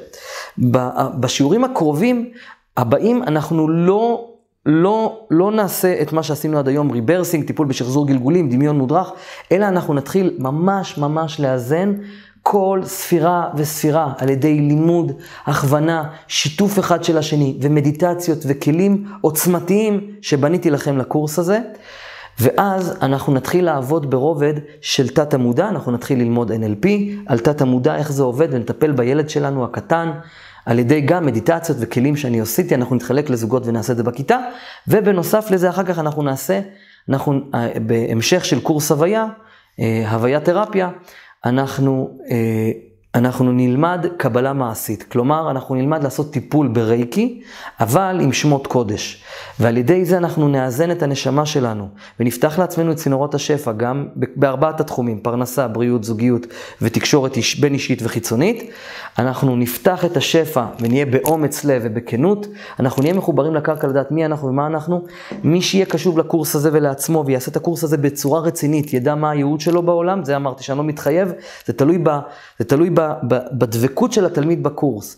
בשיעורים 1.20 1.64
הקרובים 1.64 2.14
הבאים 2.78 3.24
אנחנו 3.24 3.70
לא, 3.70 4.28
לא, 4.66 5.20
לא 5.32 5.51
נעשה 5.51 6.01
את 6.01 6.13
מה 6.13 6.24
שעשינו 6.24 6.59
עד 6.59 6.68
היום, 6.68 6.91
rebirthing, 6.91 7.48
טיפול 7.47 7.68
בשחזור 7.68 8.07
גלגולים, 8.07 8.49
דמיון 8.49 8.78
מודרך, 8.78 9.11
אלא 9.51 9.68
אנחנו 9.68 9.93
נתחיל 9.93 10.36
ממש 10.39 10.97
ממש 10.97 11.39
לאזן 11.39 11.93
כל 12.47 12.82
ספירה 12.84 13.49
וספירה 13.55 14.13
על 14.18 14.30
ידי 14.30 14.61
לימוד, 14.61 15.11
הכוונה, 15.45 16.03
שיתוף 16.28 16.80
אחד 16.80 17.03
של 17.03 17.18
השני 17.18 17.57
ומדיטציות 17.61 18.38
וכלים 18.47 19.05
עוצמתיים 19.22 20.11
שבניתי 20.22 20.70
לכם 20.70 20.97
לקורס 20.97 21.39
הזה. 21.39 21.59
ואז 22.39 22.97
אנחנו 23.01 23.34
נתחיל 23.34 23.66
לעבוד 23.66 24.09
ברובד 24.09 24.53
של 24.82 25.07
תת 25.07 25.34
המודע, 25.34 25.70
אנחנו 25.70 25.91
נתחיל 25.91 26.20
ללמוד 26.20 26.51
NLP 26.51 26.88
על 27.26 27.39
תת 27.39 27.61
המודע, 27.61 27.95
איך 27.95 28.11
זה 28.11 28.24
עובד, 28.24 28.47
ונטפל 28.51 28.91
בילד 28.91 29.30
שלנו 29.30 29.63
הקטן, 29.63 30.11
על 30.66 30.80
ידי 30.80 31.01
גם 31.01 31.26
מדיטציות 31.26 31.78
וכלים 31.82 32.16
שאני 32.16 32.41
עשיתי, 32.41 32.76
אנחנו 32.76 32.95
נתחלק 32.95 33.30
לזוגות 33.30 33.68
ונעשה 33.68 33.91
את 33.93 33.97
זה 33.97 34.03
בכיתה, 34.03 34.38
ובנוסף 34.88 35.51
לזה 35.51 35.70
אחר 35.70 35.84
כך 35.84 35.99
אנחנו 35.99 36.24
נעשה, 36.24 36.59
אנחנו 37.09 37.34
אה, 37.55 37.68
בהמשך 37.86 38.45
של 38.45 38.61
קורס 38.61 38.91
הוויה, 38.91 39.28
אה, 39.80 40.11
הוויה 40.11 40.39
תרפיה, 40.39 40.89
אנחנו 41.45 42.20
אה, 42.32 42.72
אנחנו 43.16 43.51
נלמד 43.51 44.05
קבלה 44.18 44.53
מעשית. 44.53 45.03
כלומר, 45.03 45.51
אנחנו 45.51 45.76
נלמד 45.76 46.03
לעשות 46.03 46.34
טיפול 46.34 46.68
ברייקי, 46.68 47.41
אבל 47.80 48.20
עם 48.22 48.34
שמות 48.34 48.68
קודש. 48.68 49.24
ועל 49.59 49.78
ידי 49.78 50.05
זה 50.05 50.18
אנחנו 50.18 50.47
נאזן 50.47 50.91
את 50.91 51.03
הנשמה 51.03 51.45
שלנו, 51.45 51.88
ונפתח 52.20 52.59
לעצמנו 52.59 52.91
את 52.91 52.97
צינורות 52.97 53.36
השפע, 53.36 53.72
גם 53.72 54.07
בארבעת 54.36 54.80
התחומים, 54.80 55.20
פרנסה, 55.20 55.68
בריאות, 55.68 56.03
זוגיות 56.03 56.47
ותקשורת 56.82 57.38
בין 57.59 57.74
אישית 57.74 57.99
וחיצונית. 58.03 58.72
אנחנו 59.20 59.55
נפתח 59.55 60.05
את 60.05 60.18
השפע 60.18 60.66
ונהיה 60.80 61.05
באומץ 61.05 61.66
לב 61.66 61.82
ובכנות. 61.86 62.47
אנחנו 62.80 63.01
נהיה 63.01 63.13
מחוברים 63.13 63.55
לקרקע 63.55 63.88
לדעת 63.88 64.11
מי 64.11 64.26
אנחנו 64.26 64.47
ומה 64.47 64.68
אנחנו. 64.68 65.05
מי 65.43 65.61
שיהיה 65.61 65.86
קשוב 65.86 66.20
לקורס 66.20 66.55
הזה 66.55 66.70
ולעצמו 66.74 67.24
ויעשה 67.26 67.51
את 67.51 67.55
הקורס 67.55 67.84
הזה 67.84 67.97
בצורה 67.97 68.39
רצינית, 68.39 68.93
ידע 68.93 69.16
מה 69.16 69.30
הייעוד 69.30 69.61
שלו 69.61 69.82
בעולם, 69.82 70.26
זה 70.26 70.36
אמרתי 70.36 70.63
שאני 70.63 70.78
לא 70.78 70.84
מתחייב, 70.84 71.32
זה 71.66 71.74
תלוי, 71.74 71.97
ב, 72.03 72.09
זה 72.59 72.66
תלוי 72.66 72.89
ב, 72.93 73.05
בדבקות 73.51 74.14
של 74.14 74.26
התלמיד 74.26 74.64
בקורס. 74.64 75.18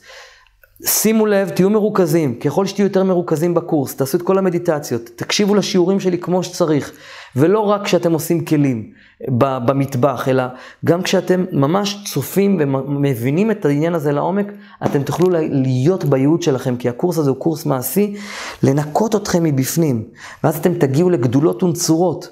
שימו 0.85 1.25
לב, 1.25 1.49
תהיו 1.49 1.69
מרוכזים, 1.69 2.35
ככל 2.35 2.65
שתהיו 2.65 2.85
יותר 2.85 3.03
מרוכזים 3.03 3.53
בקורס, 3.53 3.95
תעשו 3.95 4.17
את 4.17 4.21
כל 4.21 4.38
המדיטציות, 4.38 5.09
תקשיבו 5.15 5.55
לשיעורים 5.55 5.99
שלי 5.99 6.17
כמו 6.17 6.43
שצריך, 6.43 6.91
ולא 7.35 7.59
רק 7.59 7.83
כשאתם 7.85 8.13
עושים 8.13 8.45
כלים 8.45 8.91
במטבח, 9.27 10.27
אלא 10.27 10.43
גם 10.85 11.01
כשאתם 11.01 11.45
ממש 11.51 12.03
צופים 12.05 12.57
ומבינים 12.59 13.51
את 13.51 13.65
העניין 13.65 13.95
הזה 13.95 14.11
לעומק, 14.11 14.45
אתם 14.85 15.03
תוכלו 15.03 15.29
להיות 15.49 16.05
בייעוד 16.05 16.41
שלכם, 16.41 16.75
כי 16.75 16.89
הקורס 16.89 17.17
הזה 17.17 17.29
הוא 17.29 17.38
קורס 17.38 17.65
מעשי, 17.65 18.15
לנקות 18.63 19.15
אתכם 19.15 19.43
מבפנים, 19.43 20.03
ואז 20.43 20.57
אתם 20.57 20.73
תגיעו 20.73 21.09
לגדולות 21.09 21.63
ונצורות. 21.63 22.29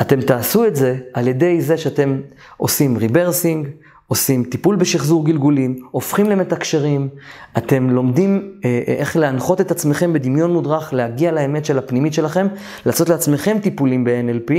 אתם 0.00 0.20
תעשו 0.20 0.66
את 0.66 0.76
זה 0.76 0.96
על 1.12 1.28
ידי 1.28 1.60
זה 1.60 1.76
שאתם 1.76 2.20
עושים 2.56 2.96
rebirthing, 2.96 3.68
עושים 4.12 4.44
טיפול 4.44 4.76
בשחזור 4.76 5.24
גלגולים, 5.24 5.78
הופכים 5.90 6.30
למתקשרים, 6.30 7.08
אתם 7.58 7.90
לומדים 7.90 8.52
אה, 8.64 8.70
אה, 8.88 8.94
איך 8.94 9.16
להנחות 9.16 9.60
את 9.60 9.70
עצמכם 9.70 10.12
בדמיון 10.12 10.52
מודרך, 10.52 10.92
להגיע 10.92 11.32
לאמת 11.32 11.64
של 11.64 11.78
הפנימית 11.78 12.14
שלכם, 12.14 12.46
לעשות 12.86 13.08
לעצמכם 13.08 13.58
טיפולים 13.62 14.04
ב-NLP, 14.04 14.52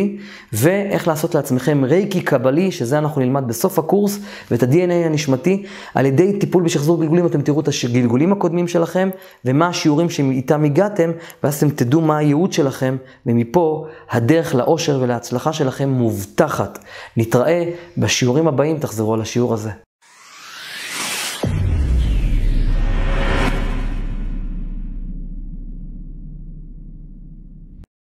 ואיך 0.54 1.08
לעשות 1.08 1.36
לעצמכם 1.36 1.84
רייקי 1.84 2.22
קבלי, 2.22 2.72
שזה 2.72 2.98
אנחנו 2.98 3.22
נלמד 3.22 3.48
בסוף 3.48 3.80
הקורס, 3.80 4.20
ואת 4.52 4.64
ה-DNA 4.64 5.06
הנשמתי, 5.06 5.64
על 5.96 6.06
ידי 6.06 6.40
טיפול 6.40 6.64
בשחזור 6.64 7.02
גלגולים, 7.02 7.26
אתם 7.26 7.42
תראו 7.42 7.60
את 7.60 7.70
הגלגולים 7.84 8.32
הקודמים 8.32 8.68
שלכם, 8.68 9.10
ומה 9.46 9.68
השיעורים 9.68 10.10
שאיתם 10.10 10.64
הגעתם, 10.64 11.12
ואז 11.44 11.56
אתם 11.56 11.70
תדעו 11.70 12.02
מה 12.02 12.18
הייעוד 12.18 12.54
שלכם, 12.54 12.96
ומפה 13.26 13.86
הדרך 14.12 14.56
לאושר 14.56 15.00
ולהצלחה 15.02 15.54
שלכם 15.54 15.90
מובטחת. 15.90 16.80
נתראה 17.18 17.64
בשיעורים 17.98 18.48
הבאים, 18.48 18.78
תחזרו 18.78 19.14
על 19.14 19.22
השיעור 19.22 19.43
הזה. 19.52 19.72